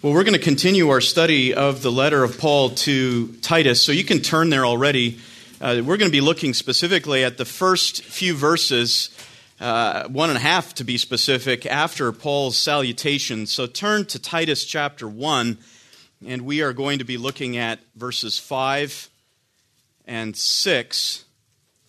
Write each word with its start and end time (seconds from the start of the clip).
Well, 0.00 0.12
we're 0.12 0.22
going 0.22 0.34
to 0.34 0.38
continue 0.38 0.90
our 0.90 1.00
study 1.00 1.54
of 1.54 1.82
the 1.82 1.90
letter 1.90 2.22
of 2.22 2.38
Paul 2.38 2.70
to 2.70 3.32
Titus, 3.42 3.82
so 3.82 3.90
you 3.90 4.04
can 4.04 4.20
turn 4.20 4.48
there 4.48 4.64
already. 4.64 5.18
Uh, 5.60 5.82
we're 5.84 5.96
going 5.96 6.08
to 6.08 6.16
be 6.16 6.20
looking 6.20 6.54
specifically 6.54 7.24
at 7.24 7.36
the 7.36 7.44
first 7.44 8.04
few 8.04 8.36
verses, 8.36 9.10
uh, 9.58 10.06
one 10.06 10.28
and 10.30 10.36
a 10.36 10.40
half 10.40 10.72
to 10.74 10.84
be 10.84 10.98
specific, 10.98 11.66
after 11.66 12.12
Paul's 12.12 12.56
salutation. 12.56 13.44
So 13.46 13.66
turn 13.66 14.04
to 14.04 14.20
Titus 14.20 14.64
chapter 14.64 15.08
1, 15.08 15.58
and 16.24 16.42
we 16.42 16.62
are 16.62 16.72
going 16.72 17.00
to 17.00 17.04
be 17.04 17.16
looking 17.16 17.56
at 17.56 17.80
verses 17.96 18.38
5 18.38 19.10
and 20.06 20.36
6. 20.36 21.24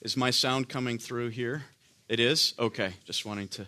Is 0.01 0.17
my 0.17 0.31
sound 0.31 0.67
coming 0.67 0.97
through 0.97 1.29
here? 1.29 1.65
It 2.07 2.19
is? 2.19 2.55
Okay, 2.57 2.93
just 3.05 3.23
wanting 3.23 3.49
to 3.49 3.67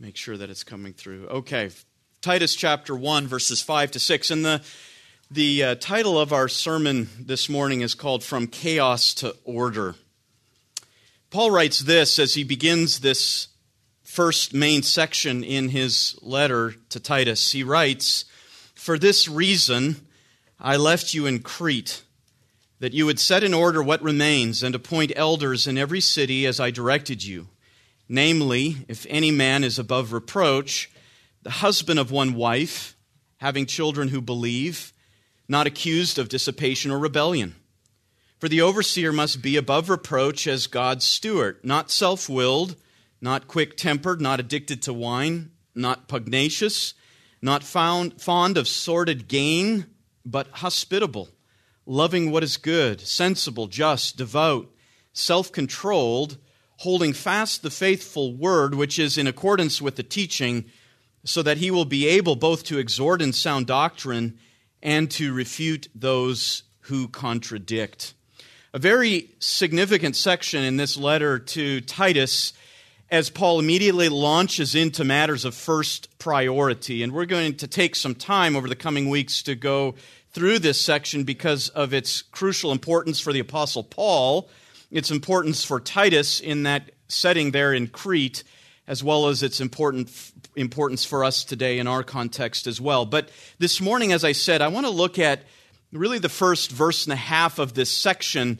make 0.00 0.16
sure 0.16 0.36
that 0.36 0.50
it's 0.50 0.64
coming 0.64 0.94
through. 0.94 1.28
Okay, 1.28 1.70
Titus 2.20 2.56
chapter 2.56 2.96
1, 2.96 3.28
verses 3.28 3.62
5 3.62 3.92
to 3.92 4.00
6. 4.00 4.32
And 4.32 4.44
the, 4.44 4.60
the 5.30 5.62
uh, 5.62 5.74
title 5.76 6.18
of 6.18 6.32
our 6.32 6.48
sermon 6.48 7.08
this 7.16 7.48
morning 7.48 7.80
is 7.80 7.94
called 7.94 8.24
From 8.24 8.48
Chaos 8.48 9.14
to 9.14 9.36
Order. 9.44 9.94
Paul 11.30 11.52
writes 11.52 11.78
this 11.78 12.18
as 12.18 12.34
he 12.34 12.42
begins 12.42 12.98
this 12.98 13.46
first 14.02 14.52
main 14.52 14.82
section 14.82 15.44
in 15.44 15.68
his 15.68 16.18
letter 16.20 16.74
to 16.88 16.98
Titus. 16.98 17.52
He 17.52 17.62
writes, 17.62 18.24
For 18.74 18.98
this 18.98 19.28
reason 19.28 20.04
I 20.58 20.76
left 20.76 21.14
you 21.14 21.24
in 21.24 21.38
Crete, 21.38 22.02
that 22.80 22.94
you 22.94 23.06
would 23.06 23.20
set 23.20 23.44
in 23.44 23.54
order 23.54 23.80
what 23.80 24.02
remains 24.02 24.64
and 24.64 24.74
appoint 24.74 25.12
elders 25.14 25.68
in 25.68 25.78
every 25.78 26.00
city 26.00 26.46
as 26.46 26.58
I 26.58 26.72
directed 26.72 27.22
you. 27.22 27.46
Namely, 28.08 28.78
if 28.88 29.06
any 29.08 29.30
man 29.30 29.62
is 29.62 29.78
above 29.78 30.12
reproach, 30.12 30.90
the 31.48 31.52
husband 31.52 31.98
of 31.98 32.10
one 32.10 32.34
wife, 32.34 32.94
having 33.38 33.64
children 33.64 34.08
who 34.08 34.20
believe, 34.20 34.92
not 35.48 35.66
accused 35.66 36.18
of 36.18 36.28
dissipation 36.28 36.90
or 36.90 36.98
rebellion. 36.98 37.54
For 38.38 38.50
the 38.50 38.60
overseer 38.60 39.14
must 39.14 39.40
be 39.40 39.56
above 39.56 39.88
reproach 39.88 40.46
as 40.46 40.66
God's 40.66 41.06
steward, 41.06 41.58
not 41.62 41.90
self 41.90 42.28
willed, 42.28 42.76
not 43.22 43.48
quick 43.48 43.78
tempered, 43.78 44.20
not 44.20 44.40
addicted 44.40 44.82
to 44.82 44.92
wine, 44.92 45.52
not 45.74 46.06
pugnacious, 46.06 46.92
not 47.40 47.64
found, 47.64 48.20
fond 48.20 48.58
of 48.58 48.68
sordid 48.68 49.26
gain, 49.26 49.86
but 50.26 50.48
hospitable, 50.48 51.30
loving 51.86 52.30
what 52.30 52.44
is 52.44 52.58
good, 52.58 53.00
sensible, 53.00 53.68
just, 53.68 54.18
devout, 54.18 54.68
self 55.14 55.50
controlled, 55.50 56.36
holding 56.80 57.14
fast 57.14 57.62
the 57.62 57.70
faithful 57.70 58.36
word 58.36 58.74
which 58.74 58.98
is 58.98 59.16
in 59.16 59.26
accordance 59.26 59.80
with 59.80 59.96
the 59.96 60.02
teaching 60.02 60.66
so 61.28 61.42
that 61.42 61.58
he 61.58 61.70
will 61.70 61.84
be 61.84 62.08
able 62.08 62.36
both 62.36 62.64
to 62.64 62.78
exhort 62.78 63.20
in 63.20 63.34
sound 63.34 63.66
doctrine 63.66 64.38
and 64.82 65.10
to 65.10 65.34
refute 65.34 65.86
those 65.94 66.62
who 66.80 67.06
contradict. 67.06 68.14
A 68.72 68.78
very 68.78 69.28
significant 69.38 70.16
section 70.16 70.64
in 70.64 70.78
this 70.78 70.96
letter 70.96 71.38
to 71.38 71.82
Titus 71.82 72.54
as 73.10 73.28
Paul 73.28 73.58
immediately 73.58 74.08
launches 74.08 74.74
into 74.74 75.04
matters 75.04 75.44
of 75.44 75.54
first 75.54 76.18
priority. 76.18 77.02
And 77.02 77.12
we're 77.12 77.26
going 77.26 77.56
to 77.56 77.66
take 77.66 77.94
some 77.94 78.14
time 78.14 78.56
over 78.56 78.66
the 78.66 78.74
coming 78.74 79.10
weeks 79.10 79.42
to 79.42 79.54
go 79.54 79.96
through 80.30 80.60
this 80.60 80.80
section 80.80 81.24
because 81.24 81.68
of 81.70 81.92
its 81.92 82.22
crucial 82.22 82.72
importance 82.72 83.20
for 83.20 83.34
the 83.34 83.40
Apostle 83.40 83.84
Paul, 83.84 84.48
its 84.90 85.10
importance 85.10 85.62
for 85.62 85.78
Titus 85.78 86.40
in 86.40 86.62
that 86.62 86.90
setting 87.08 87.50
there 87.50 87.74
in 87.74 87.86
Crete, 87.86 88.44
as 88.88 89.04
well 89.04 89.28
as 89.28 89.42
its 89.42 89.60
important, 89.60 90.10
importance 90.56 91.04
for 91.04 91.22
us 91.22 91.44
today 91.44 91.78
in 91.78 91.86
our 91.86 92.02
context 92.02 92.66
as 92.66 92.80
well. 92.80 93.04
But 93.04 93.28
this 93.58 93.82
morning, 93.82 94.12
as 94.12 94.24
I 94.24 94.32
said, 94.32 94.62
I 94.62 94.68
want 94.68 94.86
to 94.86 94.90
look 94.90 95.18
at 95.18 95.42
really 95.92 96.18
the 96.18 96.30
first 96.30 96.72
verse 96.72 97.04
and 97.04 97.12
a 97.12 97.16
half 97.16 97.58
of 97.58 97.74
this 97.74 97.90
section 97.90 98.58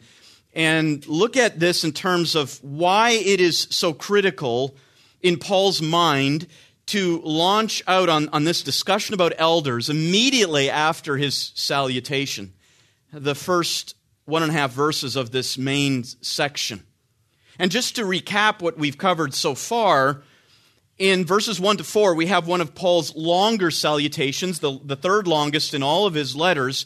and 0.53 1.05
look 1.07 1.35
at 1.35 1.59
this 1.59 1.83
in 1.83 1.91
terms 1.91 2.35
of 2.35 2.63
why 2.63 3.11
it 3.11 3.41
is 3.41 3.67
so 3.71 3.91
critical 3.91 4.75
in 5.21 5.37
Paul's 5.37 5.81
mind 5.81 6.47
to 6.85 7.21
launch 7.21 7.83
out 7.87 8.07
on, 8.07 8.29
on 8.29 8.43
this 8.43 8.61
discussion 8.61 9.15
about 9.15 9.33
elders 9.37 9.89
immediately 9.89 10.69
after 10.69 11.17
his 11.17 11.51
salutation, 11.55 12.53
the 13.11 13.35
first 13.35 13.95
one 14.25 14.43
and 14.43 14.51
a 14.51 14.55
half 14.55 14.71
verses 14.71 15.15
of 15.15 15.31
this 15.31 15.57
main 15.57 16.03
section. 16.03 16.83
And 17.59 17.69
just 17.69 17.97
to 17.97 18.03
recap 18.03 18.61
what 18.61 18.77
we've 18.77 18.97
covered 18.97 19.33
so 19.33 19.53
far, 19.53 20.23
in 20.97 21.25
verses 21.25 21.59
1 21.59 21.77
to 21.77 21.83
4, 21.83 22.15
we 22.15 22.27
have 22.27 22.47
one 22.47 22.61
of 22.61 22.73
Paul's 22.73 23.13
longer 23.15 23.69
salutations, 23.69 24.59
the, 24.59 24.79
the 24.83 24.95
third 24.95 25.27
longest 25.27 25.73
in 25.73 25.83
all 25.83 26.05
of 26.05 26.13
his 26.13 26.35
letters. 26.35 26.85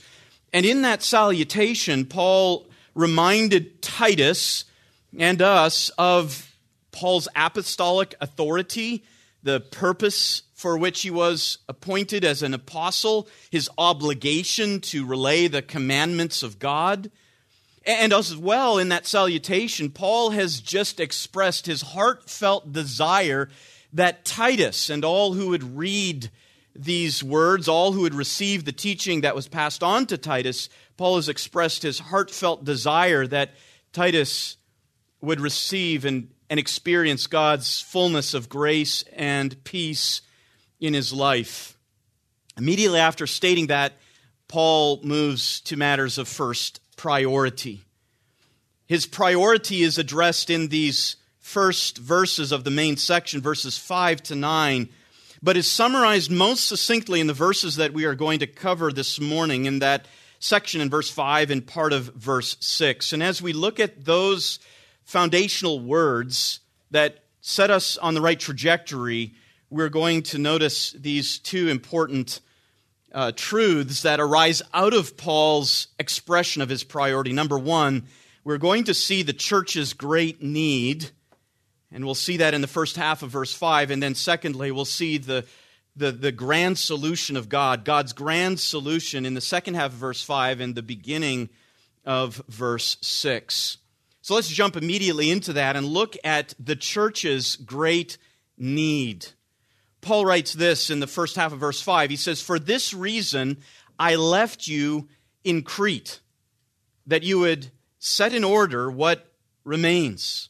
And 0.52 0.66
in 0.66 0.82
that 0.82 1.04
salutation, 1.04 2.06
Paul 2.06 2.68
reminded 2.96 3.82
Titus 3.84 4.66
and 5.18 5.42
us 5.42 5.90
of 5.98 6.56
Paul's 6.92 7.28
apostolic 7.36 8.16
authority, 8.20 9.04
the 9.44 9.60
purpose 9.60 10.42
for 10.54 10.78
which 10.78 11.02
he 11.02 11.12
was 11.12 11.60
appointed 11.68 12.24
as 12.24 12.42
an 12.42 12.54
apostle, 12.54 13.28
his 13.52 13.70
obligation 13.78 14.80
to 14.80 15.06
relay 15.06 15.48
the 15.48 15.62
commandments 15.62 16.42
of 16.42 16.58
God. 16.58 17.12
And 17.86 18.14
as 18.14 18.36
well, 18.36 18.78
in 18.78 18.90
that 18.90 19.06
salutation, 19.06 19.90
Paul 19.90 20.30
has 20.30 20.62
just 20.62 21.00
expressed 21.00 21.66
his 21.66 21.82
heartfelt 21.82 22.72
desire 22.72 23.50
that 23.92 24.24
Titus 24.24 24.90
and 24.90 25.04
all 25.04 25.34
who 25.34 25.50
would 25.50 25.78
read 25.78 26.32
these 26.76 27.24
words, 27.24 27.68
all 27.68 27.92
who 27.92 28.02
would 28.02 28.16
receive 28.16 28.66
the 28.66 28.72
teaching 28.72 29.22
that 29.22 29.36
was 29.36 29.48
passed 29.48 29.84
on 29.84 30.06
to 30.08 30.18
Titus, 30.18 30.70
Paul 30.98 31.18
has 31.18 31.30
expressed 31.30 31.84
his 31.84 32.00
heartfelt 32.00 32.64
desire 32.64 33.28
that 33.28 33.52
Titus 33.92 34.58
would 35.22 35.40
receive 35.40 36.06
and, 36.06 36.30
and 36.50 36.60
experience 36.60 37.28
God's 37.28 37.82
fullness 37.82 38.34
of 38.34 38.50
grace 38.50 39.04
and 39.14 39.62
peace 39.64 40.22
in 40.80 40.94
his 40.94 41.14
life. 41.14 41.78
Immediately 42.58 43.00
after 43.00 43.28
stating 43.28 43.68
that, 43.68 43.94
Paul 44.48 45.02
moves 45.04 45.62
to 45.62 45.78
matters 45.78 46.18
of 46.18 46.28
first 46.28 46.80
priority. 47.04 47.82
His 48.88 49.06
priority 49.06 49.82
is 49.82 49.98
addressed 49.98 50.50
in 50.50 50.70
these 50.70 51.18
first 51.38 51.98
verses 51.98 52.54
of 52.54 52.64
the 52.64 52.72
main 52.72 52.96
section, 52.96 53.42
verses 53.42 53.78
5 53.78 54.24
to 54.24 54.36
9, 54.36 54.88
but 55.42 55.58
is 55.58 55.70
summarized 55.70 56.32
most 56.32 56.66
succinctly 56.66 57.20
in 57.20 57.28
the 57.28 57.34
verses 57.34 57.76
that 57.76 57.92
we 57.92 58.06
are 58.06 58.16
going 58.16 58.40
to 58.40 58.48
cover 58.48 58.90
this 58.90 59.20
morning 59.20 59.66
in 59.66 59.80
that 59.80 60.06
section 60.40 60.80
in 60.80 60.90
verse 60.90 61.10
5 61.10 61.52
and 61.52 61.68
part 61.68 61.92
of 61.92 62.06
verse 62.16 62.56
6. 62.62 63.12
And 63.12 63.22
as 63.22 63.42
we 63.42 63.52
look 63.52 63.82
at 63.82 64.06
those 64.06 64.60
foundational 65.04 65.82
words 65.82 66.62
that 66.92 67.26
set 67.42 67.70
us 67.70 67.98
on 67.98 68.14
the 68.14 68.22
right 68.22 68.40
trajectory, 68.40 69.34
we're 69.70 69.90
going 69.90 70.24
to 70.24 70.38
notice 70.38 70.94
these 70.94 71.38
two 71.38 71.68
important 71.68 72.40
uh, 73.14 73.32
truths 73.36 74.02
that 74.02 74.20
arise 74.20 74.62
out 74.74 74.94
of 74.94 75.16
Paul's 75.18 75.88
expression 76.00 76.62
of 76.62 76.70
his 76.70 76.84
priority. 76.84 77.32
Number 77.32 77.60
one, 77.60 78.08
we're 78.44 78.58
going 78.58 78.86
to 78.86 78.94
see 78.94 79.24
the 79.24 79.34
church's 79.34 79.94
great 79.94 80.42
need, 80.42 81.12
and 81.92 82.04
we'll 82.06 82.16
see 82.16 82.38
that 82.38 82.54
in 82.54 82.62
the 82.62 82.68
first 82.68 82.96
half 82.96 83.24
of 83.24 83.30
verse 83.30 83.54
5. 83.54 83.92
And 83.92 84.02
then, 84.02 84.16
secondly, 84.16 84.72
we'll 84.72 84.86
see 84.86 85.18
the, 85.18 85.46
the, 85.96 86.12
the 86.12 86.32
grand 86.32 86.78
solution 86.78 87.38
of 87.38 87.50
God, 87.50 87.86
God's 87.86 88.14
grand 88.14 88.60
solution 88.60 89.26
in 89.26 89.34
the 89.34 89.42
second 89.42 89.76
half 89.76 89.92
of 89.92 89.98
verse 89.98 90.24
5 90.24 90.60
and 90.60 90.76
the 90.76 90.82
beginning 90.82 91.50
of 92.04 92.42
verse 92.50 92.98
6. 93.02 93.78
So 94.22 94.36
let's 94.36 94.48
jump 94.48 94.76
immediately 94.76 95.30
into 95.30 95.54
that 95.54 95.76
and 95.76 95.86
look 95.86 96.16
at 96.24 96.54
the 96.60 96.76
church's 96.76 97.58
great 97.58 98.18
need. 98.58 99.28
Paul 100.04 100.26
writes 100.26 100.54
this 100.54 100.90
in 100.90 101.00
the 101.00 101.08
first 101.08 101.36
half 101.36 101.54
of 101.54 101.60
verse 101.60 101.82
5. 101.82 102.10
He 102.10 102.16
says, 102.16 102.42
For 102.42 102.60
this 102.60 102.94
reason 102.94 103.58
I 103.98 104.16
left 104.16 104.68
you 104.68 105.08
in 105.44 105.64
Crete, 105.64 106.20
that 107.08 107.24
you 107.24 107.40
would 107.40 107.72
set 108.00 108.34
in 108.34 108.44
order 108.44 108.92
what 108.92 109.34
remains. 109.64 110.50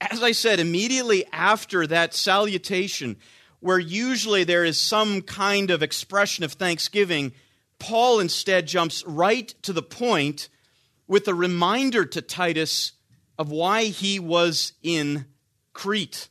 As 0.00 0.22
I 0.22 0.32
said, 0.32 0.58
immediately 0.58 1.24
after 1.30 1.86
that 1.86 2.14
salutation, 2.14 3.16
where 3.60 3.78
usually 3.78 4.44
there 4.44 4.64
is 4.64 4.80
some 4.80 5.20
kind 5.20 5.70
of 5.70 5.82
expression 5.82 6.42
of 6.42 6.54
thanksgiving, 6.54 7.32
Paul 7.78 8.20
instead 8.20 8.66
jumps 8.66 9.04
right 9.06 9.48
to 9.62 9.72
the 9.72 9.82
point 9.82 10.48
with 11.06 11.28
a 11.28 11.34
reminder 11.34 12.04
to 12.06 12.22
Titus 12.22 12.92
of 13.38 13.50
why 13.50 13.84
he 13.84 14.18
was 14.18 14.72
in 14.82 15.26
Crete. 15.72 16.28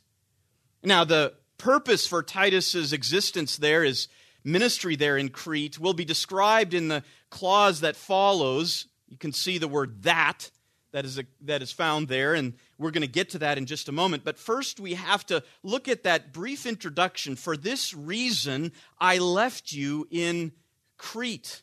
Now, 0.82 1.04
the 1.04 1.34
purpose 1.60 2.06
for 2.06 2.22
Titus's 2.22 2.92
existence 2.92 3.56
there 3.56 3.84
is 3.84 4.08
ministry 4.42 4.96
there 4.96 5.16
in 5.16 5.28
Crete 5.28 5.78
will 5.78 5.92
be 5.92 6.04
described 6.04 6.74
in 6.74 6.88
the 6.88 7.04
clause 7.28 7.80
that 7.80 7.96
follows. 7.96 8.86
You 9.08 9.18
can 9.18 9.32
see 9.32 9.58
the 9.58 9.68
word 9.68 10.02
that 10.02 10.50
that 10.92 11.04
is, 11.04 11.18
a, 11.18 11.24
that 11.42 11.62
is 11.62 11.72
found 11.72 12.08
there, 12.08 12.34
and 12.34 12.54
we're 12.78 12.90
going 12.90 13.02
to 13.02 13.08
get 13.08 13.30
to 13.30 13.38
that 13.38 13.58
in 13.58 13.66
just 13.66 13.88
a 13.88 13.92
moment. 13.92 14.24
But 14.24 14.38
first, 14.38 14.80
we 14.80 14.94
have 14.94 15.24
to 15.26 15.42
look 15.62 15.88
at 15.88 16.02
that 16.02 16.32
brief 16.32 16.66
introduction. 16.66 17.36
For 17.36 17.56
this 17.56 17.94
reason, 17.94 18.72
I 18.98 19.18
left 19.18 19.72
you 19.72 20.08
in 20.10 20.52
Crete. 20.96 21.62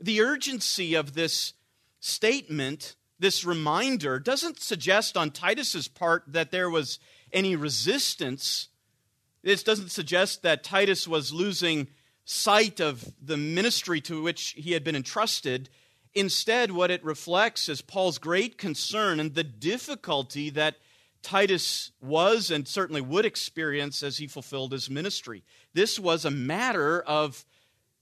The 0.00 0.20
urgency 0.20 0.94
of 0.94 1.14
this 1.14 1.54
statement, 2.00 2.96
this 3.18 3.44
reminder, 3.44 4.18
doesn't 4.18 4.60
suggest 4.60 5.16
on 5.16 5.30
Titus's 5.30 5.88
part 5.88 6.24
that 6.26 6.50
there 6.50 6.68
was 6.68 6.98
any 7.32 7.56
resistance. 7.56 8.68
This 9.42 9.62
doesn't 9.62 9.90
suggest 9.90 10.42
that 10.42 10.62
Titus 10.62 11.08
was 11.08 11.32
losing 11.32 11.88
sight 12.24 12.80
of 12.80 13.12
the 13.20 13.36
ministry 13.36 14.00
to 14.02 14.22
which 14.22 14.54
he 14.56 14.72
had 14.72 14.84
been 14.84 14.96
entrusted. 14.96 15.68
Instead, 16.14 16.70
what 16.70 16.90
it 16.90 17.04
reflects 17.04 17.68
is 17.68 17.82
Paul's 17.82 18.18
great 18.18 18.56
concern 18.58 19.18
and 19.18 19.34
the 19.34 19.44
difficulty 19.44 20.50
that 20.50 20.76
Titus 21.22 21.92
was 22.00 22.50
and 22.50 22.66
certainly 22.66 23.00
would 23.00 23.24
experience 23.24 24.02
as 24.02 24.18
he 24.18 24.26
fulfilled 24.26 24.72
his 24.72 24.90
ministry. 24.90 25.42
This 25.72 25.98
was 25.98 26.24
a 26.24 26.30
matter 26.30 27.00
of 27.02 27.44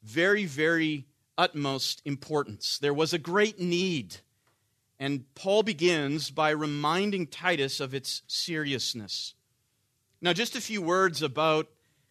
very, 0.02 0.46
very 0.46 1.06
utmost 1.36 2.02
importance. 2.04 2.78
There 2.78 2.94
was 2.94 3.12
a 3.12 3.18
great 3.18 3.60
need. 3.60 4.16
And 4.98 5.24
Paul 5.34 5.62
begins 5.62 6.30
by 6.30 6.50
reminding 6.50 7.28
Titus 7.28 7.80
of 7.80 7.94
its 7.94 8.22
seriousness. 8.26 9.34
Now, 10.22 10.34
just 10.34 10.54
a 10.54 10.60
few 10.60 10.82
words 10.82 11.22
about 11.22 11.68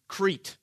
Crete. 0.08 0.56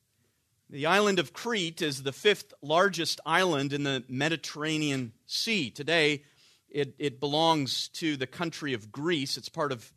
The 0.69 0.85
island 0.85 1.17
of 1.17 1.31
Crete 1.31 1.81
is 1.81 2.03
the 2.03 2.11
fifth 2.11 2.53
largest 2.61 3.21
island 3.25 3.71
in 3.71 3.83
the 3.83 4.03
Mediterranean 4.09 5.13
Sea. 5.27 5.69
Today, 5.69 6.23
it, 6.69 6.93
it 6.99 7.21
belongs 7.21 7.87
to 7.89 8.17
the 8.17 8.27
country 8.27 8.73
of 8.73 8.91
Greece. 8.91 9.37
It's 9.37 9.47
part 9.47 9.71
of 9.71 9.93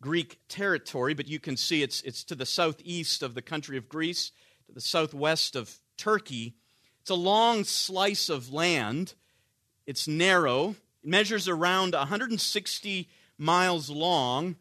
Greek 0.00 0.38
territory, 0.46 1.12
but 1.12 1.26
you 1.26 1.40
can 1.40 1.56
see 1.56 1.82
it's, 1.82 2.02
it's 2.02 2.22
to 2.22 2.36
the 2.36 2.46
southeast 2.46 3.24
of 3.24 3.34
the 3.34 3.42
country 3.42 3.76
of 3.76 3.88
Greece, 3.88 4.30
to 4.68 4.72
the 4.72 4.80
southwest 4.80 5.56
of 5.56 5.80
Turkey. 5.96 6.54
It's 7.00 7.10
a 7.10 7.16
long 7.16 7.64
slice 7.64 8.28
of 8.28 8.52
land. 8.52 9.14
It's 9.86 10.06
narrow. 10.06 10.76
It 11.02 11.10
measures 11.10 11.48
around 11.48 11.94
160 11.94 13.08
miles 13.38 13.90
long. 13.90 14.54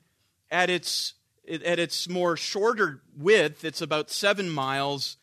At 0.50 0.72
its, 0.72 1.14
at 1.51 1.80
its 1.80 2.07
more 2.07 2.38
shorter 2.38 3.01
width, 3.18 3.65
it's 3.65 3.81
about 3.81 4.09
seven 4.09 4.50
miles 4.50 5.18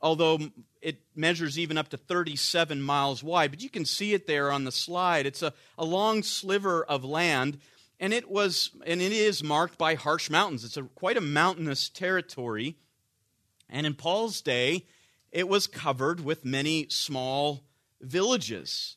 although 0.00 0.38
it 0.80 1.00
measures 1.14 1.58
even 1.58 1.76
up 1.78 1.88
to 1.88 1.96
37 1.96 2.80
miles 2.80 3.22
wide. 3.22 3.50
But 3.50 3.62
you 3.62 3.70
can 3.70 3.84
see 3.84 4.14
it 4.14 4.26
there 4.26 4.50
on 4.50 4.64
the 4.64 4.72
slide. 4.72 5.26
It's 5.26 5.42
a, 5.42 5.52
a 5.76 5.84
long 5.84 6.22
sliver 6.22 6.84
of 6.84 7.04
land, 7.04 7.58
and 7.98 8.12
it 8.12 8.30
was 8.30 8.70
and 8.86 9.00
it 9.02 9.12
is 9.12 9.42
marked 9.42 9.76
by 9.76 9.94
harsh 9.94 10.30
mountains. 10.30 10.64
It's 10.64 10.76
a, 10.76 10.82
quite 10.82 11.16
a 11.16 11.22
mountainous 11.22 11.88
territory. 11.88 12.76
And 13.68 13.86
in 13.86 13.94
Paul's 13.94 14.40
day, 14.40 14.86
it 15.30 15.48
was 15.48 15.66
covered 15.66 16.24
with 16.24 16.44
many 16.44 16.86
small 16.88 17.64
villages. 18.00 18.96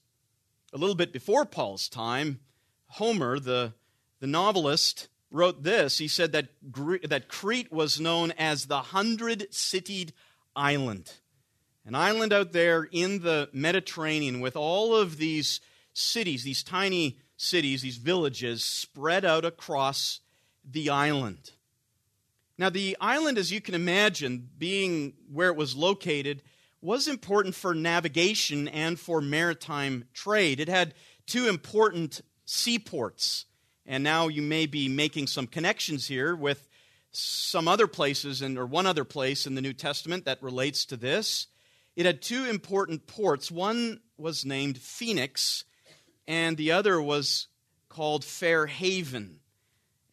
A 0.73 0.77
little 0.77 0.95
bit 0.95 1.11
before 1.11 1.45
Paul's 1.45 1.89
time, 1.89 2.39
Homer, 2.87 3.37
the, 3.37 3.73
the 4.21 4.27
novelist, 4.27 5.09
wrote 5.31 5.63
this. 5.63 5.97
He 5.97 6.07
said 6.07 6.33
that, 6.33 6.49
that 7.09 7.29
Crete 7.29 7.71
was 7.71 7.99
known 7.99 8.31
as 8.37 8.65
the 8.65 8.81
hundred 8.81 9.47
citied 9.51 10.11
island. 10.55 11.13
An 11.85 11.95
island 11.95 12.31
out 12.31 12.51
there 12.51 12.87
in 12.91 13.21
the 13.21 13.49
Mediterranean 13.53 14.39
with 14.39 14.55
all 14.55 14.95
of 14.95 15.17
these 15.17 15.61
cities, 15.93 16.43
these 16.43 16.63
tiny 16.63 17.17
cities, 17.37 17.81
these 17.81 17.97
villages 17.97 18.63
spread 18.63 19.25
out 19.25 19.45
across 19.45 20.19
the 20.63 20.89
island. 20.89 21.51
Now, 22.57 22.69
the 22.69 22.95
island, 23.01 23.39
as 23.39 23.51
you 23.51 23.61
can 23.61 23.73
imagine, 23.73 24.47
being 24.59 25.13
where 25.31 25.47
it 25.47 25.55
was 25.55 25.75
located, 25.75 26.43
was 26.81 27.07
important 27.07 27.55
for 27.55 27.73
navigation 27.73 28.67
and 28.67 28.99
for 28.99 29.21
maritime 29.21 30.05
trade. 30.13 30.59
It 30.59 30.67
had 30.67 30.93
two 31.25 31.47
important 31.47 32.21
seaports. 32.45 33.45
And 33.85 34.03
now 34.03 34.27
you 34.27 34.41
may 34.41 34.65
be 34.65 34.87
making 34.87 35.27
some 35.27 35.47
connections 35.47 36.07
here 36.07 36.35
with 36.35 36.67
some 37.11 37.67
other 37.67 37.87
places, 37.87 38.41
in, 38.41 38.57
or 38.57 38.65
one 38.65 38.85
other 38.85 39.03
place 39.03 39.45
in 39.45 39.55
the 39.55 39.61
New 39.61 39.73
Testament 39.73 40.25
that 40.25 40.41
relates 40.41 40.85
to 40.85 40.97
this. 40.97 41.47
It 41.95 42.05
had 42.05 42.21
two 42.21 42.45
important 42.45 43.07
ports. 43.07 43.51
One 43.51 43.99
was 44.17 44.45
named 44.45 44.77
Phoenix, 44.77 45.65
and 46.27 46.55
the 46.55 46.71
other 46.71 47.01
was 47.01 47.47
called 47.89 48.23
Fair 48.23 48.65
Haven. 48.67 49.39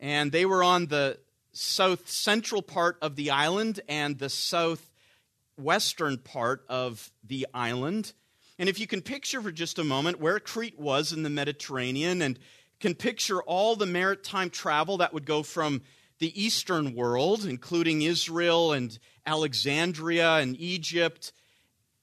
And 0.00 0.32
they 0.32 0.44
were 0.44 0.64
on 0.64 0.86
the 0.86 1.18
south 1.52 2.08
central 2.08 2.62
part 2.62 2.98
of 3.00 3.16
the 3.16 3.30
island 3.30 3.80
and 3.88 4.18
the 4.18 4.28
southwestern 4.28 6.18
part 6.18 6.64
of 6.68 7.10
the 7.22 7.46
island. 7.54 8.12
And 8.58 8.68
if 8.68 8.80
you 8.80 8.88
can 8.88 9.02
picture 9.02 9.40
for 9.40 9.52
just 9.52 9.78
a 9.78 9.84
moment 9.84 10.20
where 10.20 10.40
Crete 10.40 10.78
was 10.78 11.12
in 11.12 11.22
the 11.22 11.30
Mediterranean 11.30 12.22
and 12.22 12.38
can 12.80 12.94
picture 12.94 13.42
all 13.42 13.76
the 13.76 13.86
maritime 13.86 14.50
travel 14.50 14.98
that 14.98 15.12
would 15.12 15.24
go 15.24 15.42
from 15.42 15.82
the 16.18 16.40
Eastern 16.40 16.94
world, 16.94 17.44
including 17.44 18.02
Israel 18.02 18.72
and 18.72 18.98
Alexandria 19.26 20.36
and 20.36 20.56
Egypt, 20.58 21.32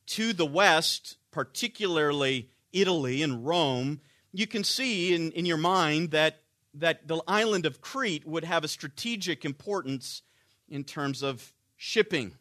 to 0.08 0.34
the 0.34 0.46
West, 0.46 1.18
particularly 1.32 2.50
Italy 2.72 3.22
and 3.22 3.46
Rome, 3.46 4.02
you 4.32 4.48
can 4.48 4.64
see 4.66 5.14
in, 5.16 5.32
in 5.32 5.46
your 5.46 5.58
mind 5.58 6.12
that, 6.12 6.42
that 6.74 7.08
the 7.08 7.22
island 7.28 7.66
of 7.66 7.80
Crete 7.80 8.28
would 8.28 8.44
have 8.44 8.66
a 8.66 8.68
strategic 8.68 9.46
importance 9.46 10.22
in 10.68 10.84
terms 10.84 11.24
of 11.24 11.54
shipping. 11.78 12.36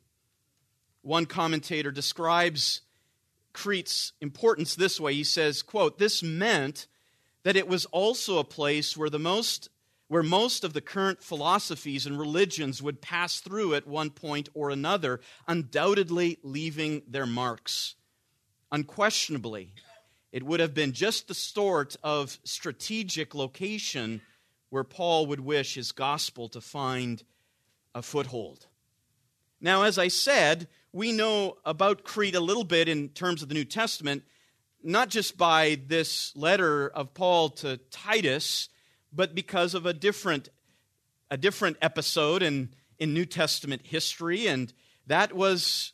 One 1.03 1.27
commentator 1.27 1.93
describes 1.93 2.81
Crete's 3.53 4.13
importance 4.21 4.75
this 4.75 4.99
way. 4.99 5.15
He 5.15 5.23
says, 5.23 5.63
quote, 5.63 5.99
This 5.99 6.23
meant 6.23 6.89
that 7.45 7.57
it 7.57 7.69
was 7.69 7.87
also 7.87 8.39
a 8.39 8.45
place 8.45 8.97
where 8.97 9.11
the 9.11 9.19
most 9.19 9.69
where 10.09 10.23
most 10.23 10.65
of 10.65 10.75
the 10.75 10.83
current 10.83 11.23
philosophies 11.23 12.05
and 12.05 12.19
religions 12.19 12.83
would 12.83 13.01
pass 13.01 13.41
through 13.41 13.75
at 13.75 13.87
one 13.87 14.11
point 14.11 14.51
or 14.53 14.69
another, 14.69 15.19
undoubtedly 15.49 16.39
leaving 16.43 17.03
their 17.09 17.27
marks. 17.27 17.95
Unquestionably, 18.71 19.73
it 20.31 20.43
would 20.43 20.61
have 20.61 20.75
been 20.75 20.93
just 20.93 21.27
the 21.27 21.35
sort 21.35 21.97
of 22.03 22.39
strategic 22.45 23.35
location 23.35 24.21
where 24.69 24.85
Paul 24.85 25.27
would 25.27 25.41
wish 25.41 25.75
his 25.75 25.91
gospel 25.91 26.49
to 26.51 26.61
find 26.61 27.23
a 27.95 28.03
foothold. 28.03 28.67
Now, 29.61 29.85
as 29.85 29.99
I 29.99 30.09
said, 30.09 30.69
we 30.93 31.13
know 31.13 31.57
about 31.65 32.05
Crete 32.05 32.35
a 32.35 32.41
little 32.41 32.65
bit 32.65 32.89
in 32.89 33.09
terms 33.09 33.43
of 33.43 33.49
the 33.49 33.55
New 33.55 33.65
Testament, 33.65 34.23
not 34.85 35.09
just 35.09 35.37
by 35.37 35.81
this 35.87 36.37
letter 36.37 36.89
of 36.89 37.15
Paul 37.15 37.49
to 37.51 37.79
Titus 37.91 38.69
but 39.15 39.35
because 39.35 39.75
of 39.75 39.87
a 39.87 39.93
different, 39.93 40.49
a 41.31 41.37
different 41.37 41.77
episode 41.81 42.43
in, 42.43 42.71
in 42.99 43.15
New 43.15 43.25
Testament 43.25 43.83
history. 43.85 44.47
And 44.47 44.73
that 45.07 45.33
was 45.33 45.93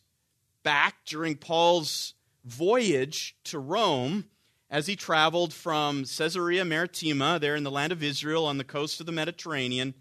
back 0.62 1.04
during 1.04 1.36
Paul's 1.36 2.14
voyage 2.44 3.36
to 3.44 3.58
Rome 3.58 4.24
as 4.70 4.86
he 4.86 4.96
traveled 4.96 5.52
from 5.52 6.04
Caesarea 6.04 6.64
Maritima, 6.64 7.38
there 7.40 7.56
in 7.56 7.64
the 7.64 7.70
land 7.70 7.92
of 7.92 8.02
Israel 8.02 8.46
on 8.46 8.56
the 8.56 8.64
coast 8.64 9.00
of 9.00 9.06
the 9.06 9.12
Mediterranean, 9.12 9.94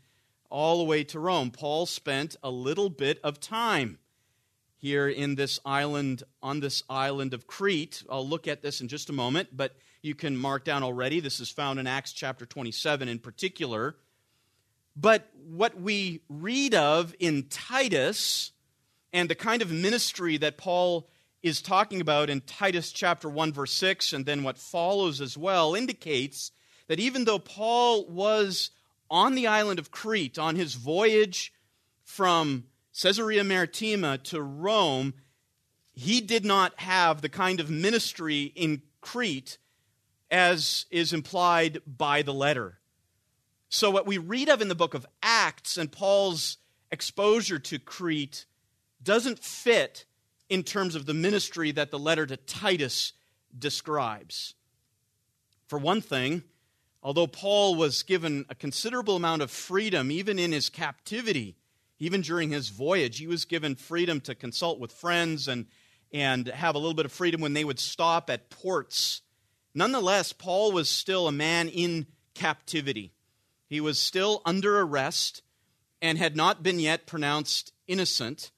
all 0.50 0.78
the 0.78 0.84
way 0.84 1.04
to 1.04 1.20
Rome. 1.20 1.52
Paul 1.52 1.86
spent 1.86 2.36
a 2.44 2.52
little 2.52 2.90
bit 2.90 3.20
of 3.24 3.40
time 3.40 3.98
here 4.80 5.10
in 5.10 5.36
this 5.36 5.60
island, 5.66 6.24
on 6.42 6.62
this 6.62 6.84
island 6.90 7.34
of 7.34 7.46
Crete. 7.46 8.02
I'll 8.10 8.28
look 8.28 8.48
at 8.48 8.62
this 8.62 8.80
in 8.80 8.88
just 8.88 9.10
a 9.10 9.14
moment, 9.14 9.50
but 9.52 9.76
you 10.02 10.16
can 10.16 10.38
mark 10.38 10.64
down 10.64 10.84
already. 10.84 11.20
This 11.20 11.42
is 11.42 11.50
found 11.50 11.80
in 11.80 11.88
Acts 11.88 12.14
chapter 12.14 12.46
27 12.46 13.10
in 13.10 13.20
particular. 13.20 13.98
But 14.96 15.30
what 15.48 15.80
we 15.80 16.22
read 16.30 16.74
of 16.74 17.14
in 17.20 17.48
Titus 17.50 18.52
and 19.12 19.30
the 19.30 19.36
kind 19.36 19.62
of 19.62 19.70
ministry 19.72 20.38
that 20.38 20.58
Paul 20.58 21.10
is 21.44 21.62
talking 21.62 22.00
about 22.00 22.30
in 22.30 22.42
Titus 22.42 22.92
chapter 22.92 23.30
1, 23.30 23.52
verse 23.52 23.74
6, 23.74 24.14
and 24.14 24.26
then 24.26 24.44
what 24.44 24.58
follows 24.58 25.20
as 25.20 25.38
well, 25.38 25.76
indicates 25.76 26.52
that 26.88 27.00
even 27.00 27.26
though 27.26 27.40
Paul 27.40 28.06
was 28.08 28.72
on 29.12 29.36
the 29.36 29.48
island 29.48 29.80
of 29.80 29.92
Crete 29.92 30.40
on 30.40 30.56
his 30.56 30.76
voyage 30.76 31.54
from 32.04 32.66
Caesarea 33.02 33.44
Maritima 33.44 34.18
to 34.18 34.42
Rome, 34.42 35.14
he 35.94 36.20
did 36.20 36.44
not 36.44 36.78
have 36.80 37.22
the 37.22 37.30
kind 37.30 37.60
of 37.60 37.70
ministry 37.70 38.52
in 38.56 38.82
Crete 39.00 39.58
as 40.30 40.86
is 40.92 41.14
implied 41.14 41.82
by 41.88 42.22
the 42.22 42.34
letter. 42.34 42.80
So, 43.70 43.90
what 43.90 44.06
we 44.06 44.18
read 44.18 44.50
of 44.50 44.62
in 44.62 44.68
the 44.68 44.76
book 44.76 44.94
of 44.94 45.06
Acts 45.24 45.78
and 45.78 45.92
Paul's 45.92 46.58
exposure 46.92 47.60
to 47.60 47.80
Crete 47.80 48.46
doesn't 49.02 49.40
fit 49.40 50.06
in 50.50 50.64
terms 50.64 50.96
of 50.96 51.06
the 51.06 51.14
ministry 51.14 51.72
that 51.72 51.92
the 51.92 52.00
letter 52.00 52.26
to 52.26 52.36
Titus 52.36 53.14
describes. 53.58 54.56
For 55.68 55.80
one 55.80 56.02
thing, 56.02 56.44
although 57.02 57.28
Paul 57.28 57.76
was 57.76 58.04
given 58.04 58.46
a 58.50 58.56
considerable 58.56 59.16
amount 59.16 59.42
of 59.42 59.52
freedom 59.52 60.12
even 60.12 60.40
in 60.40 60.52
his 60.52 60.70
captivity, 60.70 61.56
even 62.00 62.22
during 62.22 62.50
his 62.50 62.70
voyage, 62.70 63.18
he 63.18 63.28
was 63.28 63.46
given 63.46 63.76
freedom 63.76 64.22
to 64.22 64.34
consult 64.34 64.80
with 64.80 64.92
friends 64.92 65.48
and, 65.48 65.66
and 66.14 66.48
have 66.48 66.76
a 66.76 66.80
little 66.80 66.94
bit 66.94 67.06
of 67.06 67.12
freedom 67.12 67.42
when 67.42 67.54
they 67.54 67.66
would 67.66 67.80
stop 67.80 68.30
at 68.30 68.50
ports. 68.50 69.22
Nonetheless, 69.76 70.32
Paul 70.34 70.72
was 70.72 70.90
still 70.90 71.28
a 71.28 71.32
man 71.32 71.68
in 71.68 72.08
captivity. 72.34 73.14
He 73.68 73.82
was 73.82 74.00
still 74.00 74.42
under 74.46 74.80
arrest 74.80 75.44
and 76.02 76.18
had 76.18 76.36
not 76.36 76.64
been 76.64 76.80
yet 76.80 77.06
pronounced 77.06 77.74
innocent. 77.88 78.52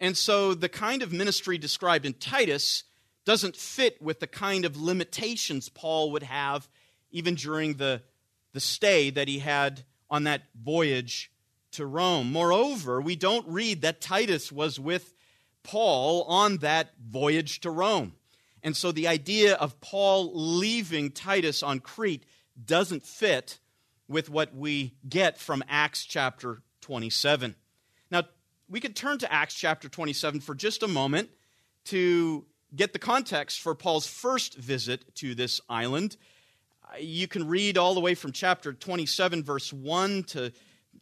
And 0.00 0.16
so 0.16 0.54
the 0.54 0.68
kind 0.68 1.02
of 1.02 1.12
ministry 1.12 1.58
described 1.58 2.04
in 2.04 2.14
Titus 2.14 2.84
doesn't 3.24 3.54
fit 3.54 4.02
with 4.02 4.18
the 4.18 4.26
kind 4.26 4.64
of 4.64 4.76
limitations 4.76 5.68
Paul 5.68 6.10
would 6.12 6.24
have 6.24 6.68
even 7.12 7.34
during 7.34 7.74
the, 7.74 8.02
the 8.52 8.60
stay 8.60 9.10
that 9.10 9.28
he 9.28 9.38
had 9.38 9.84
on 10.10 10.24
that 10.24 10.42
voyage 10.60 11.30
to 11.72 11.86
Rome. 11.86 12.32
Moreover, 12.32 13.00
we 13.00 13.16
don't 13.16 13.46
read 13.48 13.82
that 13.82 14.00
Titus 14.00 14.50
was 14.50 14.78
with 14.78 15.14
Paul 15.62 16.24
on 16.24 16.58
that 16.58 16.92
voyage 17.00 17.60
to 17.60 17.70
Rome. 17.70 18.14
And 18.62 18.76
so 18.76 18.92
the 18.92 19.08
idea 19.08 19.54
of 19.54 19.80
Paul 19.80 20.32
leaving 20.34 21.10
Titus 21.10 21.62
on 21.62 21.80
Crete 21.80 22.24
doesn't 22.62 23.04
fit 23.04 23.58
with 24.08 24.28
what 24.28 24.54
we 24.54 24.94
get 25.08 25.38
from 25.38 25.62
Acts 25.68 26.04
chapter 26.04 26.62
27. 26.80 27.54
Now, 28.10 28.24
we 28.68 28.80
could 28.80 28.96
turn 28.96 29.18
to 29.18 29.32
Acts 29.32 29.54
chapter 29.54 29.88
27 29.88 30.40
for 30.40 30.54
just 30.54 30.82
a 30.82 30.88
moment 30.88 31.30
to 31.86 32.44
get 32.74 32.92
the 32.92 32.98
context 32.98 33.60
for 33.60 33.74
Paul's 33.74 34.06
first 34.06 34.56
visit 34.56 35.14
to 35.16 35.34
this 35.34 35.60
island. 35.68 36.16
You 36.98 37.28
can 37.28 37.48
read 37.48 37.78
all 37.78 37.94
the 37.94 38.00
way 38.00 38.14
from 38.14 38.32
chapter 38.32 38.72
27, 38.72 39.44
verse 39.44 39.72
1 39.72 40.24
to, 40.24 40.52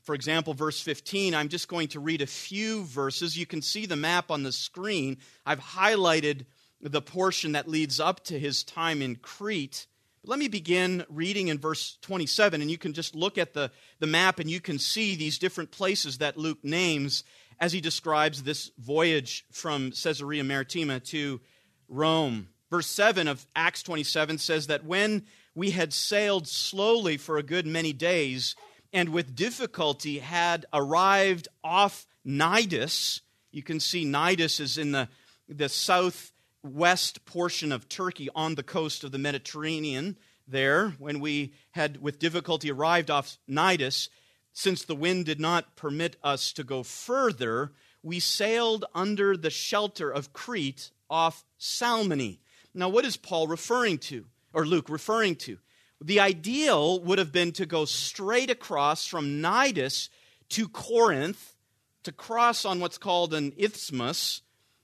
for 0.09 0.15
example, 0.15 0.55
verse 0.55 0.81
15. 0.81 1.35
I'm 1.35 1.51
just 1.51 1.69
going 1.69 1.89
to 1.89 2.01
read 2.01 2.23
a 2.23 2.27
few 2.27 2.85
verses. 2.85 3.37
You 3.37 3.45
can 3.45 3.61
see 3.61 3.85
the 3.85 3.95
map 3.95 4.31
on 4.31 4.43
the 4.43 4.53
screen. 4.53 5.19
I've 5.45 5.61
highlighted 5.61 6.47
the 6.81 7.03
portion 7.03 7.53
that 7.53 7.69
leads 7.69 8.01
up 8.01 8.25
to 8.25 8.39
his 8.39 8.65
time 8.65 9.03
in 9.03 9.17
Crete. 9.17 9.87
Let 10.25 10.39
me 10.39 10.49
begin 10.49 11.05
reading 11.11 11.49
in 11.49 11.59
verse 11.59 11.99
27, 12.01 12.63
and 12.63 12.71
you 12.71 12.79
can 12.79 12.95
just 12.95 13.15
look 13.15 13.37
at 13.37 13.53
the, 13.53 13.71
the 13.99 14.07
map 14.07 14.39
and 14.39 14.49
you 14.49 14.63
can 14.63 14.79
see 14.79 15.15
these 15.15 15.39
different 15.39 15.73
places 15.73 16.17
that 16.19 16.39
Luke 16.39 16.65
names 16.65 17.23
as 17.61 17.75
he 17.75 17.83
describes 17.83 18.45
this 18.45 18.71
voyage 18.79 19.45
from 19.53 19.91
Caesarea 19.91 20.43
Maritima 20.43 21.01
to 21.01 21.39
Rome. 21.87 22.49
Verse 22.71 22.87
7 22.87 23.29
of 23.29 23.47
Acts 23.55 23.83
27 23.83 24.39
says 24.39 24.69
that 24.69 24.87
when 24.87 25.27
we 25.55 25.73
had 25.73 25.93
sailed 25.93 26.49
slowly 26.49 27.19
for 27.19 27.37
a 27.37 27.43
good 27.43 27.67
many 27.67 27.93
days 27.93 28.57
and 28.93 29.11
with 29.11 29.37
difficulty 29.37 30.19
had 30.19 30.67
arrived 30.73 31.49
off 31.63 32.07
Cnidus, 32.27 33.21
you 33.51 33.63
can 33.63 33.81
see 33.81 34.05
Cnidus 34.05 34.61
is 34.61 34.79
in 34.79 34.93
the, 34.93 35.09
the 35.49 35.69
south 35.69 36.33
west 36.63 37.25
portion 37.25 37.73
of 37.73 37.89
Turkey 37.89 38.29
on 38.35 38.55
the 38.55 38.63
coast 38.63 39.05
of 39.05 39.13
the 39.13 39.19
Mediterranean 39.19 40.17
there 40.47 40.91
when 40.99 41.21
we 41.21 41.53
had 41.73 42.01
with 42.01 42.19
difficulty 42.19 42.71
arrived 42.71 43.11
off 43.11 43.39
Cnidus. 43.49 44.09
Since 44.53 44.85
the 44.85 44.97
wind 44.97 45.27
did 45.27 45.39
not 45.39 45.77
permit 45.77 46.17
us 46.23 46.53
to 46.55 46.65
go 46.65 46.83
further, 46.83 47.73
we 48.03 48.19
sailed 48.19 48.85
under 48.95 49.37
the 49.37 49.51
shelter 49.51 50.11
of 50.11 50.33
Crete 50.33 50.91
off 51.09 51.45
Salmone. 51.59 52.39
Now, 52.75 52.89
what 52.89 53.05
is 53.05 53.17
Paul 53.17 53.47
referring 53.47 53.99
to, 53.99 54.27
or 54.53 54.67
Luke 54.67 54.89
referring 54.89 55.37
to? 55.37 55.59
The 56.01 56.21
ideal 56.21 57.01
would 57.01 57.19
have 57.19 57.33
been 57.33 57.53
to 57.53 57.67
go 57.67 57.85
straight 57.85 58.51
across 58.51 59.07
from 59.07 59.43
Cnidus 59.43 60.09
to 60.51 60.69
Corinth, 60.69 61.57
to 62.05 62.13
cross 62.13 62.65
on 62.65 62.81
what's 62.81 62.99
called 62.99 63.35
an 63.35 63.53
isthmus, 63.57 64.43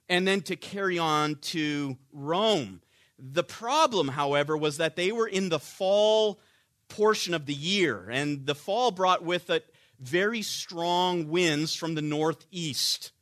and 0.09 0.27
then 0.27 0.43
to 0.43 0.57
carry 0.57 0.99
on 0.99 1.37
to 1.37 1.97
Rome. 2.13 2.81
The 3.19 3.45
problem, 3.45 4.09
however, 4.09 4.57
was 4.57 4.79
that 4.79 4.97
they 4.97 5.13
were 5.13 5.29
in 5.29 5.49
the 5.49 5.61
fall 5.61 6.41
portion 6.89 7.33
of 7.33 7.47
the 7.47 7.55
year, 7.55 8.11
and 8.11 8.45
the 8.45 8.55
fall 8.55 8.91
brought 8.91 9.25
with 9.25 9.51
it 9.51 9.73
very 10.01 10.43
strong 10.43 11.29
winds 11.29 11.75
from 11.75 11.95
the 11.95 12.03
northeast, 12.03 13.13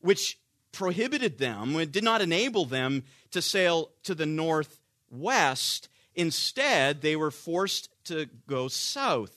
which 0.00 0.38
prohibited 0.72 1.38
them, 1.38 1.76
it 1.76 1.92
did 1.92 2.04
not 2.04 2.20
enable 2.20 2.64
them 2.64 3.04
to 3.30 3.40
sail 3.40 3.90
to 4.02 4.14
the 4.14 4.26
northwest. 4.26 5.88
Instead, 6.14 7.00
they 7.00 7.16
were 7.16 7.30
forced 7.30 7.88
to 8.04 8.26
go 8.46 8.68
south. 8.68 9.36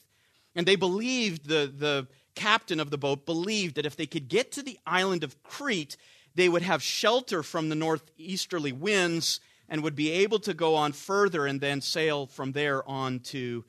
And 0.55 0.65
they 0.65 0.75
believed, 0.75 1.48
the, 1.48 1.72
the 1.75 2.08
captain 2.36 2.79
of 2.79 2.89
the 2.89 2.98
boat 2.98 3.25
believed 3.25 3.75
that 3.75 3.86
if 3.86 3.96
they 3.96 4.05
could 4.05 4.27
get 4.27 4.51
to 4.53 4.62
the 4.62 4.77
island 4.86 5.24
of 5.24 5.41
Crete, 5.44 5.98
they 6.36 6.50
would 6.50 6.62
have 6.62 6.84
shelter 6.84 7.44
from 7.44 7.70
the 7.70 7.75
northeasterly 7.75 8.72
winds 8.72 9.39
and 9.67 9.84
would 9.84 9.96
be 9.96 10.12
able 10.12 10.39
to 10.39 10.53
go 10.53 10.75
on 10.75 10.91
further 10.91 11.46
and 11.46 11.60
then 11.60 11.82
sail 11.82 12.27
from 12.27 12.51
there 12.51 12.88
on 12.88 13.20
to 13.20 13.65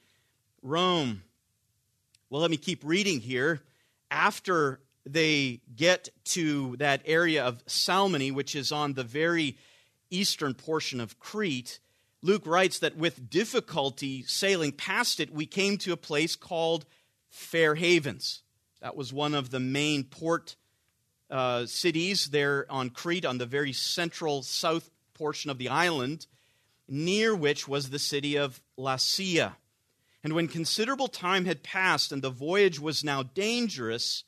Rome. 0.62 1.22
Well, 2.28 2.42
let 2.42 2.50
me 2.50 2.56
keep 2.56 2.84
reading 2.84 3.20
here. 3.20 3.62
After 4.10 4.80
they 5.04 5.60
get 5.74 6.08
to 6.24 6.76
that 6.78 7.02
area 7.06 7.44
of 7.44 7.64
Salmone, 7.66 8.34
which 8.34 8.56
is 8.56 8.72
on 8.72 8.94
the 8.94 9.04
very 9.04 9.56
eastern 10.10 10.54
portion 10.54 11.00
of 11.00 11.18
Crete, 11.18 11.78
Luke 12.22 12.46
writes 12.46 12.78
that 12.80 12.96
with 12.96 13.30
difficulty 13.30 14.22
sailing 14.22 14.72
past 14.72 15.20
it, 15.20 15.32
we 15.32 15.46
came 15.46 15.76
to 15.78 15.92
a 15.92 15.96
place 15.96 16.34
called 16.34 16.86
Fair 17.28 17.74
Havens. 17.74 18.42
That 18.80 18.96
was 18.96 19.12
one 19.12 19.34
of 19.34 19.50
the 19.50 19.60
main 19.60 20.04
port 20.04 20.56
uh, 21.30 21.66
cities 21.66 22.26
there 22.26 22.66
on 22.70 22.90
Crete, 22.90 23.24
on 23.24 23.38
the 23.38 23.46
very 23.46 23.72
central 23.72 24.42
south 24.42 24.90
portion 25.14 25.50
of 25.50 25.58
the 25.58 25.68
island, 25.68 26.26
near 26.88 27.34
which 27.34 27.66
was 27.66 27.90
the 27.90 27.98
city 27.98 28.36
of 28.36 28.60
Lasea. 28.78 29.56
And 30.22 30.32
when 30.32 30.48
considerable 30.48 31.08
time 31.08 31.44
had 31.44 31.62
passed 31.62 32.12
and 32.12 32.22
the 32.22 32.30
voyage 32.30 32.80
was 32.80 33.04
now 33.04 33.22
dangerous, 33.22 34.24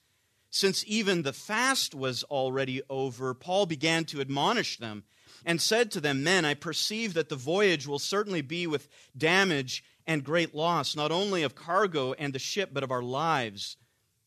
since 0.51 0.85
even 0.87 1.23
the 1.23 1.33
fast 1.33 1.95
was 1.95 2.25
already 2.25 2.83
over, 2.89 3.35
Paul 3.35 3.67
began 3.67 4.05
to 4.07 4.21
admonish 4.21 4.79
them 4.79 5.05
and 5.45 5.61
said 5.61 5.91
to 5.91 6.01
them, 6.01 6.23
Men, 6.23 6.45
I 6.45 6.55
perceive 6.55 7.15
that 7.15 7.29
the 7.29 7.37
voyage 7.37 7.87
will 7.87 7.99
certainly 7.99 8.43
be 8.43 8.67
with 8.67 8.89
damage 9.17 9.85
and 10.07 10.25
great 10.25 10.55
loss, 10.55 10.97
not 10.97 11.13
only 11.13 11.43
of 11.43 11.55
cargo 11.55 12.15
and 12.15 12.33
the 12.33 12.39
ship, 12.39 12.71
but 12.73 12.83
of 12.83 12.91
our 12.91 13.03
lives. 13.03 13.77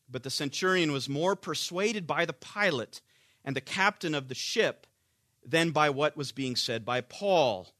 But 0.08 0.22
the 0.22 0.30
centurion 0.30 0.92
was 0.92 1.08
more 1.08 1.34
persuaded 1.34 2.06
by 2.06 2.24
the 2.24 2.32
pilot 2.32 3.00
and 3.44 3.56
the 3.56 3.60
captain 3.60 4.14
of 4.14 4.28
the 4.28 4.34
ship 4.34 4.86
than 5.44 5.70
by 5.70 5.90
what 5.90 6.16
was 6.16 6.32
being 6.32 6.54
said 6.56 6.84
by 6.84 7.00
Paul, 7.00 7.74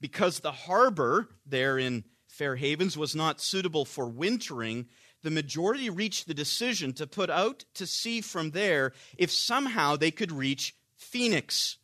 because 0.00 0.40
the 0.40 0.52
harbor 0.52 1.28
there 1.44 1.78
in 1.78 2.04
Fair 2.26 2.56
Havens 2.56 2.96
was 2.96 3.14
not 3.14 3.40
suitable 3.40 3.84
for 3.84 4.08
wintering. 4.08 4.86
The 5.22 5.30
majority 5.30 5.90
reached 5.90 6.26
the 6.26 6.34
decision 6.34 6.94
to 6.94 7.06
put 7.06 7.28
out 7.28 7.66
to 7.74 7.86
sea 7.86 8.22
from 8.22 8.52
there 8.52 8.92
if 9.18 9.30
somehow 9.30 9.96
they 9.96 10.10
could 10.10 10.32
reach 10.32 10.74
Phoenix, 10.96 11.76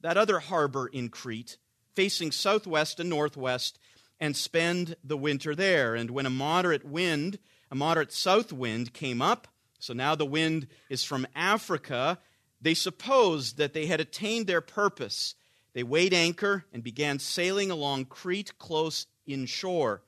that 0.00 0.16
other 0.16 0.38
harbor 0.40 0.86
in 0.86 1.08
Crete, 1.08 1.56
facing 1.94 2.32
southwest 2.32 3.00
and 3.00 3.10
northwest, 3.10 3.78
and 4.18 4.36
spend 4.36 4.96
the 5.02 5.16
winter 5.16 5.54
there. 5.54 5.94
And 5.94 6.10
when 6.10 6.26
a 6.26 6.30
moderate 6.30 6.84
wind 6.84 7.38
a 7.70 7.76
moderate 7.76 8.12
south 8.12 8.52
wind 8.52 8.92
came 8.92 9.22
up. 9.22 9.46
So 9.78 9.94
now 9.94 10.14
the 10.14 10.26
wind 10.26 10.66
is 10.88 11.04
from 11.04 11.26
Africa. 11.34 12.18
They 12.60 12.74
supposed 12.74 13.58
that 13.58 13.72
they 13.72 13.86
had 13.86 14.00
attained 14.00 14.46
their 14.46 14.60
purpose. 14.60 15.34
They 15.72 15.84
weighed 15.84 16.12
anchor 16.12 16.64
and 16.72 16.82
began 16.82 17.20
sailing 17.20 17.70
along 17.70 18.06
Crete 18.06 18.58
close 18.58 19.06
inshore. 19.24 20.02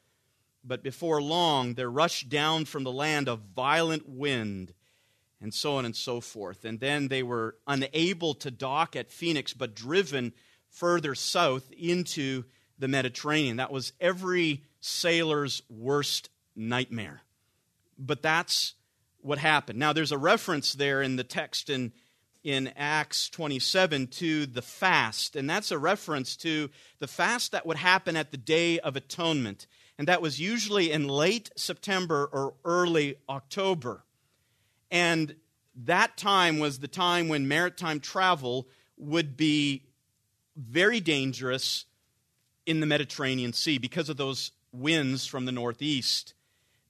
But 0.64 0.82
before 0.82 1.22
long, 1.22 1.74
there 1.74 1.90
rushed 1.90 2.28
down 2.28 2.64
from 2.64 2.84
the 2.84 2.92
land 2.92 3.28
a 3.28 3.36
violent 3.36 4.08
wind, 4.08 4.74
and 5.42 5.52
so 5.52 5.76
on 5.76 5.84
and 5.84 5.96
so 5.96 6.20
forth. 6.20 6.64
And 6.64 6.78
then 6.78 7.08
they 7.08 7.22
were 7.22 7.56
unable 7.66 8.34
to 8.34 8.50
dock 8.50 8.94
at 8.94 9.10
Phoenix, 9.10 9.52
but 9.52 9.74
driven 9.74 10.32
further 10.70 11.14
south 11.14 11.70
into 11.72 12.44
the 12.78 12.88
Mediterranean. 12.88 13.56
That 13.56 13.72
was 13.72 13.92
every 14.00 14.62
sailor's 14.80 15.62
worst 15.68 16.30
nightmare. 16.54 17.22
But 17.98 18.22
that's 18.22 18.74
what 19.20 19.38
happened. 19.38 19.78
Now, 19.78 19.92
there's 19.92 20.12
a 20.12 20.18
reference 20.18 20.72
there 20.72 21.02
in 21.02 21.16
the 21.16 21.24
text 21.24 21.70
in, 21.70 21.92
in 22.42 22.72
Acts 22.76 23.28
27 23.28 24.08
to 24.08 24.46
the 24.46 24.62
fast, 24.62 25.36
and 25.36 25.48
that's 25.48 25.70
a 25.70 25.78
reference 25.78 26.36
to 26.38 26.70
the 26.98 27.06
fast 27.06 27.52
that 27.52 27.66
would 27.66 27.76
happen 27.76 28.16
at 28.16 28.30
the 28.30 28.36
Day 28.36 28.78
of 28.80 28.96
Atonement. 28.96 29.66
And 29.98 30.08
that 30.08 30.22
was 30.22 30.40
usually 30.40 30.90
in 30.90 31.06
late 31.06 31.50
September 31.56 32.28
or 32.32 32.54
early 32.64 33.16
October. 33.28 34.04
And 34.92 35.34
that 35.84 36.16
time 36.16 36.60
was 36.60 36.78
the 36.78 36.86
time 36.86 37.26
when 37.26 37.48
maritime 37.48 37.98
travel 37.98 38.68
would 38.96 39.36
be 39.36 39.82
very 40.56 41.00
dangerous 41.00 41.86
in 42.66 42.78
the 42.78 42.86
Mediterranean 42.86 43.52
Sea 43.52 43.78
because 43.78 44.08
of 44.08 44.16
those 44.16 44.52
winds 44.72 45.26
from 45.26 45.46
the 45.46 45.52
northeast 45.52 46.34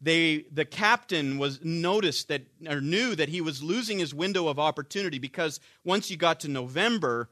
they, 0.03 0.47
the 0.53 0.65
captain 0.65 1.39
was 1.39 1.65
noticed 1.65 2.27
that 2.29 2.43
or 2.69 2.81
knew 2.81 3.15
that 3.15 3.29
he 3.29 3.41
was 3.41 3.63
losing 3.63 4.01
his 4.01 4.13
window 4.13 4.49
of 4.49 4.59
opportunity 4.59 5.21
because 5.21 5.61
once 5.85 6.11
you 6.11 6.17
got 6.17 6.41
to 6.41 6.49
November, 6.49 7.31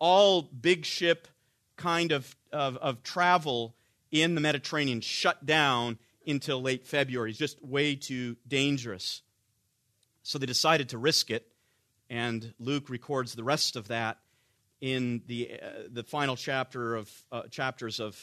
all 0.00 0.42
big 0.42 0.84
ship 0.84 1.28
kind 1.76 2.10
of, 2.10 2.36
of, 2.52 2.76
of 2.78 3.04
travel 3.04 3.76
in 4.10 4.34
the 4.34 4.40
Mediterranean 4.40 5.00
shut 5.00 5.46
down 5.46 5.98
until 6.26 6.60
late 6.60 6.84
February. 6.84 7.30
It's 7.30 7.38
just 7.38 7.64
way 7.64 7.94
too 7.94 8.36
dangerous. 8.46 9.22
So 10.30 10.38
they 10.38 10.46
decided 10.46 10.90
to 10.90 10.98
risk 10.98 11.32
it, 11.32 11.44
and 12.08 12.54
Luke 12.60 12.88
records 12.88 13.34
the 13.34 13.42
rest 13.42 13.74
of 13.74 13.88
that 13.88 14.18
in 14.80 15.22
the, 15.26 15.58
uh, 15.60 15.68
the 15.90 16.04
final 16.04 16.36
chapter 16.36 16.94
of, 16.94 17.10
uh, 17.32 17.42
chapters 17.50 17.98
of, 17.98 18.16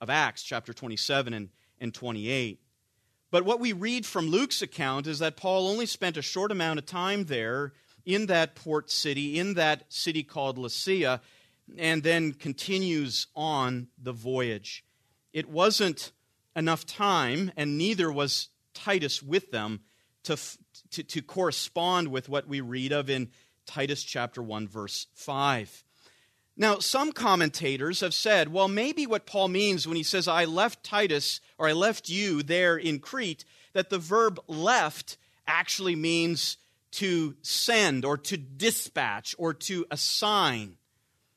of 0.00 0.08
Acts, 0.08 0.42
chapter 0.42 0.72
27 0.72 1.34
and, 1.34 1.50
and 1.78 1.92
28. 1.92 2.62
But 3.30 3.44
what 3.44 3.60
we 3.60 3.74
read 3.74 4.06
from 4.06 4.30
Luke's 4.30 4.62
account 4.62 5.06
is 5.06 5.18
that 5.18 5.36
Paul 5.36 5.68
only 5.68 5.84
spent 5.84 6.16
a 6.16 6.22
short 6.22 6.50
amount 6.50 6.78
of 6.78 6.86
time 6.86 7.26
there 7.26 7.74
in 8.06 8.24
that 8.24 8.54
port 8.54 8.90
city, 8.90 9.38
in 9.38 9.52
that 9.52 9.84
city 9.92 10.22
called 10.22 10.56
Lasea, 10.56 11.20
and 11.76 12.02
then 12.02 12.32
continues 12.32 13.26
on 13.36 13.88
the 14.02 14.12
voyage. 14.12 14.82
It 15.34 15.50
wasn't 15.50 16.12
enough 16.56 16.86
time, 16.86 17.52
and 17.54 17.76
neither 17.76 18.10
was 18.10 18.48
Titus 18.72 19.22
with 19.22 19.50
them 19.50 19.80
to, 20.22 20.38
to, 20.92 21.02
to 21.02 21.22
correspond 21.22 22.08
with 22.08 22.28
what 22.28 22.48
we 22.48 22.60
read 22.60 22.92
of 22.92 23.10
in 23.10 23.30
Titus 23.66 24.02
chapter 24.02 24.42
1, 24.42 24.68
verse 24.68 25.06
5. 25.14 25.84
Now, 26.56 26.78
some 26.78 27.12
commentators 27.12 28.00
have 28.00 28.12
said, 28.12 28.52
well, 28.52 28.68
maybe 28.68 29.06
what 29.06 29.26
Paul 29.26 29.48
means 29.48 29.86
when 29.86 29.96
he 29.96 30.02
says, 30.02 30.28
I 30.28 30.44
left 30.44 30.84
Titus, 30.84 31.40
or 31.56 31.68
I 31.68 31.72
left 31.72 32.08
you 32.08 32.42
there 32.42 32.76
in 32.76 32.98
Crete, 32.98 33.44
that 33.72 33.88
the 33.88 33.98
verb 33.98 34.40
left 34.46 35.16
actually 35.46 35.96
means 35.96 36.58
to 36.92 37.36
send 37.42 38.04
or 38.04 38.18
to 38.18 38.36
dispatch 38.36 39.34
or 39.38 39.54
to 39.54 39.86
assign. 39.90 40.76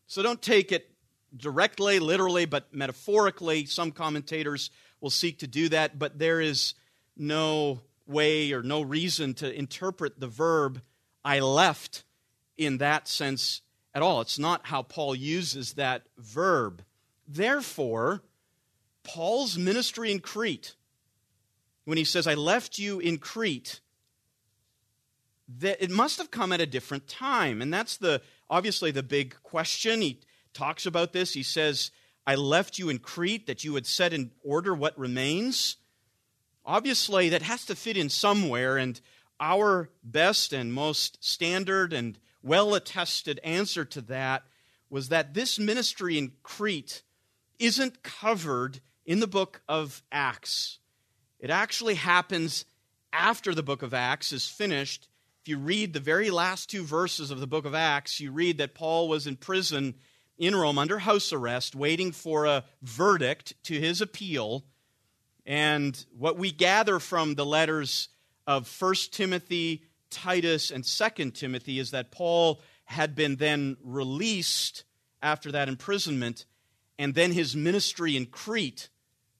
So 0.07 0.23
don't 0.23 0.41
take 0.41 0.71
it 0.71 0.89
directly, 1.35 1.99
literally, 1.99 2.45
but 2.45 2.73
metaphorically. 2.73 3.65
Some 3.65 3.91
commentators 3.91 4.71
will 4.99 5.09
seek 5.09 5.39
to 5.39 5.47
do 5.47 5.69
that, 5.69 5.97
but 5.97 6.19
there 6.19 6.41
is 6.41 6.73
no 7.15 7.81
way 8.05 8.51
or 8.51 8.61
no 8.61 8.81
reason 8.81 9.33
to 9.35 9.53
interpret 9.53 10.19
the 10.19 10.27
verb 10.27 10.81
I 11.23 11.39
left 11.39 12.03
in 12.57 12.77
that 12.79 13.07
sense 13.07 13.61
at 13.93 14.01
all. 14.01 14.21
It's 14.21 14.39
not 14.39 14.67
how 14.67 14.81
Paul 14.81 15.15
uses 15.15 15.73
that 15.73 16.03
verb. 16.17 16.83
Therefore, 17.27 18.23
Paul's 19.03 19.57
ministry 19.57 20.11
in 20.11 20.19
Crete, 20.19 20.75
when 21.85 21.97
he 21.97 22.03
says, 22.03 22.27
I 22.27 22.33
left 22.33 22.79
you 22.79 22.99
in 22.99 23.17
Crete, 23.17 23.81
that 25.59 25.83
it 25.83 25.91
must 25.91 26.17
have 26.17 26.31
come 26.31 26.51
at 26.51 26.61
a 26.61 26.65
different 26.65 27.07
time. 27.07 27.61
And 27.61 27.73
that's 27.73 27.97
the 27.97 28.21
obviously 28.49 28.91
the 28.91 29.03
big 29.03 29.35
question. 29.43 30.01
He 30.01 30.21
talks 30.53 30.85
about 30.85 31.13
this. 31.13 31.33
He 31.33 31.43
says, 31.43 31.91
I 32.25 32.35
left 32.35 32.79
you 32.79 32.89
in 32.89 32.99
Crete 32.99 33.47
that 33.47 33.63
you 33.63 33.73
would 33.73 33.85
set 33.85 34.13
in 34.13 34.31
order 34.43 34.73
what 34.73 34.97
remains. 34.97 35.77
Obviously, 36.65 37.29
that 37.29 37.41
has 37.41 37.65
to 37.65 37.75
fit 37.75 37.97
in 37.97 38.09
somewhere, 38.09 38.77
and 38.77 38.99
our 39.39 39.89
best 40.03 40.53
and 40.53 40.73
most 40.73 41.23
standard 41.23 41.91
and 41.91 42.17
well 42.41 42.75
attested 42.75 43.39
answer 43.43 43.83
to 43.85 44.01
that 44.01 44.43
was 44.89 45.09
that 45.09 45.33
this 45.33 45.57
ministry 45.57 46.17
in 46.17 46.33
Crete 46.43 47.01
isn't 47.59 48.03
covered 48.03 48.79
in 49.05 49.19
the 49.19 49.27
book 49.27 49.61
of 49.67 50.03
Acts. 50.11 50.79
It 51.39 51.49
actually 51.49 51.95
happens 51.95 52.65
after 53.11 53.53
the 53.53 53.63
book 53.63 53.81
of 53.81 53.93
Acts 53.93 54.31
is 54.31 54.47
finished. 54.47 55.07
If 55.41 55.49
you 55.49 55.57
read 55.57 55.93
the 55.93 55.99
very 55.99 56.29
last 56.29 56.69
two 56.69 56.83
verses 56.83 57.31
of 57.31 57.39
the 57.39 57.47
book 57.47 57.65
of 57.65 57.75
Acts, 57.75 58.19
you 58.19 58.31
read 58.31 58.59
that 58.59 58.75
Paul 58.75 59.09
was 59.09 59.27
in 59.27 59.35
prison 59.35 59.95
in 60.37 60.55
Rome 60.55 60.77
under 60.77 60.99
house 60.99 61.33
arrest, 61.33 61.75
waiting 61.75 62.11
for 62.11 62.45
a 62.45 62.63
verdict 62.81 63.53
to 63.63 63.79
his 63.79 63.99
appeal. 63.99 64.63
And 65.45 66.05
what 66.17 66.37
we 66.37 66.51
gather 66.51 66.99
from 66.99 67.35
the 67.35 67.45
letters 67.45 68.09
of 68.47 68.73
1 68.81 68.95
Timothy, 69.11 69.83
Titus 70.09 70.71
and 70.71 70.83
2 70.83 71.31
Timothy 71.31 71.79
is 71.79 71.91
that 71.91 72.11
Paul 72.11 72.61
had 72.85 73.15
been 73.15 73.37
then 73.37 73.77
released 73.83 74.83
after 75.21 75.51
that 75.51 75.69
imprisonment, 75.69 76.45
and 76.99 77.15
then 77.15 77.31
his 77.31 77.55
ministry 77.55 78.15
in 78.15 78.25
Crete 78.25 78.89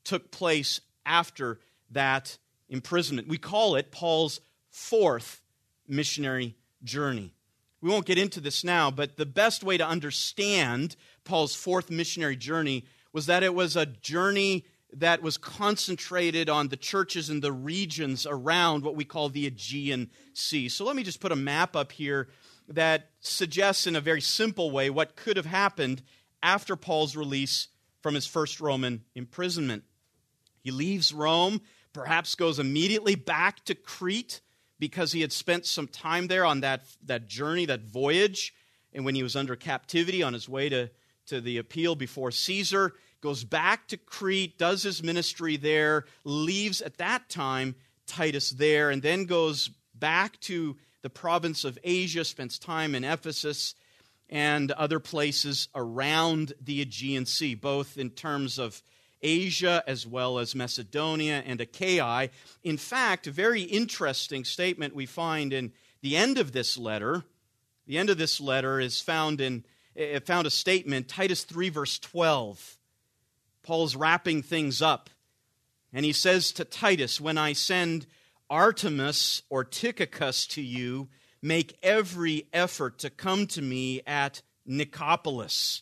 took 0.03 0.31
place 0.31 0.81
after 1.05 1.59
that 1.91 2.37
imprisonment. 2.69 3.27
We 3.27 3.37
call 3.37 3.75
it 3.75 3.91
Paul's 3.91 4.41
fourth 4.69 5.41
missionary 5.87 6.55
journey. 6.83 7.33
We 7.81 7.89
won't 7.89 8.05
get 8.05 8.17
into 8.17 8.39
this 8.39 8.63
now, 8.63 8.89
but 8.91 9.17
the 9.17 9.25
best 9.25 9.63
way 9.63 9.77
to 9.77 9.85
understand 9.85 10.95
Paul's 11.25 11.53
fourth 11.53 11.89
missionary 11.91 12.37
journey 12.37 12.85
was 13.11 13.25
that 13.25 13.43
it 13.43 13.53
was 13.53 13.75
a 13.75 13.85
journey 13.85 14.65
that 14.95 15.21
was 15.21 15.38
concentrated 15.38 16.49
on 16.49 16.67
the 16.67 16.77
churches 16.77 17.29
in 17.29 17.39
the 17.39 17.51
regions 17.51 18.25
around 18.25 18.84
what 18.84 18.95
we 18.95 19.06
call 19.06 19.29
the 19.29 19.45
Aegean 19.45 20.10
Sea. 20.34 20.69
So 20.69 20.86
let 20.86 20.95
me 20.95 21.03
just 21.03 21.19
put 21.19 21.32
a 21.32 21.36
map 21.36 21.75
up 21.75 21.91
here 21.91 22.29
that 22.67 23.10
suggests 23.19 23.88
in 23.88 23.95
a 23.95 24.01
very 24.01 24.21
simple 24.21 24.71
way 24.71 24.89
what 24.89 25.15
could 25.15 25.38
have 25.38 25.45
happened 25.45 26.01
after 26.41 26.75
Paul's 26.75 27.15
release 27.15 27.69
from 28.01 28.15
his 28.15 28.27
first 28.27 28.60
Roman 28.60 29.03
imprisonment. 29.15 29.84
He 30.62 30.71
leaves 30.71 31.13
Rome, 31.13 31.62
perhaps 31.91 32.36
goes 32.36 32.60
immediately 32.60 33.15
back 33.15 33.63
to 33.65 33.75
Crete 33.75 34.41
because 34.79 35.12
he 35.12 35.21
had 35.21 35.32
spent 35.32 35.65
some 35.65 35.88
time 35.88 36.27
there 36.27 36.45
on 36.45 36.62
that, 36.62 36.84
that 37.06 37.27
journey, 37.27 37.65
that 37.65 37.84
voyage, 37.84 38.53
and 38.93 39.06
when 39.06 39.15
he 39.15 39.23
was 39.23 39.36
under 39.36 39.56
captivity 39.56 40.21
on 40.21 40.34
his 40.34 40.47
way 40.47 40.69
to, 40.69 40.89
to 41.27 41.41
the 41.41 41.58
appeal 41.58 41.95
before 41.95 42.32
Caesar 42.32 42.93
goes 43.23 43.45
back 43.45 43.88
to 43.88 43.95
Crete, 43.95 44.57
does 44.57 44.83
his 44.83 45.01
ministry 45.01 45.55
there, 45.55 46.03
leaves 46.25 46.81
at 46.81 46.97
that 46.97 47.29
time 47.29 47.73
Titus 48.05 48.49
there, 48.49 48.89
and 48.89 49.01
then 49.01 49.23
goes 49.23 49.69
back 49.95 50.38
to 50.41 50.75
the 51.03 51.09
province 51.09 51.63
of 51.63 51.79
Asia, 51.86 52.25
spends 52.25 52.59
time 52.59 52.93
in 52.93 53.05
Ephesus 53.05 53.75
and 54.29 54.71
other 54.73 54.99
places 54.99 55.69
around 55.73 56.51
the 56.62 56.81
Aegean 56.81 57.25
Sea, 57.25 57.55
both 57.55 57.97
in 57.97 58.09
terms 58.09 58.59
of 58.59 58.83
Asia 59.21 59.81
as 59.88 60.05
well 60.05 60.38
as 60.38 60.53
Macedonia 60.53 61.41
and 61.45 61.62
Achaia. 61.62 62.29
In 62.62 62.75
fact, 62.75 63.27
a 63.27 63.31
very 63.31 63.62
interesting 63.62 64.43
statement 64.43 64.93
we 64.93 65.05
find 65.05 65.53
in 65.53 65.71
the 66.01 66.17
end 66.17 66.38
of 66.38 66.51
this 66.51 66.77
letter. 66.77 67.23
The 67.88 67.97
end 67.97 68.09
of 68.09 68.17
this 68.17 68.41
letter 68.41 68.81
is 68.81 68.99
found 68.99 69.39
in 69.39 69.63
it 69.95 70.25
found 70.25 70.45
a 70.45 70.49
statement, 70.49 71.07
Titus 71.07 71.43
3, 71.43 71.69
verse 71.69 71.99
12. 71.99 72.79
Paul's 73.63 73.95
wrapping 73.95 74.43
things 74.43 74.82
up. 74.82 75.10
And 75.91 76.06
he 76.06 76.13
says 76.13 76.52
to 76.54 76.65
Titus, 76.65 77.21
When 77.21 77.38
I 77.38 77.54
send 77.54 78.06
Artemas 78.49 79.41
or 79.49 79.63
Tychicus 79.63 80.45
to 80.47 80.62
you, 80.62 81.10
make 81.41 81.78
every 81.82 82.47
effort 82.54 82.99
to 82.99 83.10
come 83.10 83.47
to 83.47 83.62
me 83.62 84.02
at 84.06 84.41
Nicopolis, 84.67 85.82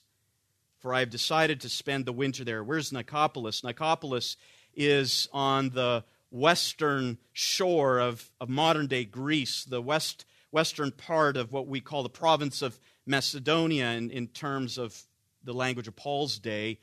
for 0.79 0.93
I 0.93 0.99
have 0.99 1.09
decided 1.09 1.61
to 1.61 1.69
spend 1.69 2.05
the 2.05 2.13
winter 2.13 2.43
there. 2.43 2.63
Where's 2.63 2.91
Nicopolis? 2.91 3.63
Nicopolis 3.63 4.35
is 4.73 5.27
on 5.31 5.69
the 5.69 6.03
western 6.31 7.17
shore 7.33 7.99
of, 7.99 8.31
of 8.39 8.49
modern 8.49 8.87
day 8.87 9.05
Greece, 9.05 9.65
the 9.65 9.81
west, 9.81 10.25
western 10.51 10.91
part 10.91 11.37
of 11.37 11.51
what 11.51 11.67
we 11.67 11.81
call 11.81 12.03
the 12.03 12.09
province 12.09 12.61
of 12.61 12.79
Macedonia 13.05 13.91
in, 13.91 14.09
in 14.09 14.27
terms 14.27 14.77
of 14.77 14.99
the 15.43 15.53
language 15.53 15.87
of 15.87 15.95
Paul's 15.95 16.39
day. 16.39 16.79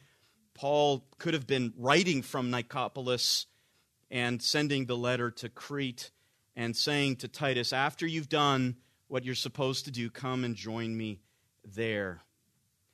Paul 0.58 1.04
could 1.18 1.34
have 1.34 1.46
been 1.46 1.72
writing 1.76 2.20
from 2.20 2.50
Nicopolis 2.50 3.46
and 4.10 4.42
sending 4.42 4.86
the 4.86 4.96
letter 4.96 5.30
to 5.30 5.48
Crete 5.48 6.10
and 6.56 6.76
saying 6.76 7.16
to 7.16 7.28
Titus, 7.28 7.72
After 7.72 8.08
you've 8.08 8.28
done 8.28 8.74
what 9.06 9.24
you're 9.24 9.36
supposed 9.36 9.84
to 9.84 9.92
do, 9.92 10.10
come 10.10 10.42
and 10.42 10.56
join 10.56 10.96
me 10.96 11.20
there. 11.64 12.22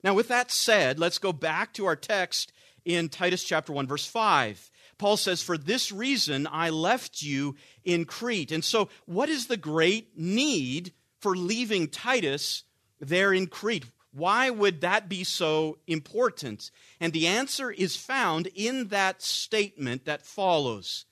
Now, 0.02 0.12
with 0.12 0.28
that 0.28 0.50
said, 0.50 0.98
let's 0.98 1.16
go 1.16 1.32
back 1.32 1.72
to 1.74 1.86
our 1.86 1.96
text 1.96 2.52
in 2.84 3.08
Titus 3.08 3.42
chapter 3.42 3.72
1, 3.72 3.86
verse 3.86 4.04
5. 4.04 4.70
Paul 4.98 5.16
says, 5.16 5.42
For 5.42 5.56
this 5.56 5.90
reason 5.90 6.46
I 6.52 6.68
left 6.68 7.22
you 7.22 7.56
in 7.82 8.04
Crete. 8.04 8.52
And 8.52 8.62
so, 8.62 8.90
what 9.06 9.30
is 9.30 9.46
the 9.46 9.56
great 9.56 10.18
need 10.18 10.92
for 11.18 11.34
leaving 11.34 11.88
Titus 11.88 12.64
there 13.00 13.32
in 13.32 13.46
Crete? 13.46 13.86
Why 14.14 14.48
would 14.48 14.80
that 14.82 15.08
be 15.08 15.24
so 15.24 15.78
important? 15.88 16.70
And 17.00 17.12
the 17.12 17.26
answer 17.26 17.72
is 17.72 17.96
found 17.96 18.46
in 18.54 18.88
that 18.88 19.22
statement 19.22 20.04
that 20.04 20.24
follows 20.24 21.04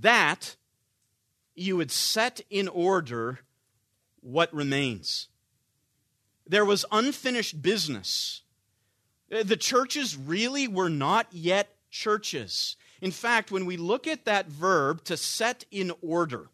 that 0.00 0.56
you 1.54 1.76
would 1.76 1.92
set 1.92 2.40
in 2.50 2.66
order 2.66 3.40
what 4.20 4.52
remains. 4.52 5.28
There 6.44 6.64
was 6.64 6.84
unfinished 6.90 7.62
business. 7.62 8.42
The 9.28 9.56
churches 9.56 10.16
really 10.16 10.66
were 10.66 10.90
not 10.90 11.28
yet 11.30 11.76
churches. 11.88 12.76
In 13.00 13.12
fact, 13.12 13.52
when 13.52 13.64
we 13.64 13.76
look 13.76 14.08
at 14.08 14.24
that 14.24 14.48
verb 14.48 15.04
to 15.04 15.16
set 15.16 15.66
in 15.70 15.92
order, 16.02 16.48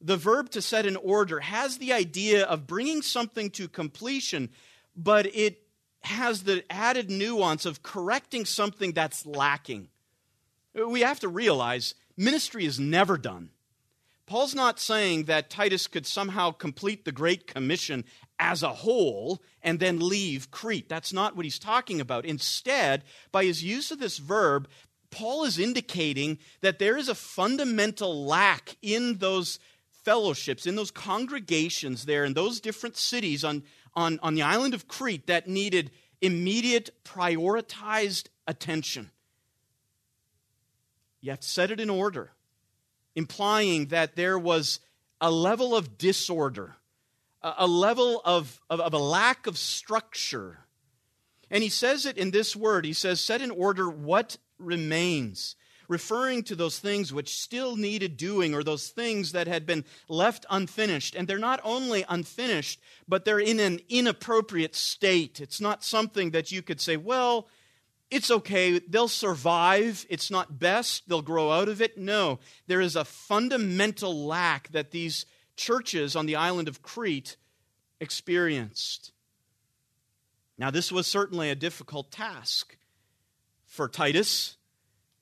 the 0.00 0.16
verb 0.16 0.50
to 0.50 0.62
set 0.62 0.86
in 0.86 0.96
order 0.96 1.40
has 1.40 1.78
the 1.78 1.92
idea 1.92 2.44
of 2.44 2.66
bringing 2.66 3.02
something 3.02 3.50
to 3.50 3.68
completion, 3.68 4.50
but 4.96 5.26
it 5.34 5.62
has 6.02 6.44
the 6.44 6.64
added 6.70 7.10
nuance 7.10 7.66
of 7.66 7.82
correcting 7.82 8.44
something 8.44 8.92
that's 8.92 9.26
lacking. 9.26 9.88
We 10.74 11.00
have 11.00 11.20
to 11.20 11.28
realize 11.28 11.94
ministry 12.16 12.64
is 12.64 12.78
never 12.78 13.16
done. 13.16 13.50
Paul's 14.26 14.54
not 14.54 14.80
saying 14.80 15.24
that 15.24 15.50
Titus 15.50 15.86
could 15.86 16.06
somehow 16.06 16.50
complete 16.50 17.04
the 17.04 17.12
Great 17.12 17.46
Commission 17.46 18.04
as 18.38 18.62
a 18.62 18.68
whole 18.72 19.40
and 19.62 19.78
then 19.78 20.00
leave 20.00 20.50
Crete. 20.50 20.88
That's 20.88 21.12
not 21.12 21.36
what 21.36 21.46
he's 21.46 21.60
talking 21.60 22.00
about. 22.00 22.24
Instead, 22.24 23.04
by 23.30 23.44
his 23.44 23.62
use 23.62 23.90
of 23.90 24.00
this 24.00 24.18
verb, 24.18 24.68
Paul 25.10 25.44
is 25.44 25.58
indicating 25.58 26.38
that 26.60 26.78
there 26.78 26.96
is 26.96 27.08
a 27.08 27.14
fundamental 27.14 28.26
lack 28.26 28.76
in 28.82 29.18
those 29.18 29.60
fellowships, 30.06 30.66
in 30.66 30.76
those 30.76 30.92
congregations 30.92 32.04
there, 32.04 32.24
in 32.24 32.32
those 32.32 32.60
different 32.60 32.96
cities 32.96 33.42
on, 33.42 33.64
on, 33.94 34.20
on 34.22 34.36
the 34.36 34.42
island 34.42 34.72
of 34.72 34.86
Crete 34.86 35.26
that 35.26 35.48
needed 35.48 35.90
immediate, 36.20 36.90
prioritized 37.04 38.28
attention. 38.46 39.10
You 41.20 41.30
have 41.30 41.40
to 41.40 41.48
set 41.48 41.72
it 41.72 41.80
in 41.80 41.90
order, 41.90 42.30
implying 43.16 43.86
that 43.86 44.14
there 44.14 44.38
was 44.38 44.78
a 45.20 45.32
level 45.32 45.74
of 45.74 45.98
disorder, 45.98 46.76
a 47.42 47.66
level 47.66 48.22
of, 48.24 48.60
of, 48.70 48.80
of, 48.80 48.94
a 48.94 48.98
lack 48.98 49.48
of 49.48 49.58
structure. 49.58 50.60
And 51.50 51.64
he 51.64 51.68
says 51.68 52.06
it 52.06 52.16
in 52.16 52.30
this 52.30 52.54
word. 52.54 52.84
He 52.84 52.92
says, 52.92 53.18
set 53.20 53.42
in 53.42 53.50
order 53.50 53.90
what 53.90 54.36
remains 54.60 55.56
referring 55.88 56.42
to 56.44 56.54
those 56.54 56.78
things 56.78 57.12
which 57.12 57.40
still 57.40 57.76
needed 57.76 58.16
doing 58.16 58.54
or 58.54 58.62
those 58.62 58.88
things 58.88 59.32
that 59.32 59.46
had 59.46 59.66
been 59.66 59.84
left 60.08 60.46
unfinished. 60.50 61.14
And 61.14 61.28
they're 61.28 61.38
not 61.38 61.60
only 61.64 62.04
unfinished, 62.08 62.80
but 63.08 63.24
they're 63.24 63.38
in 63.38 63.60
an 63.60 63.80
inappropriate 63.88 64.74
state. 64.74 65.40
It's 65.40 65.60
not 65.60 65.84
something 65.84 66.30
that 66.30 66.52
you 66.52 66.62
could 66.62 66.80
say, 66.80 66.96
well, 66.96 67.48
it's 68.10 68.30
okay, 68.30 68.78
they'll 68.78 69.08
survive, 69.08 70.06
it's 70.08 70.30
not 70.30 70.60
best, 70.60 71.08
they'll 71.08 71.22
grow 71.22 71.50
out 71.50 71.68
of 71.68 71.82
it. 71.82 71.98
No, 71.98 72.38
there 72.68 72.80
is 72.80 72.94
a 72.94 73.04
fundamental 73.04 74.26
lack 74.26 74.70
that 74.72 74.92
these 74.92 75.26
churches 75.56 76.14
on 76.14 76.26
the 76.26 76.36
island 76.36 76.68
of 76.68 76.82
Crete 76.82 77.36
experienced. 78.00 79.12
Now, 80.58 80.70
this 80.70 80.92
was 80.92 81.06
certainly 81.06 81.50
a 81.50 81.54
difficult 81.54 82.10
task 82.10 82.76
for 83.66 83.88
Titus 83.88 84.55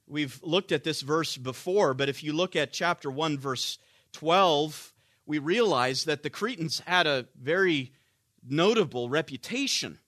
We've 0.07 0.39
looked 0.43 0.73
at 0.73 0.85
this 0.85 1.01
verse 1.01 1.37
before, 1.37 1.95
but 1.95 2.09
if 2.09 2.23
you 2.23 2.33
look 2.33 2.57
at 2.57 2.73
chapter 2.73 3.11
1, 3.11 3.39
verse 3.39 3.79
12, 4.13 4.93
we 5.27 5.39
realize 5.39 6.05
that 6.05 6.23
the 6.23 6.31
Cretans 6.31 6.81
had 6.87 7.07
a 7.07 7.27
very 7.41 7.93
notable 8.47 9.09
reputation. 9.09 9.99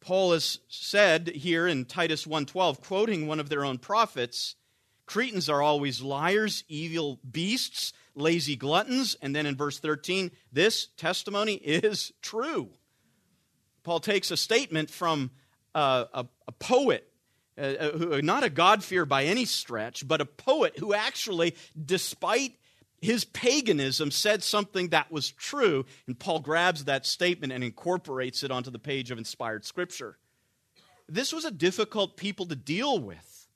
Paul 0.00 0.32
has 0.32 0.60
said 0.68 1.28
here 1.28 1.66
in 1.66 1.84
Titus 1.84 2.26
1:12 2.26 2.80
quoting 2.80 3.26
one 3.26 3.40
of 3.40 3.48
their 3.48 3.64
own 3.64 3.78
prophets, 3.78 4.54
Cretans 5.04 5.48
are 5.48 5.60
always 5.60 6.00
liars, 6.00 6.62
evil 6.68 7.18
beasts, 7.28 7.92
lazy 8.14 8.54
gluttons, 8.54 9.16
and 9.20 9.34
then 9.34 9.44
in 9.44 9.56
verse 9.56 9.80
13, 9.80 10.30
this 10.52 10.86
testimony 10.96 11.54
is 11.54 12.12
true. 12.22 12.70
Paul 13.82 13.98
takes 13.98 14.30
a 14.30 14.36
statement 14.36 14.88
from 14.88 15.32
a, 15.74 16.06
a, 16.14 16.26
a 16.46 16.52
poet 16.52 17.09
uh, 17.58 17.62
uh 17.62 18.20
not 18.22 18.44
a 18.44 18.50
God-fear 18.50 19.04
by 19.06 19.24
any 19.24 19.44
stretch, 19.44 20.06
but 20.06 20.20
a 20.20 20.26
poet 20.26 20.78
who 20.78 20.94
actually, 20.94 21.54
despite 21.82 22.54
his 23.00 23.24
paganism, 23.24 24.10
said 24.10 24.42
something 24.42 24.88
that 24.88 25.10
was 25.10 25.30
true. 25.30 25.86
And 26.06 26.18
Paul 26.18 26.40
grabs 26.40 26.84
that 26.84 27.06
statement 27.06 27.52
and 27.52 27.64
incorporates 27.64 28.42
it 28.42 28.50
onto 28.50 28.70
the 28.70 28.78
page 28.78 29.10
of 29.10 29.18
inspired 29.18 29.64
scripture. 29.64 30.18
This 31.08 31.32
was 31.32 31.44
a 31.44 31.50
difficult 31.50 32.16
people 32.16 32.46
to 32.46 32.56
deal 32.56 32.98
with. 32.98 33.48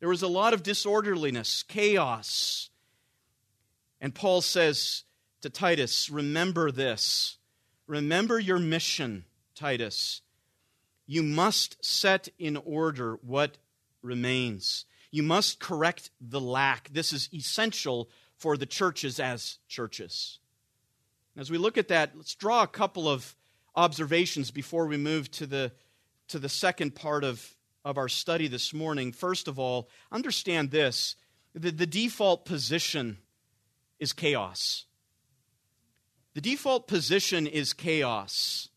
There 0.00 0.08
was 0.08 0.22
a 0.22 0.28
lot 0.28 0.54
of 0.54 0.62
disorderliness, 0.62 1.62
chaos. 1.62 2.70
And 4.00 4.14
Paul 4.14 4.40
says 4.40 5.04
to 5.42 5.50
Titus, 5.50 6.08
Remember 6.08 6.70
this. 6.70 7.38
Remember 7.86 8.38
your 8.38 8.58
mission, 8.58 9.24
Titus 9.54 10.22
you 11.08 11.22
must 11.22 11.82
set 11.84 12.28
in 12.38 12.58
order 12.58 13.18
what 13.22 13.56
remains. 14.02 14.84
You 15.10 15.22
must 15.22 15.58
correct 15.58 16.10
the 16.20 16.40
lack. 16.40 16.90
This 16.92 17.14
is 17.14 17.30
essential 17.32 18.10
for 18.36 18.58
the 18.58 18.66
churches 18.66 19.18
as 19.18 19.56
churches. 19.68 20.38
As 21.34 21.50
we 21.50 21.56
look 21.56 21.78
at 21.78 21.88
that, 21.88 22.12
let's 22.14 22.34
draw 22.34 22.62
a 22.62 22.68
couple 22.68 23.08
of 23.08 23.34
observations 23.74 24.50
before 24.50 24.86
we 24.86 24.98
move 24.98 25.30
to 25.30 25.46
the, 25.46 25.72
to 26.28 26.38
the 26.38 26.48
second 26.48 26.94
part 26.94 27.24
of, 27.24 27.56
of 27.86 27.96
our 27.96 28.08
study 28.10 28.46
this 28.46 28.74
morning. 28.74 29.10
First 29.10 29.48
of 29.48 29.58
all, 29.58 29.88
understand 30.12 30.70
this 30.70 31.16
the, 31.54 31.70
the 31.70 31.86
default 31.86 32.44
position 32.44 33.16
is 33.98 34.12
chaos. 34.12 34.84
The 36.34 36.42
default 36.42 36.86
position 36.86 37.46
is 37.46 37.72
chaos 37.72 38.68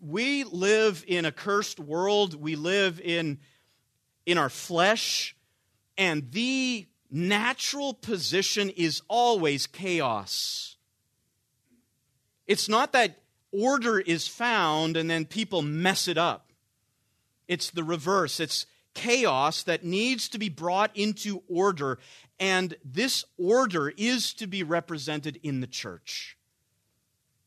we 0.00 0.44
live 0.44 1.04
in 1.06 1.24
a 1.24 1.32
cursed 1.32 1.78
world. 1.78 2.34
We 2.34 2.56
live 2.56 3.00
in, 3.00 3.38
in 4.26 4.38
our 4.38 4.48
flesh. 4.48 5.36
And 5.96 6.30
the 6.32 6.86
natural 7.10 7.94
position 7.94 8.70
is 8.70 9.02
always 9.08 9.66
chaos. 9.66 10.76
It's 12.46 12.68
not 12.68 12.92
that 12.92 13.22
order 13.52 14.00
is 14.00 14.26
found 14.26 14.96
and 14.96 15.10
then 15.10 15.26
people 15.26 15.62
mess 15.62 16.08
it 16.08 16.18
up. 16.18 16.52
It's 17.46 17.70
the 17.70 17.84
reverse. 17.84 18.40
It's 18.40 18.66
chaos 18.94 19.62
that 19.64 19.84
needs 19.84 20.28
to 20.30 20.38
be 20.38 20.48
brought 20.48 20.90
into 20.96 21.42
order. 21.48 21.98
And 22.40 22.76
this 22.84 23.24
order 23.38 23.92
is 23.96 24.34
to 24.34 24.46
be 24.46 24.62
represented 24.62 25.38
in 25.42 25.60
the 25.60 25.66
church. 25.66 26.36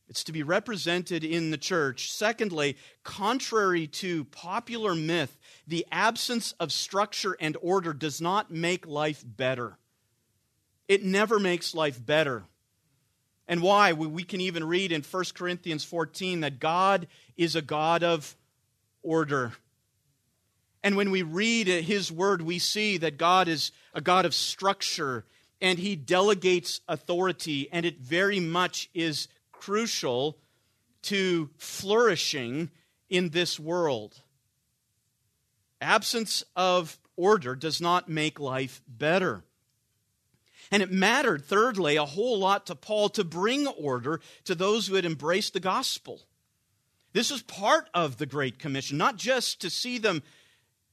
It's 0.08 0.24
to 0.26 0.32
be 0.32 0.44
represented 0.44 1.24
in 1.24 1.52
the 1.52 1.58
church. 1.58 2.12
Secondly, 2.12 2.78
contrary 3.04 3.88
to 3.88 4.26
popular 4.26 4.94
myth, 4.94 5.38
the 5.68 5.86
absence 5.92 6.54
of 6.60 6.72
structure 6.72 7.36
and 7.40 7.58
order 7.62 7.92
does 7.92 8.22
not 8.22 8.52
make 8.52 8.86
life 8.86 9.24
better. 9.26 9.78
It 10.88 11.04
never 11.04 11.40
makes 11.40 11.74
life 11.74 12.04
better. 12.04 12.44
And 13.48 13.62
why? 13.62 13.94
We 13.94 14.24
can 14.24 14.42
even 14.42 14.64
read 14.64 14.92
in 14.92 15.02
1 15.02 15.24
Corinthians 15.34 15.84
14 15.84 16.42
that 16.42 16.60
God 16.60 17.08
is 17.36 17.56
a 17.56 17.62
God 17.62 18.04
of 18.04 18.36
order. 19.02 19.54
And 20.84 20.96
when 20.96 21.10
we 21.10 21.24
read 21.24 21.68
his 21.68 22.12
word, 22.12 22.44
we 22.44 22.60
see 22.60 22.98
that 22.98 23.18
God 23.18 23.48
is 23.48 23.72
a 23.94 24.02
God 24.02 24.26
of 24.26 24.36
structure 24.36 25.26
and 25.62 25.80
he 25.80 25.96
delegates 25.96 26.82
authority, 26.88 27.70
and 27.72 27.86
it 27.86 28.00
very 28.00 28.40
much 28.40 28.90
is 28.94 29.28
crucial 29.60 30.38
to 31.04 31.50
flourishing 31.58 32.70
in 33.10 33.30
this 33.30 33.60
world. 33.60 34.22
Absence 35.82 36.44
of 36.56 36.98
order 37.16 37.56
does 37.56 37.80
not 37.80 38.10
make 38.10 38.40
life 38.40 38.82
better. 38.88 39.44
And 40.72 40.82
it 40.82 40.92
mattered, 40.92 41.46
thirdly, 41.46 41.96
a 41.96 42.06
whole 42.06 42.40
lot 42.40 42.66
to 42.68 42.76
Paul 42.76 43.10
to 43.10 43.24
bring 43.24 43.68
order 43.68 44.20
to 44.46 44.56
those 44.56 44.88
who 44.88 44.96
had 44.96 45.06
embraced 45.06 45.54
the 45.54 45.60
gospel. 45.60 46.22
This 47.14 47.32
was 47.32 47.44
part 47.44 47.90
of 47.94 48.18
the 48.18 48.26
Great 48.26 48.58
Commission, 48.60 48.98
not 48.98 49.16
just 49.16 49.62
to 49.62 49.70
see 49.70 50.00
them 50.00 50.24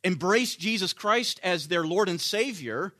embrace 0.05 0.57
Jesus 0.57 0.93
Christ 0.93 1.41
as 1.43 1.69
their 1.69 1.85
Lord 1.85 2.09
and 2.09 2.21
Savior, 2.21 2.93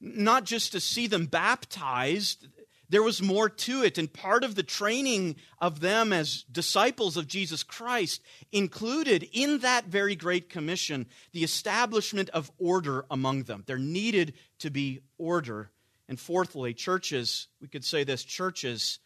not 0.00 0.44
just 0.44 0.72
to 0.72 0.80
see 0.80 1.06
them 1.06 1.26
baptized, 1.26 2.48
there 2.88 3.02
was 3.02 3.20
more 3.20 3.48
to 3.48 3.82
it, 3.82 3.98
and 3.98 4.12
part 4.12 4.44
of 4.44 4.54
the 4.54 4.62
training 4.62 5.36
of 5.60 5.80
them 5.80 6.12
as 6.12 6.44
disciples 6.50 7.16
of 7.16 7.26
Jesus 7.26 7.62
Christ 7.62 8.22
included 8.52 9.28
in 9.32 9.58
that 9.58 9.86
very 9.86 10.14
great 10.14 10.48
commission 10.48 11.06
the 11.32 11.44
establishment 11.44 12.30
of 12.30 12.50
order 12.58 13.04
among 13.10 13.44
them. 13.44 13.64
There 13.66 13.78
needed 13.78 14.34
to 14.60 14.70
be 14.70 15.00
order. 15.18 15.70
And 16.08 16.20
fourthly, 16.20 16.74
churches, 16.74 17.48
we 17.60 17.68
could 17.68 17.84
say 17.84 18.04
this 18.04 18.22
churches 18.22 19.00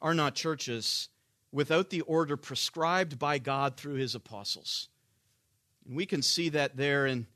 are 0.00 0.14
not 0.14 0.34
churches 0.34 1.08
without 1.52 1.90
the 1.90 2.00
order 2.00 2.36
prescribed 2.36 3.18
by 3.18 3.38
God 3.38 3.76
through 3.76 3.94
his 3.94 4.14
apostles. 4.14 4.88
And 5.86 5.96
we 5.96 6.06
can 6.06 6.22
see 6.22 6.48
that 6.48 6.76
there 6.76 7.06
in 7.06 7.26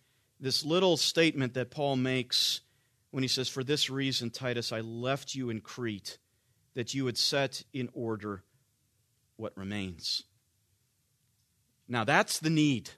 this 0.40 0.64
little 0.64 0.96
statement 0.96 1.54
that 1.54 1.70
Paul 1.70 1.96
makes 1.96 2.60
when 3.16 3.22
he 3.22 3.28
says, 3.28 3.48
For 3.48 3.64
this 3.64 3.88
reason, 3.88 4.28
Titus, 4.28 4.72
I 4.72 4.80
left 4.80 5.34
you 5.34 5.48
in 5.48 5.62
Crete, 5.62 6.18
that 6.74 6.92
you 6.92 7.06
would 7.06 7.16
set 7.16 7.62
in 7.72 7.88
order 7.94 8.44
what 9.36 9.56
remains. 9.56 10.24
Now, 11.88 12.04
that's 12.04 12.38
the 12.38 12.50
need. 12.50 12.90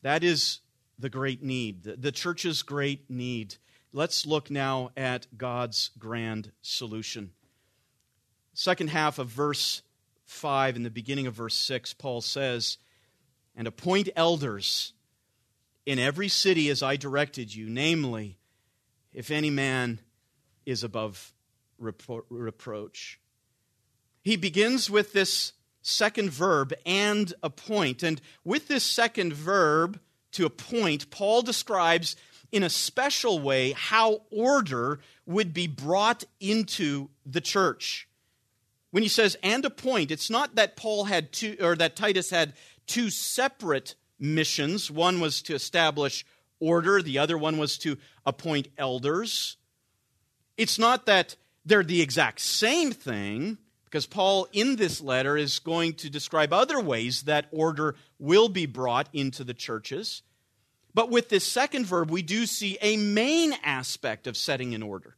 That 0.00 0.24
is 0.24 0.60
the 0.98 1.10
great 1.10 1.42
need, 1.42 1.82
the 1.82 2.10
church's 2.10 2.62
great 2.62 3.10
need. 3.10 3.56
let's 3.92 4.24
look 4.24 4.50
now 4.50 4.92
at 4.96 5.26
God's 5.36 5.90
grand 5.98 6.50
solution. 6.62 7.32
Second 8.54 8.88
half 8.88 9.18
of 9.18 9.28
verse 9.28 9.82
5 10.24 10.76
and 10.76 10.86
the 10.86 10.90
beginning 10.90 11.26
of 11.26 11.34
verse 11.34 11.56
6, 11.56 11.92
Paul 11.92 12.22
says, 12.22 12.78
And 13.54 13.68
appoint 13.68 14.08
elders 14.16 14.94
in 15.84 15.98
every 15.98 16.28
city 16.28 16.70
as 16.70 16.82
I 16.82 16.96
directed 16.96 17.54
you, 17.54 17.68
namely, 17.68 18.38
if 19.14 19.30
any 19.30 19.50
man 19.50 20.00
is 20.66 20.84
above 20.84 21.32
repro- 21.80 22.24
reproach. 22.28 23.20
He 24.22 24.36
begins 24.36 24.90
with 24.90 25.12
this 25.12 25.52
second 25.84 26.30
verb, 26.30 26.72
and 26.86 27.32
appoint. 27.42 28.02
And 28.02 28.20
with 28.42 28.68
this 28.68 28.82
second 28.82 29.34
verb, 29.34 30.00
to 30.32 30.46
appoint, 30.46 31.10
Paul 31.10 31.42
describes 31.42 32.16
in 32.50 32.62
a 32.62 32.70
special 32.70 33.38
way 33.38 33.72
how 33.72 34.22
order 34.30 35.00
would 35.26 35.52
be 35.52 35.66
brought 35.66 36.24
into 36.40 37.10
the 37.24 37.40
church. 37.40 38.08
When 38.90 39.02
he 39.02 39.08
says 39.08 39.36
and 39.42 39.64
appoint, 39.64 40.10
it's 40.10 40.30
not 40.30 40.54
that 40.54 40.76
Paul 40.76 41.04
had 41.04 41.32
two 41.32 41.56
or 41.60 41.76
that 41.76 41.96
Titus 41.96 42.30
had 42.30 42.54
two 42.86 43.10
separate 43.10 43.94
missions. 44.18 44.90
One 44.90 45.20
was 45.20 45.42
to 45.42 45.54
establish 45.54 46.24
order, 46.60 47.02
the 47.02 47.18
other 47.18 47.36
one 47.38 47.58
was 47.58 47.78
to 47.78 47.98
appoint 48.24 48.68
elders. 48.78 49.56
It's 50.56 50.78
not 50.78 51.06
that 51.06 51.36
they're 51.64 51.82
the 51.82 52.02
exact 52.02 52.40
same 52.40 52.92
thing, 52.92 53.58
because 53.84 54.06
Paul 54.06 54.48
in 54.52 54.76
this 54.76 55.00
letter 55.00 55.36
is 55.36 55.58
going 55.58 55.94
to 55.94 56.10
describe 56.10 56.52
other 56.52 56.80
ways 56.80 57.22
that 57.22 57.46
order 57.50 57.94
will 58.18 58.48
be 58.48 58.66
brought 58.66 59.08
into 59.12 59.44
the 59.44 59.54
churches. 59.54 60.22
But 60.92 61.10
with 61.10 61.28
this 61.28 61.44
second 61.44 61.86
verb, 61.86 62.10
we 62.10 62.22
do 62.22 62.46
see 62.46 62.78
a 62.80 62.96
main 62.96 63.54
aspect 63.64 64.26
of 64.26 64.36
setting 64.36 64.72
in 64.72 64.82
order. 64.82 65.16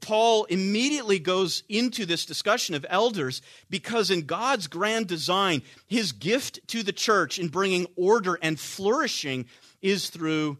Paul 0.00 0.44
immediately 0.44 1.18
goes 1.18 1.62
into 1.68 2.04
this 2.04 2.26
discussion 2.26 2.74
of 2.74 2.84
elders 2.88 3.42
because, 3.70 4.10
in 4.10 4.22
God's 4.26 4.66
grand 4.66 5.06
design, 5.06 5.62
his 5.86 6.12
gift 6.12 6.60
to 6.68 6.82
the 6.82 6.92
church 6.92 7.38
in 7.38 7.48
bringing 7.48 7.86
order 7.96 8.38
and 8.42 8.58
flourishing 8.58 9.46
is 9.80 10.10
through 10.10 10.58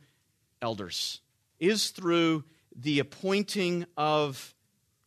elders, 0.63 1.21
is 1.59 1.91
through 1.91 2.45
the 2.75 3.01
appointing 3.01 3.87
of 3.97 4.55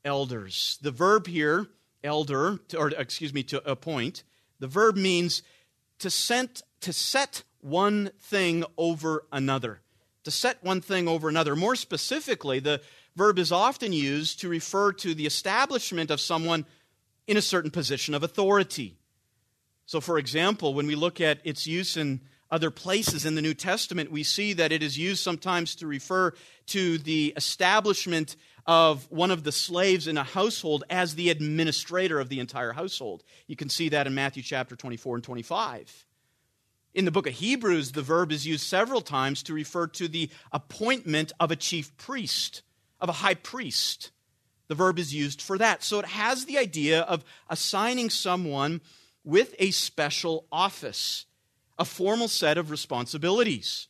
elders. 0.04 0.78
The 0.82 0.92
verb 0.92 1.28
here, 1.28 1.68
elder, 2.04 2.60
or 2.78 2.90
excuse 2.90 3.34
me, 3.34 3.44
to 3.44 3.70
appoint, 3.70 4.24
the 4.60 4.68
verb 4.68 4.98
means 4.98 5.42
to, 6.00 6.10
set 6.10 6.62
to 6.82 6.92
set 6.92 7.44
one 7.62 8.12
thing 8.20 8.66
over 8.78 9.24
another. 9.32 9.82
To 10.26 10.32
set 10.32 10.64
one 10.64 10.82
thing 10.82 11.08
over 11.08 11.30
another. 11.30 11.56
More 11.56 11.76
specifically, 11.76 12.60
the 12.60 12.82
verb 13.16 13.40
is 13.40 13.52
often 13.52 13.94
used 13.94 14.40
to 14.42 14.50
refer 14.50 14.92
to 14.94 15.14
the 15.14 15.26
establishment 15.26 16.12
of 16.12 16.20
someone 16.20 16.66
in 17.28 17.38
a 17.38 17.42
certain 17.42 17.72
position 17.72 18.14
of 18.14 18.24
authority. 18.24 18.98
So, 19.86 20.02
for 20.02 20.18
example, 20.18 20.74
when 20.74 20.88
we 20.88 20.96
look 20.96 21.20
at 21.20 21.40
its 21.44 21.68
use 21.68 21.98
in 21.98 22.22
other 22.50 22.72
places 22.72 23.26
in 23.26 23.36
the 23.36 23.42
New 23.42 23.54
Testament, 23.54 24.12
we 24.12 24.24
see 24.24 24.54
that 24.54 24.72
it 24.72 24.84
is 24.84 24.98
used 24.98 25.24
sometimes 25.24 25.76
to 25.76 25.88
refer 25.88 26.34
to 26.68 26.98
the 26.98 27.34
establishment 27.38 28.36
of 28.66 29.10
one 29.10 29.32
of 29.32 29.44
the 29.44 29.52
slaves 29.52 30.08
in 30.08 30.18
a 30.18 30.24
household 30.24 30.84
as 30.90 31.16
the 31.16 31.30
administrator 31.30 32.20
of 32.20 32.30
the 32.30 32.40
entire 32.40 32.74
household. 32.74 33.24
You 33.48 33.56
can 33.56 33.70
see 33.70 33.90
that 33.90 34.08
in 34.08 34.14
Matthew 34.14 34.44
chapter 34.44 34.76
24 34.76 35.16
and 35.16 35.24
25. 35.24 36.06
In 36.94 37.06
the 37.06 37.12
book 37.12 37.26
of 37.26 37.34
Hebrews, 37.34 37.94
the 37.94 38.02
verb 38.02 38.32
is 38.32 38.46
used 38.46 38.66
several 38.66 39.02
times 39.02 39.44
to 39.44 39.54
refer 39.54 39.88
to 39.88 40.10
the 40.10 40.30
appointment 40.52 41.32
of 41.40 41.50
a 41.50 41.56
chief 41.56 41.96
priest, 41.96 42.62
of 43.02 43.10
a 43.10 43.14
high 43.14 43.34
priest. 43.34 44.12
The 44.68 44.76
verb 44.76 45.00
is 45.00 45.14
used 45.14 45.42
for 45.42 45.58
that. 45.58 45.84
So 45.84 46.00
it 46.00 46.06
has 46.06 46.46
the 46.46 46.58
idea 46.58 47.02
of 47.02 47.26
assigning 47.50 48.10
someone 48.10 48.80
with 49.24 49.54
a 49.60 49.72
special 49.72 50.46
office 50.52 51.26
a 51.78 51.86
formal 51.86 52.28
set 52.28 52.60
of 52.60 52.70
responsibilities. 52.70 53.88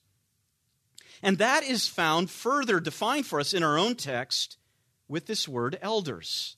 And 1.21 1.37
that 1.39 1.63
is 1.63 1.89
found 1.89 2.29
further 2.29 2.79
defined 2.79 3.25
for 3.25 3.37
us 3.37 3.53
in 3.53 3.63
our 3.63 3.77
own 3.77 3.95
text 3.95 4.57
with 5.09 5.25
this 5.25 5.45
word 5.45 5.77
elders. 5.81 6.55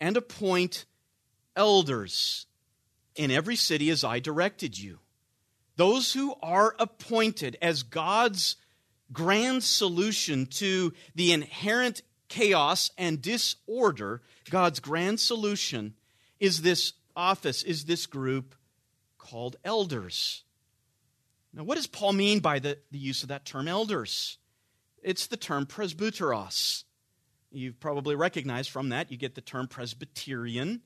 And 0.00 0.16
appoint 0.16 0.86
elders 1.54 2.46
in 3.14 3.30
every 3.30 3.56
city 3.56 3.90
as 3.90 4.04
I 4.04 4.20
directed 4.20 4.78
you. 4.78 5.00
Those 5.76 6.12
who 6.14 6.34
are 6.40 6.74
appointed 6.78 7.58
as 7.60 7.82
God's 7.82 8.56
grand 9.12 9.62
solution 9.64 10.46
to 10.46 10.92
the 11.14 11.32
inherent 11.32 12.02
chaos 12.28 12.90
and 12.98 13.22
disorder, 13.22 14.22
God's 14.50 14.80
grand 14.80 15.20
solution 15.20 15.94
is 16.38 16.62
this 16.62 16.92
office, 17.16 17.62
is 17.62 17.84
this 17.84 18.06
group 18.06 18.54
called 19.18 19.56
elders. 19.64 20.44
Now, 21.52 21.64
what 21.64 21.76
does 21.76 21.86
Paul 21.86 22.12
mean 22.12 22.40
by 22.40 22.58
the, 22.58 22.78
the 22.90 22.98
use 22.98 23.22
of 23.22 23.30
that 23.30 23.44
term 23.44 23.68
elders? 23.68 24.38
It's 25.02 25.26
the 25.26 25.36
term 25.36 25.66
presbyteros. 25.66 26.84
You've 27.50 27.80
probably 27.80 28.14
recognized 28.14 28.70
from 28.70 28.90
that, 28.90 29.10
you 29.10 29.16
get 29.16 29.34
the 29.34 29.40
term 29.40 29.68
Presbyterian 29.68 30.82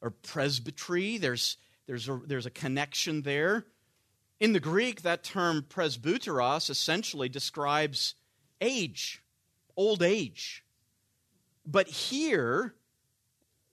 or 0.00 0.10
presbytery. 0.10 1.18
There's, 1.18 1.58
there's, 1.86 2.08
a, 2.08 2.20
there's 2.26 2.46
a 2.46 2.50
connection 2.50 3.22
there. 3.22 3.66
In 4.40 4.52
the 4.52 4.60
Greek, 4.60 5.02
that 5.02 5.24
term 5.24 5.64
presbyteros 5.68 6.70
essentially 6.70 7.28
describes 7.28 8.14
age, 8.60 9.22
old 9.76 10.02
age. 10.02 10.64
But 11.66 11.88
here, 11.88 12.74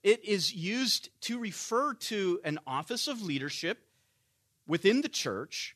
it 0.04 0.24
is 0.26 0.54
used 0.54 1.10
to 1.22 1.40
refer 1.40 1.94
to 1.94 2.40
an 2.44 2.60
office 2.66 3.08
of 3.08 3.22
leadership 3.22 3.86
within 4.68 5.02
the 5.02 5.10
church 5.10 5.76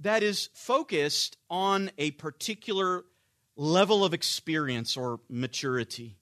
that 0.00 0.22
is 0.22 0.50
focused 0.52 1.38
on 1.48 1.90
a 1.96 2.10
particular 2.12 3.04
level 3.56 4.04
of 4.04 4.12
experience 4.12 4.96
or 4.96 5.20
maturity. 5.30 6.16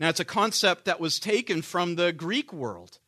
Now, 0.00 0.08
it's 0.08 0.20
a 0.20 0.24
concept 0.24 0.84
that 0.86 1.00
was 1.00 1.20
taken 1.20 1.62
from 1.62 1.94
the 1.94 2.12
Greek 2.12 2.52
world. 2.52 2.98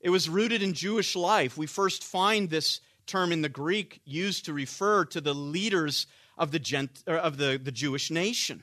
It 0.00 0.10
was 0.10 0.28
rooted 0.28 0.62
in 0.62 0.74
Jewish 0.74 1.16
life. 1.16 1.56
We 1.56 1.66
first 1.66 2.04
find 2.04 2.50
this 2.50 2.80
term 3.08 3.32
in 3.32 3.42
the 3.42 3.48
Greek 3.48 4.00
used 4.04 4.44
to 4.44 4.52
refer 4.52 5.04
to 5.06 5.20
the 5.20 5.34
leaders 5.34 6.06
of 6.36 6.52
the, 6.52 6.60
Gent- 6.60 7.02
of 7.06 7.36
the, 7.38 7.60
the 7.62 7.72
Jewish 7.72 8.10
nation. 8.10 8.62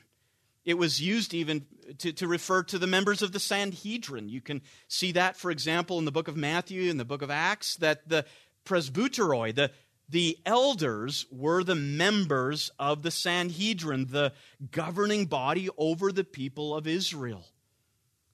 It 0.64 0.78
was 0.78 1.00
used 1.00 1.34
even 1.34 1.66
to, 1.98 2.12
to 2.12 2.26
refer 2.26 2.62
to 2.64 2.78
the 2.78 2.86
members 2.86 3.22
of 3.22 3.32
the 3.32 3.38
Sanhedrin. 3.38 4.28
You 4.28 4.40
can 4.40 4.62
see 4.88 5.12
that, 5.12 5.36
for 5.36 5.50
example, 5.50 5.98
in 5.98 6.06
the 6.06 6.12
book 6.12 6.28
of 6.28 6.36
Matthew, 6.36 6.90
in 6.90 6.96
the 6.96 7.04
book 7.04 7.22
of 7.22 7.30
Acts, 7.30 7.76
that 7.76 8.08
the 8.08 8.24
presbyteroi, 8.64 9.54
the, 9.54 9.70
the 10.08 10.38
elders 10.44 11.26
were 11.30 11.62
the 11.62 11.76
members 11.76 12.70
of 12.78 13.02
the 13.02 13.12
Sanhedrin, 13.12 14.06
the 14.06 14.32
governing 14.72 15.26
body 15.26 15.68
over 15.76 16.10
the 16.10 16.24
people 16.24 16.74
of 16.74 16.86
Israel. 16.86 17.44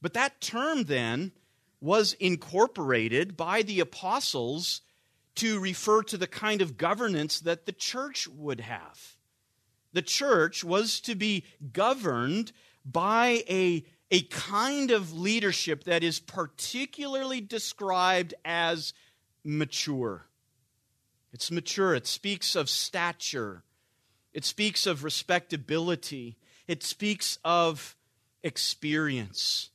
But 0.00 0.14
that 0.14 0.40
term 0.40 0.84
then 0.84 1.32
was 1.80 2.14
incorporated 2.14 3.36
by 3.36 3.62
the 3.62 3.80
apostles 3.80 4.80
to 5.36 5.58
refer 5.58 6.02
to 6.02 6.16
the 6.16 6.26
kind 6.26 6.60
of 6.60 6.76
governance 6.76 7.40
that 7.40 7.66
the 7.66 7.72
church 7.72 8.28
would 8.28 8.60
have. 8.60 9.16
The 9.92 10.02
church 10.02 10.64
was 10.64 11.00
to 11.00 11.14
be 11.14 11.44
governed 11.72 12.52
by 12.84 13.44
a, 13.48 13.84
a 14.10 14.22
kind 14.22 14.90
of 14.90 15.12
leadership 15.12 15.84
that 15.84 16.02
is 16.02 16.18
particularly 16.20 17.40
described 17.40 18.34
as 18.44 18.92
mature. 19.44 20.26
It's 21.32 21.50
mature. 21.50 21.94
It 21.94 22.06
speaks 22.06 22.54
of 22.54 22.68
stature. 22.68 23.64
It 24.32 24.44
speaks 24.44 24.86
of 24.86 25.04
respectability. 25.04 26.36
It 26.66 26.82
speaks 26.82 27.38
of 27.44 27.96
experience. 28.42 29.70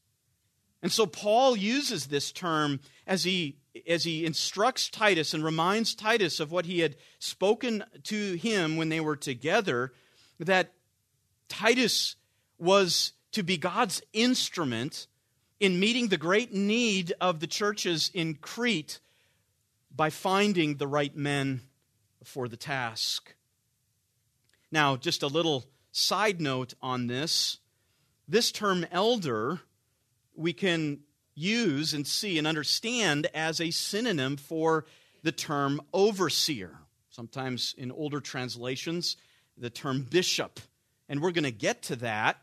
And 0.82 0.92
so 0.92 1.06
Paul 1.06 1.56
uses 1.56 2.08
this 2.08 2.32
term 2.32 2.80
as 3.06 3.24
he, 3.24 3.58
as 3.88 4.04
he 4.04 4.26
instructs 4.26 4.90
Titus 4.90 5.34
and 5.34 5.44
reminds 5.44 5.96
Titus 5.96 6.40
of 6.40 6.52
what 6.52 6.66
he 6.66 6.80
had 6.80 6.96
spoken 7.20 7.84
to 8.04 8.36
him 8.36 8.78
when 8.78 8.90
they 8.90 9.00
were 9.00 9.16
together 9.16 9.94
that 10.40 10.74
Titus 11.50 12.16
was 12.58 13.14
to 13.32 13.44
be 13.44 13.58
God's 13.58 14.02
instrument 14.14 15.08
in 15.60 15.80
meeting 15.80 16.08
the 16.08 16.18
great 16.18 16.54
need 16.54 17.14
of 17.20 17.40
the 17.40 17.48
churches 17.48 18.12
in 18.14 18.36
Crete 18.36 19.00
by 19.96 20.10
finding 20.10 20.76
the 20.76 20.88
right 20.88 21.16
men 21.16 21.62
for 22.24 22.48
the 22.48 22.58
task. 22.58 23.36
Now, 24.72 24.96
just 24.98 25.24
a 25.24 25.28
little 25.28 25.66
side 25.92 26.40
note 26.40 26.74
on 26.82 27.08
this. 27.08 27.58
This 28.28 28.52
term 28.52 28.86
elder, 28.92 29.62
we 30.36 30.54
can 30.54 31.00
use 31.38 31.94
and 31.94 32.06
see 32.08 32.38
and 32.38 32.48
understand 32.48 33.28
as 33.34 33.62
a 33.62 33.72
synonym 33.72 34.36
for 34.38 34.86
the 35.24 35.32
term 35.32 35.82
overseer. 35.94 36.72
Sometimes 37.10 37.76
in 37.78 37.92
older 37.92 38.20
translations, 38.20 39.18
the 39.58 39.70
term 39.70 40.06
bishop 40.10 40.60
And 41.10 41.22
we're 41.22 41.32
going 41.32 41.46
to 41.46 41.52
get 41.52 41.84
to 41.84 41.96
that 41.98 42.38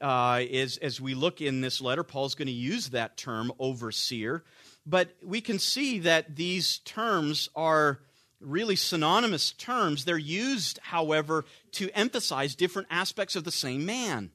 uh, 0.00 0.42
as, 0.52 0.76
as 0.78 1.00
we 1.00 1.14
look 1.14 1.40
in 1.40 1.60
this 1.60 1.80
letter. 1.80 2.02
Paul's 2.02 2.34
going 2.34 2.46
to 2.46 2.52
use 2.52 2.90
that 2.90 3.16
term, 3.16 3.52
overseer. 3.58 4.44
But 4.84 5.14
we 5.24 5.40
can 5.40 5.58
see 5.58 6.00
that 6.00 6.36
these 6.36 6.78
terms 6.78 7.48
are 7.54 8.00
really 8.40 8.76
synonymous 8.76 9.52
terms. 9.52 10.04
They're 10.04 10.18
used, 10.18 10.78
however, 10.82 11.44
to 11.72 11.88
emphasize 11.90 12.54
different 12.54 12.88
aspects 12.90 13.36
of 13.36 13.44
the 13.44 13.52
same 13.52 13.86
man. 13.86 14.30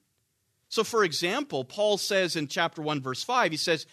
So, 0.69 0.83
for 0.83 1.03
example, 1.03 1.63
Paul 1.63 1.97
says 1.97 2.35
in 2.35 2.47
chapter 2.47 2.81
1, 2.81 3.01
verse 3.01 3.23
5, 3.23 3.51
he 3.51 3.57
says, 3.57 3.85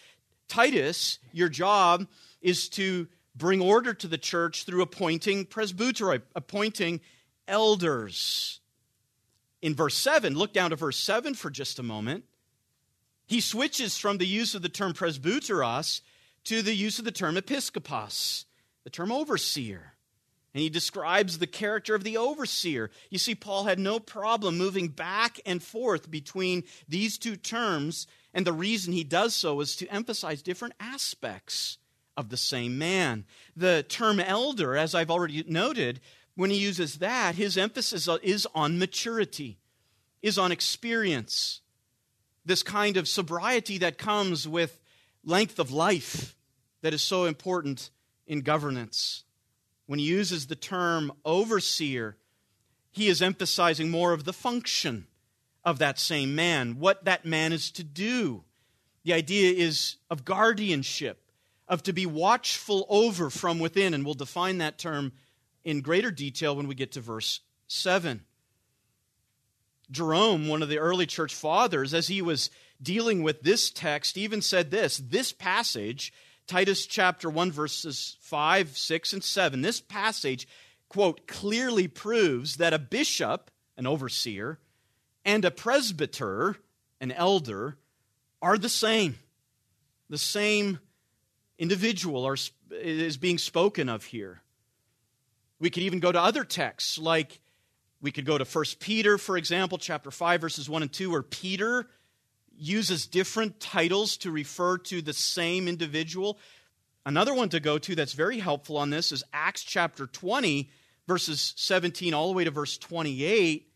Titus, 0.47 1.19
your 1.31 1.49
job 1.49 2.07
is 2.41 2.69
to 2.69 3.07
bring 3.35 3.61
order 3.61 3.93
to 3.93 4.07
the 4.07 4.17
church 4.17 4.65
through 4.65 4.81
appointing 4.81 5.45
presbyteroi, 5.45 6.21
appointing 6.35 7.01
elders. 7.47 8.59
In 9.61 9.73
verse 9.73 9.95
7, 9.95 10.35
look 10.35 10.53
down 10.53 10.69
to 10.69 10.75
verse 10.75 10.97
7 10.97 11.33
for 11.33 11.49
just 11.49 11.79
a 11.79 11.83
moment. 11.83 12.25
He 13.25 13.41
switches 13.41 13.97
from 13.97 14.17
the 14.17 14.27
use 14.27 14.53
of 14.53 14.61
the 14.61 14.69
term 14.69 14.93
presbyteros 14.93 16.01
to 16.45 16.61
the 16.61 16.75
use 16.75 16.99
of 16.99 17.05
the 17.05 17.11
term 17.11 17.35
episkopos, 17.35 18.45
the 18.83 18.89
term 18.89 19.11
overseer. 19.11 19.94
And 20.55 20.61
he 20.61 20.69
describes 20.69 21.37
the 21.37 21.47
character 21.47 21.95
of 21.95 22.05
the 22.05 22.15
overseer. 22.15 22.89
You 23.09 23.17
see, 23.17 23.35
Paul 23.35 23.65
had 23.65 23.77
no 23.77 23.99
problem 23.99 24.57
moving 24.57 24.87
back 24.87 25.37
and 25.45 25.61
forth 25.61 26.09
between 26.09 26.63
these 26.87 27.17
two 27.17 27.35
terms, 27.35 28.07
and 28.33 28.47
the 28.47 28.53
reason 28.53 28.93
he 28.93 29.03
does 29.03 29.33
so 29.33 29.59
is 29.59 29.75
to 29.75 29.87
emphasize 29.87 30.41
different 30.41 30.75
aspects 30.79 31.77
of 32.15 32.29
the 32.29 32.37
same 32.37 32.77
man. 32.77 33.25
The 33.57 33.83
term 33.83 34.21
elder, 34.21 34.77
as 34.77 34.95
I've 34.95 35.11
already 35.11 35.43
noted, 35.45 35.99
when 36.35 36.51
he 36.51 36.57
uses 36.57 36.99
that, 36.99 37.35
his 37.35 37.57
emphasis 37.57 38.07
is 38.23 38.47
on 38.55 38.79
maturity, 38.79 39.57
is 40.21 40.37
on 40.37 40.53
experience, 40.53 41.59
this 42.45 42.63
kind 42.63 42.95
of 42.95 43.09
sobriety 43.09 43.77
that 43.79 43.97
comes 43.97 44.47
with 44.47 44.79
length 45.25 45.59
of 45.59 45.69
life 45.69 46.37
that 46.81 46.93
is 46.93 47.01
so 47.01 47.25
important 47.25 47.89
in 48.25 48.39
governance. 48.39 49.24
When 49.87 49.99
he 49.99 50.05
uses 50.05 50.47
the 50.47 50.55
term 50.55 51.11
overseer, 51.23 52.17
he 52.91 53.07
is 53.07 53.21
emphasizing 53.21 53.91
more 53.91 54.13
of 54.13 54.23
the 54.23 54.33
function 54.33 55.07
of 55.63 55.79
that 55.79 55.99
same 55.99 56.35
man, 56.35 56.79
what 56.79 57.05
that 57.05 57.25
man 57.25 57.51
is 57.51 57.71
to 57.71 57.83
do. 57.83 58.43
The 59.03 59.13
idea 59.13 59.51
is 59.51 59.97
of 60.09 60.25
guardianship, 60.25 61.31
of 61.67 61.83
to 61.83 61.93
be 61.93 62.05
watchful 62.05 62.85
over 62.89 63.29
from 63.29 63.59
within, 63.59 63.93
and 63.93 64.05
we'll 64.05 64.13
define 64.13 64.59
that 64.59 64.77
term 64.77 65.11
in 65.63 65.81
greater 65.81 66.11
detail 66.11 66.55
when 66.55 66.67
we 66.67 66.75
get 66.75 66.91
to 66.93 67.01
verse 67.01 67.41
7. 67.67 68.23
Jerome, 69.91 70.47
one 70.47 70.63
of 70.63 70.69
the 70.69 70.79
early 70.79 71.05
church 71.05 71.33
fathers, 71.33 71.93
as 71.93 72.07
he 72.07 72.21
was 72.21 72.49
dealing 72.81 73.23
with 73.23 73.41
this 73.41 73.69
text, 73.69 74.17
even 74.17 74.41
said 74.41 74.71
this 74.71 74.97
this 74.97 75.31
passage 75.31 76.13
Titus 76.47 76.85
chapter 76.85 77.29
1, 77.29 77.51
verses 77.51 78.17
5, 78.21 78.77
6, 78.77 79.13
and 79.13 79.23
7. 79.23 79.61
This 79.61 79.81
passage, 79.81 80.47
quote, 80.89 81.27
clearly 81.27 81.87
proves 81.87 82.57
that 82.57 82.73
a 82.73 82.79
bishop, 82.79 83.49
an 83.77 83.87
overseer, 83.87 84.59
and 85.23 85.43
a 85.43 85.51
presbyter, 85.51 86.57
an 87.01 87.11
elder, 87.11 87.77
are 88.41 88.57
the 88.57 88.69
same. 88.69 89.15
The 90.09 90.19
same 90.19 90.79
individual 91.57 92.25
are, 92.25 92.37
is 92.69 93.17
being 93.17 93.39
spoken 93.39 93.89
of 93.89 94.05
here. 94.05 94.41
We 95.59 95.71
could 95.71 95.83
even 95.83 95.99
go 95.99 96.11
to 96.11 96.21
other 96.21 96.43
texts, 96.43 96.99
like 96.99 97.39
we 98.01 98.11
could 98.11 98.25
go 98.25 98.37
to 98.37 98.45
1 98.45 98.65
Peter, 98.79 99.17
for 99.17 99.35
example, 99.35 99.79
chapter 99.79 100.11
5, 100.11 100.41
verses 100.41 100.69
1 100.69 100.83
and 100.83 100.93
2, 100.93 101.09
where 101.09 101.23
Peter 101.23 101.87
uses 102.57 103.07
different 103.07 103.59
titles 103.59 104.17
to 104.17 104.31
refer 104.31 104.77
to 104.77 105.01
the 105.01 105.13
same 105.13 105.67
individual. 105.67 106.39
Another 107.05 107.33
one 107.33 107.49
to 107.49 107.59
go 107.59 107.77
to 107.77 107.95
that's 107.95 108.13
very 108.13 108.39
helpful 108.39 108.77
on 108.77 108.89
this 108.89 109.11
is 109.11 109.23
Acts 109.33 109.63
chapter 109.63 110.07
20, 110.07 110.69
verses 111.07 111.53
17 111.57 112.13
all 112.13 112.27
the 112.27 112.33
way 112.33 112.43
to 112.43 112.51
verse 112.51 112.77
28, 112.77 113.67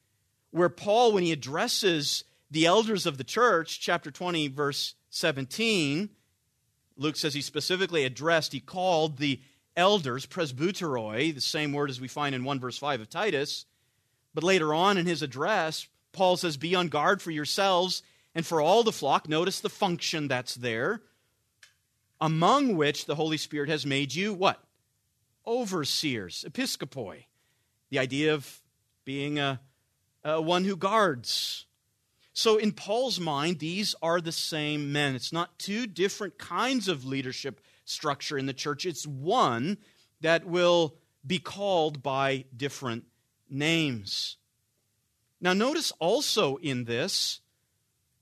where 0.52 0.70
Paul, 0.70 1.14
when 1.14 1.24
he 1.24 1.32
addresses 1.32 2.24
the 2.50 2.66
elders 2.66 3.06
of 3.06 3.18
the 3.18 3.24
church, 3.24 3.80
chapter 3.80 4.10
20, 4.10 4.48
verse 4.48 4.96
17, 5.12 6.10
Luke 6.98 7.16
says 7.16 7.34
he 7.34 7.42
specifically 7.42 8.04
addressed, 8.04 8.52
he 8.52 8.60
called 8.60 9.18
the 9.18 9.40
elders 9.78 10.26
presbyteroi, 10.26 11.34
the 11.34 11.42
same 11.42 11.72
word 11.72 11.90
as 11.90 12.02
we 12.02 12.08
find 12.08 12.36
in 12.36 12.44
1 12.44 12.60
verse 12.60 12.78
5 12.78 13.02
of 13.02 13.10
Titus. 13.10 13.66
But 14.34 14.44
later 14.44 14.74
on 14.74 14.98
in 14.98 15.06
his 15.06 15.22
address, 15.22 15.88
Paul 16.12 16.38
says, 16.38 16.58
Be 16.58 16.76
on 16.76 16.88
guard 16.88 17.22
for 17.22 17.32
yourselves 17.32 18.04
and 18.40 18.48
for 18.48 18.62
all 18.62 18.84
the 18.84 18.94
flock, 18.94 19.28
notice 19.28 19.60
the 19.60 19.68
function 19.68 20.30
that's 20.30 20.56
there, 20.56 21.02
among 22.22 22.78
which 22.78 23.06
the 23.06 23.16
Holy 23.16 23.36
Spirit 23.36 23.68
has 23.68 23.86
made 23.86 24.16
you 24.16 24.34
what? 24.34 24.64
Overseers, 25.46 26.46
episkopoi. 26.48 27.26
The 27.90 28.00
idea 28.00 28.34
of 28.34 28.62
being 29.04 29.40
a, 29.40 29.60
a 30.24 30.42
one 30.42 30.64
who 30.64 30.78
guards. 30.78 31.66
So, 32.32 32.56
in 32.56 32.72
Paul's 32.72 33.20
mind, 33.20 33.60
these 33.60 33.94
are 34.02 34.22
the 34.22 34.32
same 34.32 34.94
men. 34.94 35.16
It's 35.16 35.34
not 35.34 35.60
two 35.60 35.86
different 35.86 36.38
kinds 36.38 36.88
of 36.88 37.04
leadership 37.04 37.60
structure 37.84 38.38
in 38.38 38.46
the 38.46 38.54
church, 38.54 38.86
it's 38.86 39.06
one 39.06 39.80
that 40.22 40.46
will 40.46 40.96
be 41.28 41.40
called 41.40 42.02
by 42.02 42.46
different 42.56 43.04
names. 43.50 44.38
Now, 45.42 45.52
notice 45.52 45.92
also 46.00 46.56
in 46.56 46.86
this 46.86 47.42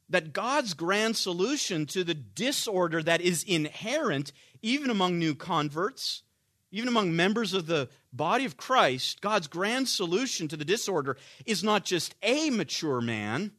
that 0.09 0.33
God's 0.33 0.73
grand 0.73 1.17
solution 1.17 1.85
to 1.87 2.03
the 2.03 2.13
disorder 2.13 3.03
that 3.03 3.21
is 3.21 3.43
inherent 3.43 4.31
even 4.61 4.89
among 4.89 5.19
new 5.19 5.35
converts, 5.35 6.23
even 6.71 6.87
among 6.87 7.15
members 7.15 7.53
of 7.53 7.67
the 7.67 7.89
body 8.13 8.45
of 8.45 8.57
Christ, 8.57 9.21
God's 9.21 9.47
grand 9.47 9.87
solution 9.87 10.47
to 10.47 10.57
the 10.57 10.65
disorder 10.65 11.17
is 11.45 11.63
not 11.63 11.85
just 11.85 12.15
a 12.23 12.49
mature 12.49 13.01
man, 13.01 13.51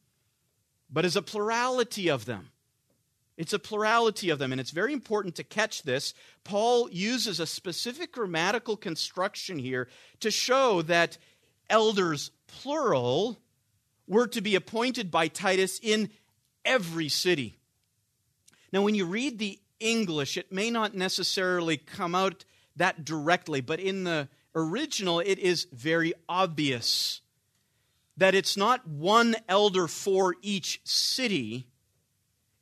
but 0.91 1.05
is 1.05 1.17
a 1.17 1.23
plurality 1.23 2.09
of 2.09 2.25
them. 2.25 2.51
It's 3.37 3.53
a 3.53 3.59
plurality 3.59 4.31
of 4.31 4.41
them, 4.41 4.51
and 4.51 4.61
it's 4.61 4.73
very 4.73 4.93
important 4.93 5.37
to 5.37 5.45
catch 5.45 5.85
this. 5.85 6.13
Paul 6.43 6.91
uses 6.91 7.39
a 7.39 7.47
specific 7.47 8.13
grammatical 8.13 8.77
construction 8.77 9.61
here 9.61 9.89
to 10.21 10.31
show 10.33 10.83
that 10.83 11.19
elders, 11.71 12.33
plural, 12.49 13.39
were 14.09 14.27
to 14.27 14.41
be 14.41 14.57
appointed 14.57 15.13
by 15.13 15.29
Titus 15.29 15.79
in 15.81 16.11
every 16.69 17.09
city. 17.09 17.59
Now, 18.73 18.83
when 18.83 18.95
you 18.95 19.07
read 19.07 19.39
the 19.39 19.59
English, 19.81 20.37
it 20.37 20.53
may 20.53 20.71
not 20.71 20.95
necessarily 20.95 21.79
come 21.79 22.15
out 22.15 22.45
that 22.77 23.05
directly, 23.05 23.61
but 23.61 23.81
in 23.81 24.05
the 24.05 24.29
original, 24.55 25.21
it 25.21 25.39
is 25.39 25.67
very 25.73 26.13
obvious 26.29 27.23
that 28.19 28.35
it's 28.35 28.57
not 28.57 28.87
one 28.87 29.35
elder 29.49 29.89
for 29.89 30.35
each 30.43 30.81
city, 30.85 31.67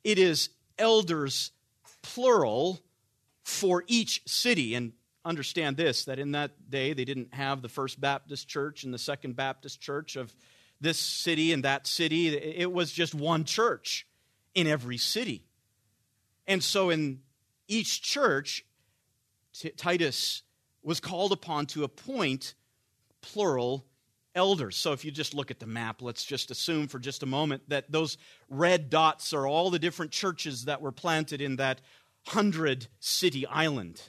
it 0.03 0.17
is 0.17 0.49
elders, 0.79 1.51
plural, 2.01 2.79
for 3.43 3.83
each 3.87 4.21
city. 4.25 4.75
And 4.75 4.93
understand 5.25 5.75
this 5.75 6.05
that 6.05 6.19
in 6.19 6.31
that 6.31 6.69
day, 6.69 6.93
they 6.93 7.05
didn't 7.05 7.33
have 7.33 7.61
the 7.61 7.69
First 7.69 7.99
Baptist 7.99 8.47
Church 8.47 8.83
and 8.83 8.93
the 8.93 8.99
Second 8.99 9.35
Baptist 9.35 9.81
Church 9.81 10.15
of 10.15 10.33
this 10.79 10.99
city 10.99 11.51
and 11.51 11.63
that 11.63 11.87
city. 11.87 12.27
It 12.35 12.71
was 12.71 12.91
just 12.91 13.15
one 13.15 13.43
church 13.43 14.07
in 14.53 14.67
every 14.67 14.97
city. 14.97 15.43
And 16.45 16.63
so 16.63 16.89
in 16.89 17.21
each 17.67 18.01
church, 18.01 18.65
Titus 19.75 20.43
was 20.83 20.99
called 20.99 21.31
upon 21.31 21.65
to 21.67 21.83
appoint 21.83 22.53
plural 23.21 23.85
elders. 24.35 24.77
So 24.77 24.93
if 24.93 25.03
you 25.03 25.11
just 25.11 25.33
look 25.33 25.51
at 25.51 25.59
the 25.59 25.65
map, 25.65 26.01
let's 26.01 26.23
just 26.23 26.51
assume 26.51 26.87
for 26.87 26.99
just 26.99 27.23
a 27.23 27.25
moment 27.25 27.63
that 27.69 27.91
those 27.91 28.17
red 28.49 28.89
dots 28.89 29.33
are 29.33 29.47
all 29.47 29.69
the 29.69 29.79
different 29.79 30.11
churches 30.11 30.65
that 30.65 30.81
were 30.81 30.91
planted 30.91 31.41
in 31.41 31.57
that 31.57 31.81
hundred 32.27 32.87
city 32.99 33.45
island. 33.47 34.01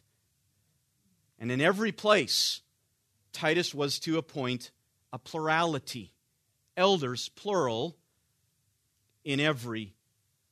And 1.38 1.50
in 1.50 1.60
every 1.60 1.92
place, 1.92 2.60
Titus 3.32 3.74
was 3.74 3.98
to 4.00 4.18
appoint 4.18 4.70
a 5.12 5.18
plurality 5.18 6.12
elders, 6.78 7.28
plural, 7.30 7.96
in 9.24 9.40
every 9.40 9.94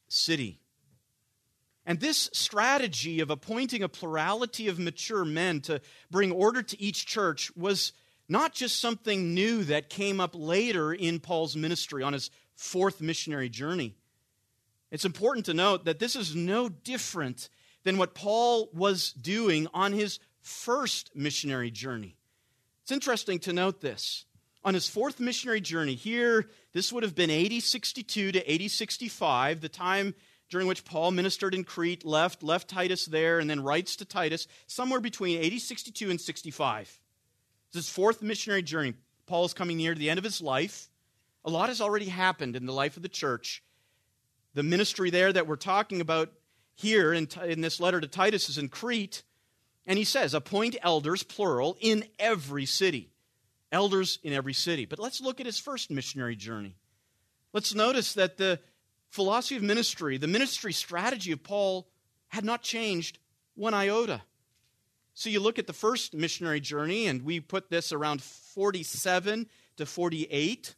city. 0.08 0.60
And 1.86 2.00
this 2.00 2.28
strategy 2.32 3.20
of 3.20 3.30
appointing 3.30 3.82
a 3.82 3.88
plurality 3.88 4.68
of 4.68 4.78
mature 4.78 5.24
men 5.24 5.60
to 5.62 5.80
bring 6.10 6.32
order 6.32 6.62
to 6.62 6.82
each 6.82 7.06
church 7.06 7.50
was 7.56 7.92
not 8.28 8.52
just 8.52 8.80
something 8.80 9.34
new 9.34 9.62
that 9.64 9.88
came 9.88 10.20
up 10.20 10.32
later 10.34 10.92
in 10.92 11.20
Paul's 11.20 11.56
ministry 11.56 12.02
on 12.02 12.12
his 12.12 12.30
fourth 12.56 13.00
missionary 13.00 13.48
journey. 13.48 13.94
It's 14.90 15.04
important 15.04 15.46
to 15.46 15.54
note 15.54 15.84
that 15.84 16.00
this 16.00 16.16
is 16.16 16.34
no 16.34 16.68
different 16.68 17.48
than 17.84 17.98
what 17.98 18.14
Paul 18.14 18.68
was 18.74 19.12
doing 19.12 19.68
on 19.72 19.92
his 19.92 20.18
first 20.42 21.14
missionary 21.14 21.70
journey. 21.70 22.16
It's 22.82 22.92
interesting 22.92 23.38
to 23.40 23.52
note 23.52 23.80
this. 23.80 24.24
On 24.66 24.74
his 24.74 24.88
fourth 24.88 25.20
missionary 25.20 25.60
journey. 25.60 25.94
Here, 25.94 26.50
this 26.72 26.92
would 26.92 27.04
have 27.04 27.14
been 27.14 27.30
8062 27.30 28.32
to 28.32 28.40
8065, 28.40 29.60
the 29.60 29.68
time 29.68 30.12
during 30.50 30.66
which 30.66 30.84
Paul 30.84 31.12
ministered 31.12 31.54
in 31.54 31.62
Crete, 31.62 32.04
left, 32.04 32.42
left 32.42 32.68
Titus 32.68 33.06
there, 33.06 33.38
and 33.38 33.48
then 33.48 33.62
writes 33.62 33.94
to 33.96 34.04
Titus, 34.04 34.48
somewhere 34.66 35.00
between 35.00 35.38
8062 35.38 36.10
and 36.10 36.20
65. 36.20 36.98
This 37.72 37.80
is 37.80 37.86
his 37.86 37.94
fourth 37.94 38.22
missionary 38.22 38.62
journey. 38.62 38.94
Paul 39.26 39.44
is 39.44 39.54
coming 39.54 39.76
near 39.76 39.94
to 39.94 39.98
the 39.98 40.10
end 40.10 40.18
of 40.18 40.24
his 40.24 40.40
life. 40.40 40.88
A 41.44 41.50
lot 41.50 41.68
has 41.68 41.80
already 41.80 42.06
happened 42.06 42.56
in 42.56 42.66
the 42.66 42.72
life 42.72 42.96
of 42.96 43.04
the 43.04 43.08
church. 43.08 43.62
The 44.54 44.64
ministry 44.64 45.10
there 45.10 45.32
that 45.32 45.46
we're 45.46 45.56
talking 45.56 46.00
about 46.00 46.32
here 46.74 47.12
in, 47.12 47.28
in 47.44 47.60
this 47.60 47.78
letter 47.78 48.00
to 48.00 48.08
Titus 48.08 48.48
is 48.48 48.58
in 48.58 48.68
Crete. 48.68 49.22
And 49.86 49.96
he 49.96 50.04
says, 50.04 50.34
appoint 50.34 50.74
elders, 50.82 51.22
plural, 51.22 51.76
in 51.80 52.04
every 52.18 52.66
city. 52.66 53.10
Elders 53.72 54.18
in 54.22 54.32
every 54.32 54.52
city. 54.52 54.84
But 54.84 54.98
let's 54.98 55.20
look 55.20 55.40
at 55.40 55.46
his 55.46 55.58
first 55.58 55.90
missionary 55.90 56.36
journey. 56.36 56.76
Let's 57.52 57.74
notice 57.74 58.14
that 58.14 58.36
the 58.36 58.60
philosophy 59.10 59.56
of 59.56 59.62
ministry, 59.62 60.18
the 60.18 60.26
ministry 60.26 60.72
strategy 60.72 61.32
of 61.32 61.42
Paul, 61.42 61.88
had 62.28 62.44
not 62.44 62.62
changed 62.62 63.18
one 63.54 63.74
iota. 63.74 64.22
So 65.14 65.30
you 65.30 65.40
look 65.40 65.58
at 65.58 65.66
the 65.66 65.72
first 65.72 66.12
missionary 66.12 66.60
journey, 66.60 67.06
and 67.06 67.22
we 67.22 67.40
put 67.40 67.70
this 67.70 67.92
around 67.92 68.22
47 68.22 69.48
to 69.78 69.86
48. 69.86 70.74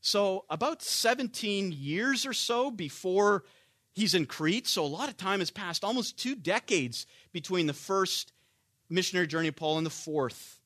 So 0.00 0.44
about 0.50 0.82
17 0.82 1.72
years 1.72 2.26
or 2.26 2.32
so 2.32 2.70
before 2.70 3.44
he's 3.92 4.14
in 4.14 4.26
Crete. 4.26 4.66
So 4.66 4.84
a 4.84 4.86
lot 4.86 5.08
of 5.08 5.16
time 5.16 5.38
has 5.38 5.50
passed, 5.50 5.84
almost 5.84 6.18
two 6.18 6.34
decades 6.34 7.06
between 7.32 7.66
the 7.66 7.72
first 7.72 8.32
missionary 8.90 9.26
journey 9.26 9.48
of 9.48 9.56
Paul 9.56 9.78
and 9.78 9.86
the 9.86 9.90
fourth. 9.90 10.60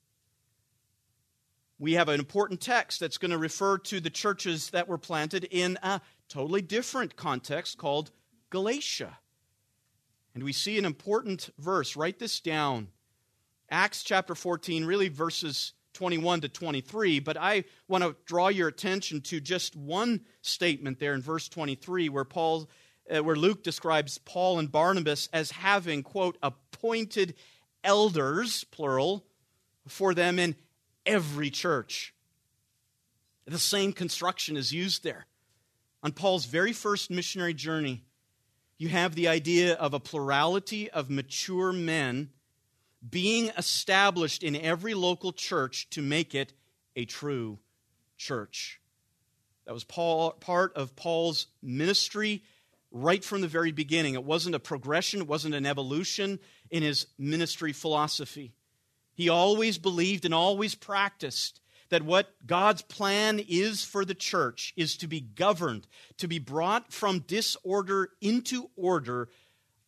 We 1.79 1.93
have 1.93 2.09
an 2.09 2.19
important 2.19 2.61
text 2.61 2.99
that's 2.99 3.19
going 3.19 3.31
to 3.31 3.39
refer 3.39 3.79
to 3.79 4.01
the 4.01 4.11
churches 4.11 4.71
that 4.71 4.89
were 4.89 4.99
planted 4.99 5.45
in 5.45 5.79
a 5.83 6.01
totally 6.29 6.63
different 6.63 7.15
context 7.15 7.79
called 7.79 8.11
Galatia. 8.51 9.19
And 10.35 10.43
we 10.43 10.53
see 10.53 10.79
an 10.79 10.85
important 10.85 11.51
verse. 11.59 11.97
Write 11.97 12.19
this 12.19 12.41
down. 12.41 12.89
Acts 13.71 14.03
chapter 14.03 14.35
14, 14.35 14.85
really 14.85 15.09
verses 15.09 15.73
21 15.93 16.43
to 16.43 16.49
23, 16.49 17.21
but 17.21 17.37
I 17.37 17.65
want 17.87 18.05
to 18.05 18.17
draw 18.25 18.49
your 18.49 18.69
attention 18.69 19.21
to 19.23 19.41
just 19.41 19.77
one 19.77 20.23
statement 20.43 20.99
there 20.99 21.15
in 21.15 21.23
verse 21.23 21.49
23 21.49 22.09
where 22.09 22.25
Paul 22.25 22.69
uh, 23.11 23.23
where 23.23 23.37
Luke 23.37 23.63
describes 23.63 24.19
Paul 24.19 24.59
and 24.59 24.71
Barnabas 24.71 25.29
as 25.33 25.51
having 25.51 26.03
quote 26.03 26.37
appointed 26.43 27.35
elders 27.83 28.65
plural 28.65 29.25
for 29.87 30.15
them 30.15 30.39
in 30.39 30.55
every 31.09 31.51
church. 31.51 32.15
The 33.47 33.59
same 33.59 33.93
construction 33.93 34.57
is 34.57 34.73
used 34.73 35.03
there. 35.03 35.27
On 36.03 36.13
Paul's 36.13 36.45
very 36.45 36.73
first 36.73 37.11
missionary 37.11 37.55
journey, 37.55 38.05
you 38.77 38.89
have 38.89 39.15
the 39.17 39.27
idea 39.27 39.75
of 39.75 39.95
a 39.95 40.01
plurality 40.01 40.89
of 40.91 41.11
mature 41.11 41.73
men 41.73 42.29
being 43.09 43.51
established 43.57 44.43
in 44.43 44.55
every 44.55 44.95
local 44.95 45.33
church 45.33 45.89
to 45.91 46.03
make 46.03 46.35
it 46.35 46.53
a 46.95 47.05
true 47.05 47.59
church. 48.17 48.81
That 49.65 49.75
was 49.75 49.85
Paul, 49.85 50.33
part 50.33 50.75
of 50.77 50.95
Paul's 50.95 51.47
ministry 51.63 52.43
right 52.91 53.25
from 53.25 53.41
the 53.41 53.49
very 53.49 53.73
beginning. 53.73 54.15
It 54.15 54.25
wasn't 54.25 54.55
a 54.55 54.61
progression, 54.61 55.21
it 55.21 55.27
wasn't 55.27 55.55
an 55.55 55.67
evolution 55.67 56.39
in 56.71 56.83
his 56.83 57.07
ministry 57.19 57.73
philosophy. 57.73 58.53
He 59.19 59.29
always 59.29 59.79
believed 59.79 60.25
and 60.25 60.33
always 60.33 60.77
practiced 60.77 61.61
that 61.89 62.05
what 62.05 62.33
God's 62.47 62.83
plan 62.83 63.41
is 63.49 63.83
for 63.85 64.05
the 64.05 64.15
church 64.15 64.73
is 64.77 64.97
to 64.99 65.09
be 65.09 65.21
governed, 65.21 65.89
to 66.19 66.29
be 66.29 66.39
brought 66.39 66.93
from 66.93 67.19
disorder 67.27 68.11
into 68.21 68.71
order 68.77 69.29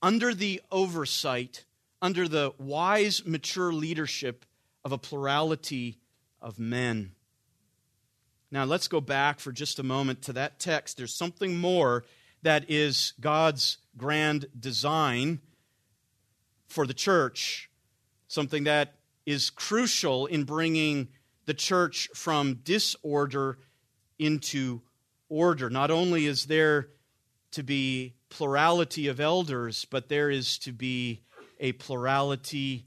under 0.03 0.35
the 0.35 0.61
oversight, 0.73 1.65
under 2.03 2.27
the 2.27 2.53
wise, 2.59 3.25
mature 3.25 3.73
leadership 3.73 4.45
of 4.85 4.91
a 4.91 4.99
plurality 4.99 6.01
of 6.43 6.59
men. 6.59 7.13
Now, 8.51 8.65
let's 8.65 8.89
go 8.89 9.01
back 9.01 9.39
for 9.39 9.53
just 9.53 9.79
a 9.79 9.85
moment 9.85 10.23
to 10.23 10.33
that 10.33 10.59
text. 10.59 10.97
There's 10.97 11.15
something 11.15 11.57
more 11.57 12.05
that 12.43 12.69
is 12.69 13.13
God's 13.21 13.79
grand 13.97 14.47
design 14.59 15.39
for 16.67 16.85
the 16.85 16.95
church, 16.95 17.71
something 18.27 18.65
that 18.65 18.97
is 19.31 19.51
crucial 19.51 20.27
in 20.27 20.45
bringing 20.45 21.09
the 21.47 21.55
church 21.55 22.09
from 22.15 22.55
disorder 22.65 23.59
into 24.19 24.83
order. 25.29 25.71
Not 25.71 25.91
only 25.91 26.27
is 26.27 26.47
there 26.47 26.89
to 27.53 27.63
be 27.63 28.15
plurality 28.29 29.09
of 29.09 29.21
elders, 29.21 29.85
but 29.85 30.09
there 30.09 30.31
is 30.31 30.59
to 30.59 30.73
be 30.73 31.23
a 31.59 31.73
plurality 31.73 32.87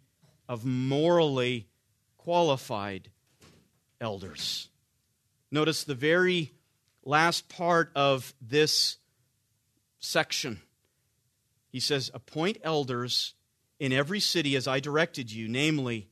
of 0.49 0.65
morally 0.65 1.67
qualified 2.17 3.09
elders. 4.01 4.69
Notice 5.51 5.83
the 5.83 5.95
very 5.95 6.51
last 7.03 7.47
part 7.49 7.91
of 7.95 8.33
this 8.41 8.97
section. 9.99 10.61
He 11.69 11.79
says, 11.79 12.11
Appoint 12.13 12.57
elders 12.63 13.33
in 13.79 13.91
every 13.91 14.19
city 14.19 14.55
as 14.55 14.67
I 14.67 14.79
directed 14.79 15.31
you, 15.31 15.47
namely, 15.47 16.09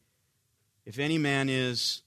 if 0.86 1.00
any 1.00 1.18
man 1.18 1.50
is 1.50 2.02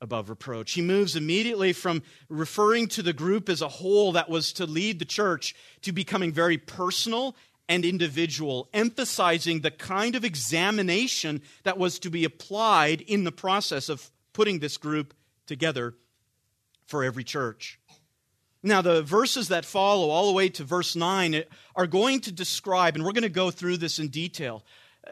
above 0.00 0.28
reproach. 0.28 0.72
He 0.72 0.82
moves 0.82 1.16
immediately 1.16 1.72
from 1.72 2.02
referring 2.28 2.88
to 2.88 3.02
the 3.02 3.12
group 3.12 3.48
as 3.48 3.62
a 3.62 3.68
whole 3.68 4.12
that 4.12 4.28
was 4.28 4.52
to 4.54 4.66
lead 4.66 4.98
the 4.98 5.04
church 5.04 5.54
to 5.82 5.92
becoming 5.92 6.32
very 6.32 6.58
personal 6.58 7.34
and 7.68 7.84
individual, 7.84 8.68
emphasizing 8.72 9.60
the 9.60 9.70
kind 9.70 10.14
of 10.14 10.24
examination 10.24 11.42
that 11.64 11.78
was 11.78 11.98
to 12.00 12.10
be 12.10 12.24
applied 12.24 13.00
in 13.00 13.24
the 13.24 13.32
process 13.32 13.88
of 13.88 14.10
putting 14.32 14.58
this 14.58 14.76
group 14.76 15.14
together 15.46 15.94
for 16.84 17.02
every 17.02 17.24
church. 17.24 17.80
Now, 18.62 18.82
the 18.82 19.02
verses 19.02 19.48
that 19.48 19.64
follow, 19.64 20.10
all 20.10 20.26
the 20.26 20.32
way 20.32 20.48
to 20.50 20.64
verse 20.64 20.96
9, 20.96 21.42
are 21.74 21.86
going 21.86 22.20
to 22.20 22.32
describe, 22.32 22.94
and 22.96 23.04
we're 23.04 23.12
going 23.12 23.22
to 23.22 23.28
go 23.28 23.50
through 23.50 23.78
this 23.78 23.98
in 23.98 24.08
detail, 24.08 24.64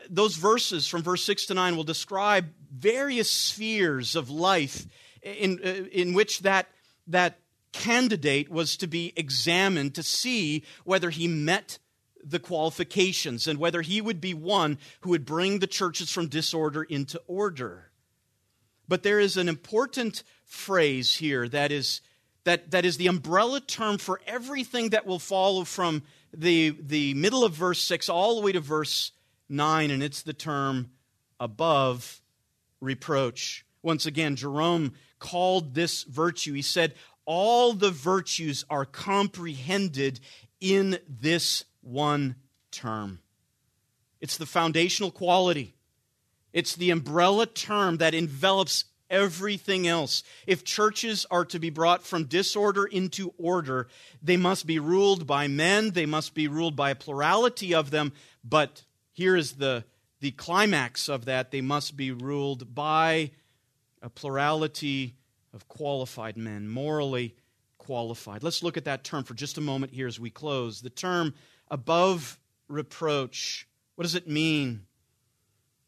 those 0.08 0.36
verses 0.36 0.86
from 0.86 1.02
verse 1.02 1.24
6 1.24 1.46
to 1.46 1.54
9 1.54 1.76
will 1.76 1.84
describe 1.84 2.46
various 2.70 3.30
spheres 3.30 4.16
of 4.16 4.30
life 4.30 4.86
in, 5.22 5.60
uh, 5.64 5.68
in 5.92 6.12
which 6.14 6.40
that, 6.40 6.68
that 7.06 7.38
candidate 7.72 8.50
was 8.50 8.76
to 8.76 8.86
be 8.86 9.12
examined 9.16 9.94
to 9.94 10.02
see 10.02 10.64
whether 10.84 11.10
he 11.10 11.26
met 11.26 11.78
the 12.22 12.38
qualifications 12.38 13.46
and 13.46 13.58
whether 13.58 13.82
he 13.82 14.00
would 14.00 14.20
be 14.20 14.32
one 14.32 14.78
who 15.00 15.10
would 15.10 15.26
bring 15.26 15.58
the 15.58 15.66
churches 15.66 16.10
from 16.10 16.28
disorder 16.28 16.82
into 16.82 17.20
order. 17.26 17.90
But 18.88 19.02
there 19.02 19.20
is 19.20 19.36
an 19.36 19.48
important 19.48 20.22
phrase 20.44 21.16
here 21.16 21.48
that 21.48 21.72
is, 21.72 22.00
that, 22.44 22.70
that 22.70 22.84
is 22.84 22.96
the 22.96 23.08
umbrella 23.08 23.60
term 23.60 23.98
for 23.98 24.20
everything 24.26 24.90
that 24.90 25.06
will 25.06 25.18
follow 25.18 25.64
from 25.64 26.02
the, 26.32 26.76
the 26.80 27.14
middle 27.14 27.44
of 27.44 27.52
verse 27.52 27.80
6 27.80 28.08
all 28.08 28.36
the 28.36 28.42
way 28.44 28.52
to 28.52 28.60
verse 28.60 29.12
9, 29.48 29.90
and 29.90 30.02
it's 30.02 30.22
the 30.22 30.32
term 30.32 30.90
above 31.38 32.22
reproach. 32.80 33.64
Once 33.82 34.06
again, 34.06 34.36
Jerome 34.36 34.94
called 35.18 35.74
this 35.74 36.04
virtue. 36.04 36.54
He 36.54 36.62
said, 36.62 36.94
All 37.24 37.72
the 37.72 37.90
virtues 37.90 38.64
are 38.70 38.84
comprehended 38.84 40.20
in 40.60 40.98
this 41.08 41.64
one 41.82 42.36
term. 42.70 43.20
It's 44.20 44.38
the 44.38 44.46
foundational 44.46 45.10
quality, 45.10 45.74
it's 46.52 46.74
the 46.74 46.90
umbrella 46.90 47.46
term 47.46 47.98
that 47.98 48.14
envelops 48.14 48.84
everything 49.10 49.86
else. 49.86 50.22
If 50.46 50.64
churches 50.64 51.26
are 51.30 51.44
to 51.46 51.58
be 51.58 51.70
brought 51.70 52.02
from 52.02 52.24
disorder 52.24 52.86
into 52.86 53.34
order, 53.38 53.88
they 54.22 54.36
must 54.36 54.66
be 54.66 54.78
ruled 54.78 55.26
by 55.26 55.46
men, 55.46 55.90
they 55.90 56.06
must 56.06 56.34
be 56.34 56.48
ruled 56.48 56.74
by 56.74 56.90
a 56.90 56.94
plurality 56.94 57.74
of 57.74 57.90
them, 57.90 58.12
but 58.42 58.82
here 59.14 59.36
is 59.36 59.52
the, 59.52 59.84
the 60.20 60.32
climax 60.32 61.08
of 61.08 61.24
that. 61.24 61.50
They 61.50 61.60
must 61.60 61.96
be 61.96 62.10
ruled 62.10 62.74
by 62.74 63.30
a 64.02 64.10
plurality 64.10 65.14
of 65.54 65.66
qualified 65.68 66.36
men, 66.36 66.68
morally 66.68 67.36
qualified. 67.78 68.42
Let's 68.42 68.62
look 68.62 68.76
at 68.76 68.84
that 68.84 69.04
term 69.04 69.22
for 69.22 69.34
just 69.34 69.56
a 69.56 69.62
moment 69.62 69.92
here 69.92 70.08
as 70.08 70.18
we 70.18 70.30
close. 70.30 70.82
The 70.82 70.90
term 70.90 71.32
above 71.70 72.38
reproach. 72.68 73.68
What 73.94 74.02
does 74.02 74.16
it 74.16 74.28
mean? 74.28 74.84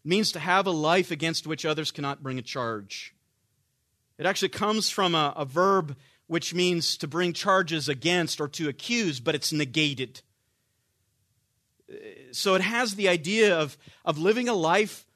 It 0.05 0.09
means 0.09 0.31
to 0.33 0.39
have 0.39 0.69
a 0.69 0.71
life 0.71 1.11
against 1.11 1.49
which 1.49 1.67
others 1.67 1.91
cannot 1.91 2.23
bring 2.23 2.39
a 2.39 2.43
charge. 2.43 3.13
It 4.19 4.25
actually 4.25 4.51
comes 4.51 4.89
from 4.89 5.17
a, 5.17 5.35
a 5.37 5.45
verb 5.45 5.97
which 6.29 6.55
means 6.55 6.97
to 6.99 7.09
bring 7.09 7.33
charges 7.33 7.89
against 7.89 8.41
or 8.41 8.49
to 8.49 8.69
accuse, 8.69 9.19
but 9.19 9.35
it's 9.35 9.53
negated 9.53 10.23
so 12.37 12.55
it 12.55 12.63
has 12.63 12.95
the 12.95 13.09
idea 13.09 13.59
of, 13.59 13.77
of 14.05 14.19
living 14.19 14.49
a 14.49 14.55
life 14.55 15.07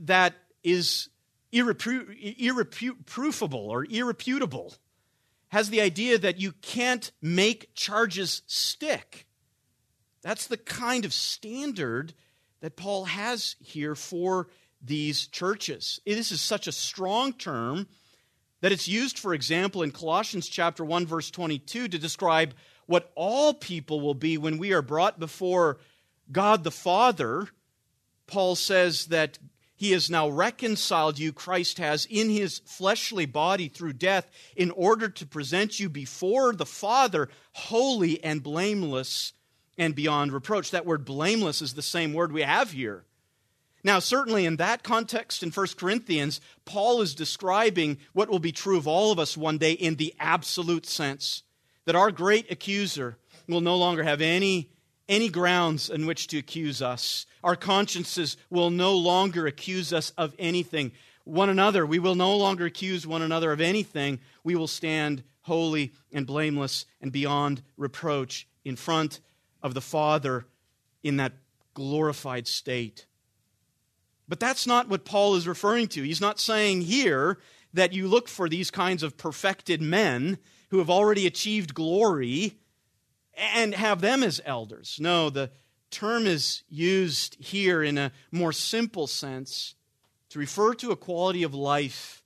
that 0.00 0.34
is 0.62 1.08
irreproofable 1.52 3.54
or 3.54 3.86
irreputable, 3.86 4.76
has 5.48 5.70
the 5.70 5.80
idea 5.80 6.18
that 6.18 6.40
you 6.40 6.52
can't 6.62 7.12
make 7.22 7.74
charges 7.74 8.42
stick. 8.46 9.26
That's 10.22 10.46
the 10.46 10.56
kind 10.56 11.04
of 11.04 11.12
standard 11.12 12.14
that 12.60 12.76
Paul 12.76 13.04
has 13.04 13.56
here 13.60 13.94
for 13.94 14.48
these 14.82 15.26
churches. 15.26 16.00
This 16.06 16.32
is 16.32 16.40
such 16.40 16.66
a 16.66 16.72
strong 16.72 17.34
term 17.34 17.86
that 18.62 18.72
it's 18.72 18.88
used, 18.88 19.18
for 19.18 19.34
example, 19.34 19.82
in 19.82 19.90
Colossians 19.90 20.48
chapter 20.48 20.84
1, 20.84 21.06
verse 21.06 21.30
22, 21.30 21.88
to 21.88 21.98
describe 21.98 22.54
what 22.86 23.10
all 23.14 23.54
people 23.54 24.00
will 24.00 24.14
be 24.14 24.38
when 24.38 24.58
we 24.58 24.72
are 24.72 24.82
brought 24.82 25.18
before 25.18 25.78
God 26.30 26.64
the 26.64 26.70
Father. 26.70 27.48
Paul 28.26 28.54
says 28.56 29.06
that 29.06 29.38
he 29.76 29.92
has 29.92 30.08
now 30.08 30.28
reconciled 30.28 31.18
you, 31.18 31.32
Christ 31.32 31.78
has, 31.78 32.06
in 32.06 32.30
his 32.30 32.60
fleshly 32.60 33.26
body 33.26 33.68
through 33.68 33.94
death, 33.94 34.30
in 34.56 34.70
order 34.70 35.08
to 35.08 35.26
present 35.26 35.80
you 35.80 35.88
before 35.88 36.52
the 36.52 36.66
Father 36.66 37.28
holy 37.52 38.22
and 38.22 38.42
blameless 38.42 39.32
and 39.76 39.94
beyond 39.94 40.32
reproach. 40.32 40.70
That 40.70 40.86
word 40.86 41.04
blameless 41.04 41.60
is 41.60 41.74
the 41.74 41.82
same 41.82 42.12
word 42.12 42.32
we 42.32 42.42
have 42.42 42.70
here. 42.70 43.04
Now, 43.82 43.98
certainly 43.98 44.46
in 44.46 44.56
that 44.56 44.82
context 44.82 45.42
in 45.42 45.50
1 45.50 45.66
Corinthians, 45.76 46.40
Paul 46.64 47.02
is 47.02 47.14
describing 47.14 47.98
what 48.14 48.30
will 48.30 48.38
be 48.38 48.52
true 48.52 48.78
of 48.78 48.88
all 48.88 49.12
of 49.12 49.18
us 49.18 49.36
one 49.36 49.58
day 49.58 49.72
in 49.72 49.96
the 49.96 50.14
absolute 50.18 50.86
sense 50.86 51.42
that 51.84 51.96
our 51.96 52.10
great 52.10 52.50
accuser 52.50 53.16
will 53.48 53.60
no 53.60 53.76
longer 53.76 54.02
have 54.02 54.20
any, 54.20 54.70
any 55.08 55.28
grounds 55.28 55.90
in 55.90 56.06
which 56.06 56.26
to 56.28 56.38
accuse 56.38 56.80
us. 56.80 57.26
Our 57.42 57.56
consciences 57.56 58.36
will 58.50 58.70
no 58.70 58.96
longer 58.96 59.46
accuse 59.46 59.92
us 59.92 60.10
of 60.16 60.34
anything. 60.38 60.92
One 61.24 61.48
another, 61.48 61.86
we 61.86 61.98
will 61.98 62.14
no 62.14 62.36
longer 62.36 62.66
accuse 62.66 63.06
one 63.06 63.22
another 63.22 63.52
of 63.52 63.60
anything. 63.60 64.20
We 64.42 64.56
will 64.56 64.66
stand 64.66 65.22
holy 65.42 65.92
and 66.12 66.26
blameless 66.26 66.86
and 67.00 67.12
beyond 67.12 67.62
reproach 67.76 68.46
in 68.64 68.76
front 68.76 69.20
of 69.62 69.74
the 69.74 69.80
Father 69.80 70.46
in 71.02 71.18
that 71.18 71.32
glorified 71.74 72.46
state. 72.46 73.06
But 74.26 74.40
that's 74.40 74.66
not 74.66 74.88
what 74.88 75.04
Paul 75.04 75.34
is 75.34 75.46
referring 75.46 75.88
to. 75.88 76.02
He's 76.02 76.20
not 76.20 76.40
saying 76.40 76.82
here 76.82 77.38
that 77.74 77.92
you 77.92 78.08
look 78.08 78.28
for 78.28 78.48
these 78.48 78.70
kinds 78.70 79.02
of 79.02 79.18
perfected 79.18 79.82
men 79.82 80.38
who 80.70 80.78
have 80.78 80.90
already 80.90 81.26
achieved 81.26 81.74
glory 81.74 82.58
and 83.36 83.74
have 83.74 84.00
them 84.00 84.22
as 84.22 84.40
elders. 84.44 84.98
No, 85.00 85.30
the 85.30 85.50
term 85.90 86.26
is 86.26 86.62
used 86.68 87.36
here 87.38 87.82
in 87.82 87.98
a 87.98 88.12
more 88.30 88.52
simple 88.52 89.06
sense 89.06 89.74
to 90.30 90.38
refer 90.38 90.74
to 90.74 90.90
a 90.90 90.96
quality 90.96 91.42
of 91.42 91.54
life 91.54 92.22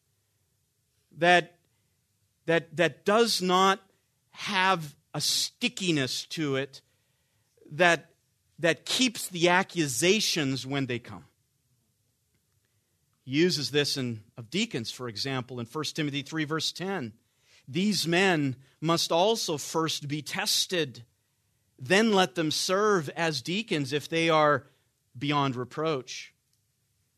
that, 1.19 1.57
that, 2.47 2.75
that 2.77 3.05
does 3.05 3.43
not 3.43 3.81
have 4.31 4.95
a 5.13 5.21
stickiness 5.21 6.25
to 6.27 6.57
it 6.57 6.81
that, 7.73 8.11
that 8.59 8.85
keeps 8.85 9.29
the 9.29 9.49
accusations 9.49 10.67
when 10.67 10.87
they 10.87 10.99
come. 10.99 11.25
He 13.25 13.33
uses 13.33 13.71
this 13.71 13.97
in, 13.97 14.23
of 14.37 14.49
deacons, 14.49 14.91
for 14.91 15.09
example, 15.09 15.61
in 15.61 15.67
1 15.67 15.85
Timothy 15.95 16.23
3, 16.23 16.45
verse 16.45 16.73
10. 16.73 17.13
These 17.69 18.09
men 18.09 18.57
must 18.81 19.13
also 19.13 19.59
first 19.59 20.09
be 20.09 20.23
tested, 20.23 21.05
then 21.79 22.13
let 22.13 22.35
them 22.35 22.51
serve 22.51 23.11
as 23.11 23.43
deacons 23.43 23.93
if 23.93 24.09
they 24.09 24.31
are 24.31 24.65
beyond 25.17 25.55
reproach. 25.55 26.33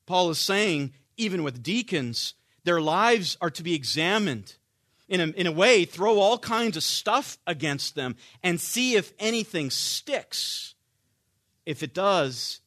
Paul 0.06 0.30
is 0.30 0.38
saying, 0.38 0.92
even 1.16 1.44
with 1.44 1.62
deacons, 1.62 2.34
their 2.64 2.80
lives 2.80 3.36
are 3.40 3.50
to 3.50 3.62
be 3.62 3.74
examined. 3.74 4.56
In 5.08 5.20
a, 5.20 5.26
in 5.26 5.46
a 5.46 5.52
way, 5.52 5.84
throw 5.84 6.18
all 6.18 6.38
kinds 6.38 6.76
of 6.76 6.82
stuff 6.82 7.38
against 7.46 7.94
them 7.94 8.16
and 8.42 8.60
see 8.60 8.94
if 8.94 9.12
anything 9.18 9.70
sticks. 9.70 10.74
If 11.66 11.82
it 11.82 11.94
does, 11.94 12.60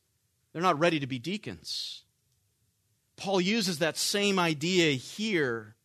they're 0.52 0.62
not 0.62 0.80
ready 0.80 1.00
to 1.00 1.08
be 1.08 1.20
deacons. 1.20 2.04
Paul 3.16 3.42
uses 3.42 3.80
that 3.80 3.98
same 3.98 4.40
idea 4.40 4.92
here. 4.92 5.76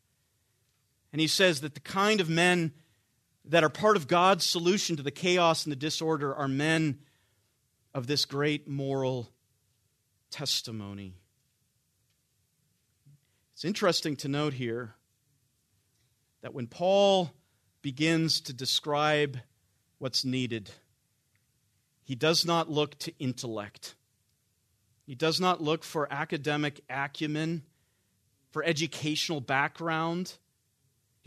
And 1.19 1.21
he 1.21 1.27
says 1.27 1.63
that 1.63 1.75
the 1.75 1.81
kind 1.81 2.21
of 2.21 2.29
men 2.31 2.71
that 3.45 3.65
are 3.65 3.69
part 3.69 3.97
of 3.97 4.07
God's 4.07 4.47
solution 4.47 4.95
to 4.99 5.03
the 5.03 5.11
chaos 5.11 5.65
and 5.65 5.73
the 5.73 5.77
disorder 5.77 6.33
are 6.33 6.47
men 6.47 7.01
of 7.93 8.07
this 8.07 8.25
great 8.25 8.69
moral 8.69 9.29
testimony. 10.31 11.17
It's 13.53 13.65
interesting 13.65 14.15
to 14.19 14.29
note 14.29 14.53
here 14.53 14.95
that 16.43 16.55
when 16.55 16.69
Paul 16.69 17.33
begins 17.83 18.41
to 18.43 18.53
describe 18.53 19.39
what's 19.99 20.25
needed, 20.25 20.71
he 22.05 22.15
does 22.15 22.47
not 22.47 22.71
look 22.71 22.97
to 23.01 23.13
intellect. 23.19 23.97
He 25.05 25.17
does 25.17 25.41
not 25.41 25.61
look 25.61 25.83
for 25.83 26.07
academic 26.13 26.81
acumen, 26.89 27.65
for 28.53 28.63
educational 28.63 29.41
background. 29.41 30.35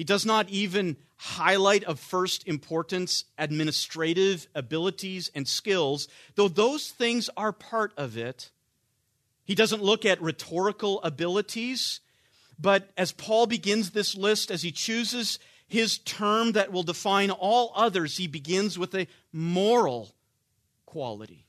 He 0.01 0.05
does 0.05 0.25
not 0.25 0.49
even 0.49 0.97
highlight 1.15 1.83
of 1.83 1.99
first 1.99 2.47
importance 2.47 3.25
administrative 3.37 4.47
abilities 4.55 5.29
and 5.35 5.47
skills, 5.47 6.07
though 6.33 6.47
those 6.47 6.89
things 6.89 7.29
are 7.37 7.53
part 7.53 7.93
of 7.97 8.17
it. 8.17 8.49
He 9.43 9.53
doesn't 9.53 9.83
look 9.83 10.03
at 10.03 10.19
rhetorical 10.19 11.03
abilities, 11.03 11.99
but 12.57 12.89
as 12.97 13.11
Paul 13.11 13.45
begins 13.45 13.91
this 13.91 14.15
list, 14.15 14.49
as 14.49 14.63
he 14.63 14.71
chooses 14.71 15.37
his 15.67 15.99
term 15.99 16.53
that 16.53 16.71
will 16.71 16.81
define 16.81 17.29
all 17.29 17.71
others, 17.75 18.17
he 18.17 18.25
begins 18.25 18.79
with 18.79 18.95
a 18.95 19.05
moral 19.31 20.15
quality. 20.87 21.45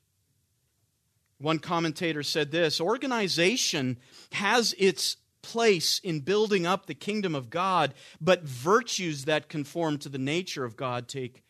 One 1.38 1.58
commentator 1.58 2.22
said 2.22 2.50
this 2.50 2.82
organization 2.82 3.96
has 4.32 4.74
its 4.76 5.16
place 5.42 5.98
in 5.98 6.20
building 6.20 6.66
up 6.66 6.86
the 6.86 6.94
kingdom 6.94 7.34
of 7.34 7.50
God, 7.50 7.94
but 8.20 8.44
virtues 8.44 9.24
that 9.26 9.48
conform 9.48 9.98
to 9.98 10.08
the 10.08 10.18
nature 10.18 10.64
of 10.64 10.76
God 10.76 11.08
take 11.08 11.42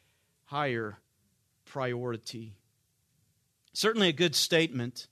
higher 0.47 0.99
priority. 1.64 2.55
Certainly 3.72 4.09
a 4.09 4.12
good 4.12 4.34
statement. 4.34 5.07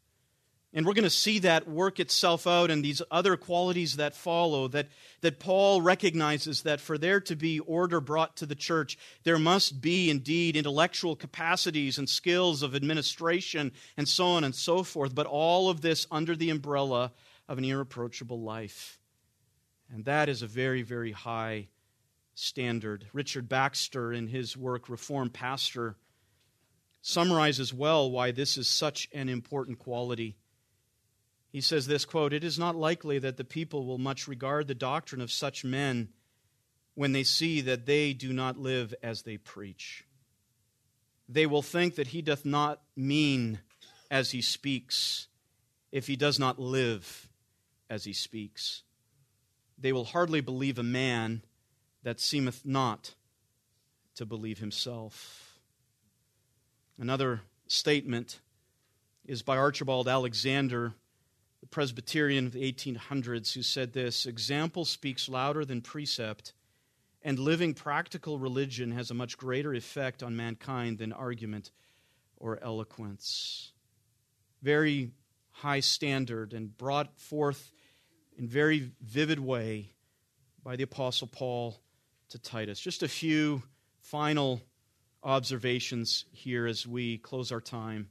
And 0.73 0.87
we're 0.87 0.95
going 0.95 1.03
to 1.03 1.11
see 1.11 1.41
that 1.41 1.69
work 1.69 1.99
itself 1.99 2.47
out 2.47 2.71
and 2.71 2.85
these 2.85 3.03
other 3.11 3.37
qualities 3.37 3.97
that 3.97 4.15
follow. 4.15 4.69
That, 4.69 4.87
that 5.21 5.41
Paul 5.41 5.83
recognizes 5.83 6.63
that 6.63 6.81
for 6.81 6.97
there 6.97 7.21
to 7.23 7.35
be 7.35 7.59
order 7.59 8.01
brought 8.01 8.37
to 8.37 8.47
the 8.47 8.55
church, 8.55 8.97
there 9.25 9.39
must 9.39 9.81
be 9.81 10.11
indeed 10.11 10.57
intellectual 10.57 11.17
capacities 11.17 11.99
and 11.99 12.09
skills 12.09 12.63
of 12.63 12.77
administration 12.77 13.73
and 13.97 14.07
so 14.07 14.27
on 14.27 14.45
and 14.45 14.55
so 14.55 14.85
forth, 14.85 15.13
but 15.13 15.27
all 15.27 15.71
of 15.71 15.81
this 15.81 16.07
under 16.11 16.37
the 16.37 16.51
umbrella 16.51 17.13
of 17.51 17.59
an 17.59 17.65
irreproachable 17.65 18.41
life. 18.41 19.01
And 19.93 20.05
that 20.05 20.29
is 20.29 20.41
a 20.41 20.47
very, 20.47 20.83
very 20.83 21.11
high 21.11 21.67
standard. 22.35 23.09
Richard 23.13 23.49
Baxter, 23.49 24.13
in 24.13 24.29
his 24.29 24.57
work 24.57 24.89
Reformed 24.89 25.35
Pastor, 25.35 25.97
summarizes 27.03 27.75
well 27.75 28.09
why 28.09 28.31
this 28.31 28.57
is 28.57 28.69
such 28.69 29.09
an 29.13 29.29
important 29.29 29.81
quality. 29.81 30.37
He 31.51 31.61
says 31.61 31.89
this 31.89 32.05
quote, 32.05 32.33
It 32.33 32.45
is 32.45 32.57
not 32.57 32.77
likely 32.77 33.19
that 33.19 33.37
the 33.37 33.45
people 33.45 33.85
will 33.85 33.99
much 33.99 34.29
regard 34.29 34.69
the 34.69 34.75
doctrine 34.75 35.21
of 35.21 35.33
such 35.33 35.65
men 35.65 36.11
when 36.95 37.11
they 37.11 37.25
see 37.25 37.61
that 37.63 37.85
they 37.85 38.13
do 38.13 38.33
not 38.33 38.59
live 38.59 38.95
as 39.03 39.23
they 39.23 39.39
preach. 39.39 40.05
They 41.29 41.47
will 41.47 41.63
think 41.63 41.97
that 41.97 42.09
he 42.09 42.23
doth 42.23 42.45
not 42.45 42.81
mean 42.95 43.59
as 44.09 44.31
he 44.31 44.41
speaks 44.41 45.27
if 45.91 46.07
he 46.07 46.15
does 46.15 46.39
not 46.39 46.61
live 46.61 47.27
as 47.91 48.05
he 48.05 48.15
speaks. 48.15 48.83
They 49.77 49.93
will 49.93 50.05
hardly 50.05 50.41
believe 50.41 50.79
a 50.79 50.83
man 50.83 51.43
that 52.03 52.21
seemeth 52.21 52.65
not 52.65 53.15
to 54.15 54.25
believe 54.25 54.59
himself. 54.59 55.59
Another 56.99 57.43
statement 57.67 58.41
is 59.27 59.43
by 59.43 59.59
Archibald 59.59 60.09
Alexander 60.09 60.95
the 61.61 61.67
Presbyterian 61.67 62.47
of 62.47 62.53
the 62.53 62.73
1800s, 62.73 63.53
who 63.53 63.63
said 63.63 63.93
this 63.93 64.27
Example 64.27 64.85
speaks 64.85 65.29
louder 65.29 65.65
than 65.65 65.83
precept, 65.83 66.55
and 67.23 67.39
living 67.39 67.75
practical 67.75 68.39
religion 68.39 68.93
has 68.93 69.11
a 69.11 69.15
much 69.15 69.37
greater 69.37 69.75
effect 69.75 70.23
on 70.23 70.37
mankind 70.37 70.99
than 70.99 71.13
argument 71.13 71.71
or 72.39 72.59
eloquence. 72.63 73.73
Very 74.63 75.11
high 75.51 75.81
standard 75.81 76.55
and 76.55 76.77
brought 76.77 77.19
forth 77.21 77.73
in 78.41 78.49
very 78.49 78.91
vivid 79.03 79.39
way 79.39 79.91
by 80.65 80.75
the 80.75 80.83
Apostle 80.83 81.27
Paul 81.27 81.79
to 82.31 82.39
Titus. 82.39 82.81
Just 82.81 83.03
a 83.03 83.09
few 83.09 83.63
final 84.01 84.63
observations 85.23 86.25
here 86.33 86.67
as 86.67 86.87
we 86.87 87.19
close 87.19 87.53
our 87.53 87.61
time. 87.61 88.09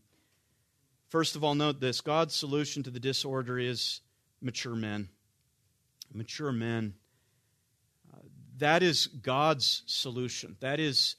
First 1.08 1.36
of 1.36 1.44
all, 1.44 1.56
note 1.56 1.80
this 1.80 2.02
God's 2.02 2.36
solution 2.36 2.84
to 2.84 2.92
the 2.92 3.00
disorder 3.00 3.58
is 3.58 4.02
mature 4.40 4.76
men. 4.76 5.10
mature 6.14 6.52
men. 6.52 6.94
Uh, 8.14 8.20
that 8.60 8.84
is 8.84 9.08
God's 9.08 9.82
solution. 9.88 10.58
That 10.60 10.80
is 10.80 11.16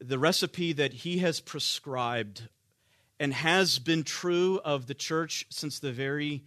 the 0.00 0.18
recipe 0.18 0.72
that 0.72 0.94
He 0.94 1.18
has 1.18 1.38
prescribed 1.38 2.48
and 3.20 3.34
has 3.34 3.78
been 3.78 4.04
true 4.04 4.58
of 4.64 4.86
the 4.86 4.94
church 4.94 5.44
since 5.50 5.78
the 5.78 5.92
very 5.92 6.44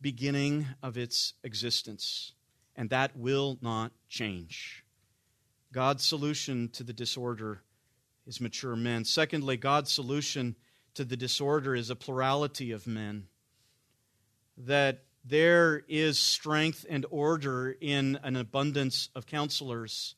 beginning 0.00 0.66
of 0.82 0.96
its 0.96 1.34
existence. 1.42 2.32
And 2.76 2.90
that 2.90 3.16
will 3.16 3.58
not 3.60 3.92
change. 4.08 4.84
God's 5.72 6.04
solution 6.04 6.68
to 6.70 6.84
the 6.84 6.92
disorder 6.92 7.62
is 8.26 8.40
mature 8.40 8.76
men. 8.76 9.04
Secondly, 9.04 9.56
God's 9.56 9.92
solution 9.92 10.54
to 10.94 11.04
the 11.04 11.16
disorder 11.16 11.74
is 11.74 11.90
a 11.90 11.96
plurality 11.96 12.72
of 12.72 12.86
men. 12.86 13.26
That 14.56 15.04
there 15.24 15.84
is 15.88 16.18
strength 16.18 16.86
and 16.88 17.04
order 17.10 17.76
in 17.80 18.18
an 18.22 18.36
abundance 18.36 19.08
of 19.14 19.26
counselors, 19.26 20.14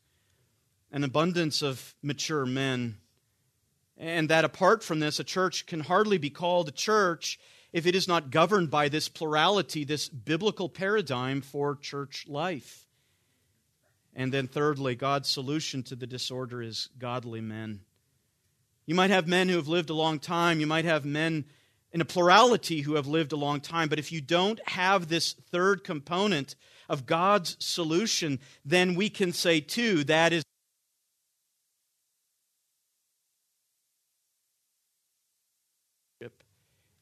an 0.93 1.05
abundance 1.05 1.63
of 1.63 1.95
mature 2.03 2.47
men. 2.47 2.99
And 3.97 4.29
that 4.31 4.45
apart 4.45 4.83
from 4.83 5.01
this, 5.01 5.19
a 5.19 5.25
church 5.25 5.67
can 5.67 5.81
hardly 5.81 6.19
be 6.19 6.31
called 6.31 6.69
a 6.69 6.73
church 6.73 7.39
if 7.73 7.87
it 7.87 7.95
is 7.95 8.09
not 8.09 8.31
governed 8.31 8.71
by 8.71 8.89
this 8.89 9.09
plurality, 9.09 9.85
this 9.85 10.09
biblical 10.09 10.69
paradigm 10.69 11.41
for 11.41 11.77
church 11.77 12.27
life. 12.29 12.87
And 14.15 14.33
then, 14.33 14.49
thirdly, 14.49 14.97
God's 14.97 15.29
solution 15.29 15.83
to 15.85 15.95
the 15.95 16.07
disorder 16.07 16.61
is 16.63 16.89
godly 16.99 17.41
men. 17.41 17.81
You 18.87 18.95
might 18.95 19.11
have 19.11 19.29
men 19.29 19.49
who 19.49 19.57
have 19.57 19.69
lived 19.69 19.91
a 19.91 19.95
long 19.95 20.19
time. 20.19 20.59
You 20.59 20.67
might 20.67 20.85
have 20.85 21.05
men 21.05 21.45
in 21.93 22.01
a 22.01 22.05
plurality 22.05 22.81
who 22.81 22.95
have 22.95 23.07
lived 23.07 23.33
a 23.33 23.37
long 23.37 23.61
time. 23.61 23.89
But 23.89 24.01
if 24.01 24.11
you 24.11 24.21
don't 24.21 24.61
have 24.69 25.09
this 25.09 25.33
third 25.33 25.85
component 25.85 26.57
of 26.89 27.07
God's 27.07 27.57
solution, 27.61 28.41
then 28.65 28.97
we 28.97 29.09
can 29.09 29.33
say, 29.33 29.61
too, 29.61 30.03
that 30.05 30.33
is. 30.33 30.43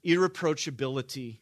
Irreproachability. 0.09 1.37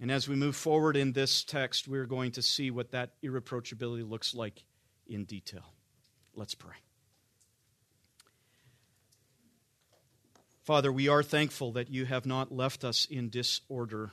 And 0.00 0.10
as 0.10 0.26
we 0.26 0.34
move 0.34 0.56
forward 0.56 0.96
in 0.96 1.12
this 1.12 1.44
text, 1.44 1.86
we're 1.86 2.06
going 2.06 2.32
to 2.32 2.42
see 2.42 2.70
what 2.70 2.92
that 2.92 3.10
irreproachability 3.22 4.08
looks 4.08 4.34
like 4.34 4.64
in 5.06 5.24
detail. 5.24 5.74
Let's 6.34 6.54
pray. 6.54 6.74
Father, 10.62 10.90
we 10.90 11.08
are 11.08 11.22
thankful 11.22 11.72
that 11.72 11.90
you 11.90 12.06
have 12.06 12.24
not 12.24 12.50
left 12.50 12.82
us 12.84 13.06
in 13.10 13.28
disorder. 13.28 14.12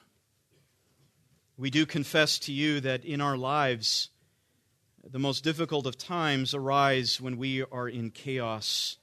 We 1.58 1.70
do 1.70 1.86
confess 1.86 2.38
to 2.40 2.52
you 2.52 2.82
that 2.82 3.06
in 3.06 3.22
our 3.22 3.38
lives, 3.38 4.10
the 5.10 5.20
most 5.20 5.46
difficult 5.46 5.86
of 5.86 5.98
times 5.98 6.54
arise 6.54 7.22
when 7.22 7.38
we 7.38 7.64
are 7.64 7.88
in 7.88 8.12
chaos. 8.12 8.98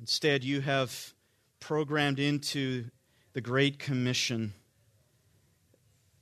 Instead, 0.00 0.42
you 0.42 0.60
have 0.60 1.14
programmed 1.60 2.18
into 2.18 2.86
the 3.32 3.40
Great 3.40 3.78
Commission 3.78 4.54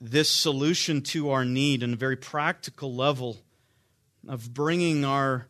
this 0.00 0.28
solution 0.28 1.02
to 1.02 1.30
our 1.30 1.44
need 1.44 1.82
on 1.82 1.92
a 1.92 1.96
very 1.96 2.16
practical 2.16 2.94
level 2.94 3.38
of 4.28 4.52
bringing 4.54 5.04
our 5.04 5.48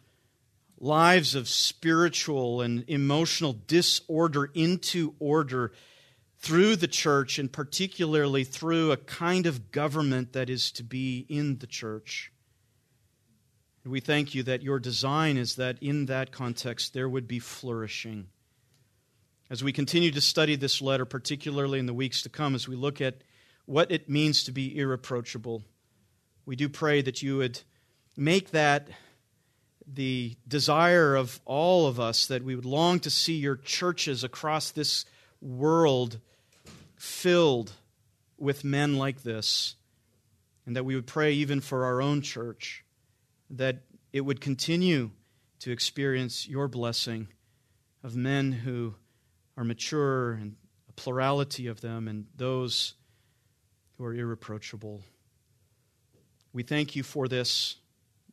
lives 0.81 1.35
of 1.35 1.49
spiritual 1.49 2.61
and 2.61 2.85
emotional 2.89 3.57
disorder 3.67 4.51
into 4.55 5.15
order 5.19 5.73
through 6.39 6.77
the 6.77 6.87
church, 6.89 7.39
and 7.39 7.53
particularly 7.53 8.45
through 8.45 8.93
a 8.93 8.97
kind 8.97 9.45
of 9.45 9.73
government 9.73 10.33
that 10.33 10.49
is 10.49 10.71
to 10.71 10.85
be 10.85 11.27
in 11.29 11.59
the 11.59 11.67
church. 11.67 12.33
We 13.85 14.01
thank 14.01 14.35
you 14.35 14.43
that 14.45 14.63
your 14.63 14.79
design 14.79 15.37
is 15.37 15.57
that 15.57 15.79
in 15.83 16.07
that 16.07 16.31
context 16.31 16.95
there 16.95 17.09
would 17.09 17.27
be 17.27 17.39
flourishing. 17.39 18.29
As 19.51 19.65
we 19.65 19.73
continue 19.73 20.11
to 20.11 20.21
study 20.21 20.57
this 20.57 20.83
letter, 20.83 21.07
particularly 21.07 21.79
in 21.79 21.87
the 21.87 21.95
weeks 21.95 22.21
to 22.23 22.29
come, 22.29 22.55
as 22.55 22.69
we 22.69 22.77
look 22.77 23.01
at 23.01 23.23
what 23.65 23.91
it 23.91 24.09
means 24.09 24.45
to 24.45 24.53
be 24.53 24.79
irreproachable, 24.79 25.63
we 26.45 26.55
do 26.55 26.69
pray 26.69 27.01
that 27.01 27.23
you 27.23 27.39
would 27.39 27.61
make 28.15 28.51
that 28.51 28.89
the 29.87 30.37
desire 30.47 31.15
of 31.15 31.41
all 31.47 31.87
of 31.87 31.99
us 31.99 32.27
that 32.27 32.45
we 32.45 32.55
would 32.55 32.67
long 32.67 33.01
to 33.01 33.09
see 33.11 33.37
your 33.37 33.57
churches 33.57 34.23
across 34.23 34.71
this 34.71 35.07
world 35.41 36.21
filled 36.97 37.73
with 38.37 38.65
men 38.65 38.99
like 38.99 39.23
this, 39.23 39.77
and 40.67 40.77
that 40.77 40.85
we 40.85 40.95
would 40.95 41.07
pray 41.07 41.33
even 41.33 41.63
for 41.63 41.87
our 41.87 42.03
own 42.03 42.21
church, 42.21 42.85
that 43.49 43.79
it 44.13 44.21
would 44.21 44.43
continue 44.43 45.11
to 45.61 45.73
experience 45.73 46.47
your 46.47 46.69
blessing 46.69 47.29
of 48.05 48.15
men 48.15 48.53
who 48.53 48.95
are 49.59 49.65
mature 49.65 50.33
and 50.33 50.55
a 50.89 50.93
plurality 50.93 51.67
of 51.67 51.81
them, 51.81 52.09
and 52.09 52.27
those 52.37 52.95
who 53.99 54.05
are 54.05 54.15
irreproachable. 54.15 55.03
We 56.53 56.63
thank 56.63 56.97
you 56.97 57.03
for 57.03 57.29
this. 57.29 57.77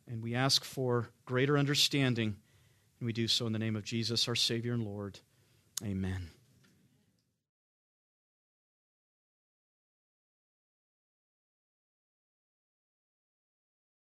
And 0.08 0.22
we 0.22 0.36
ask 0.36 0.64
for 0.64 1.08
greater 1.24 1.58
understanding, 1.58 2.36
and 3.00 3.06
we 3.06 3.12
do 3.12 3.26
so 3.26 3.46
in 3.46 3.52
the 3.52 3.58
name 3.58 3.74
of 3.74 3.84
Jesus, 3.84 4.28
our 4.28 4.36
Savior 4.36 4.72
and 4.72 4.84
Lord. 4.84 5.18
Amen. 5.84 6.35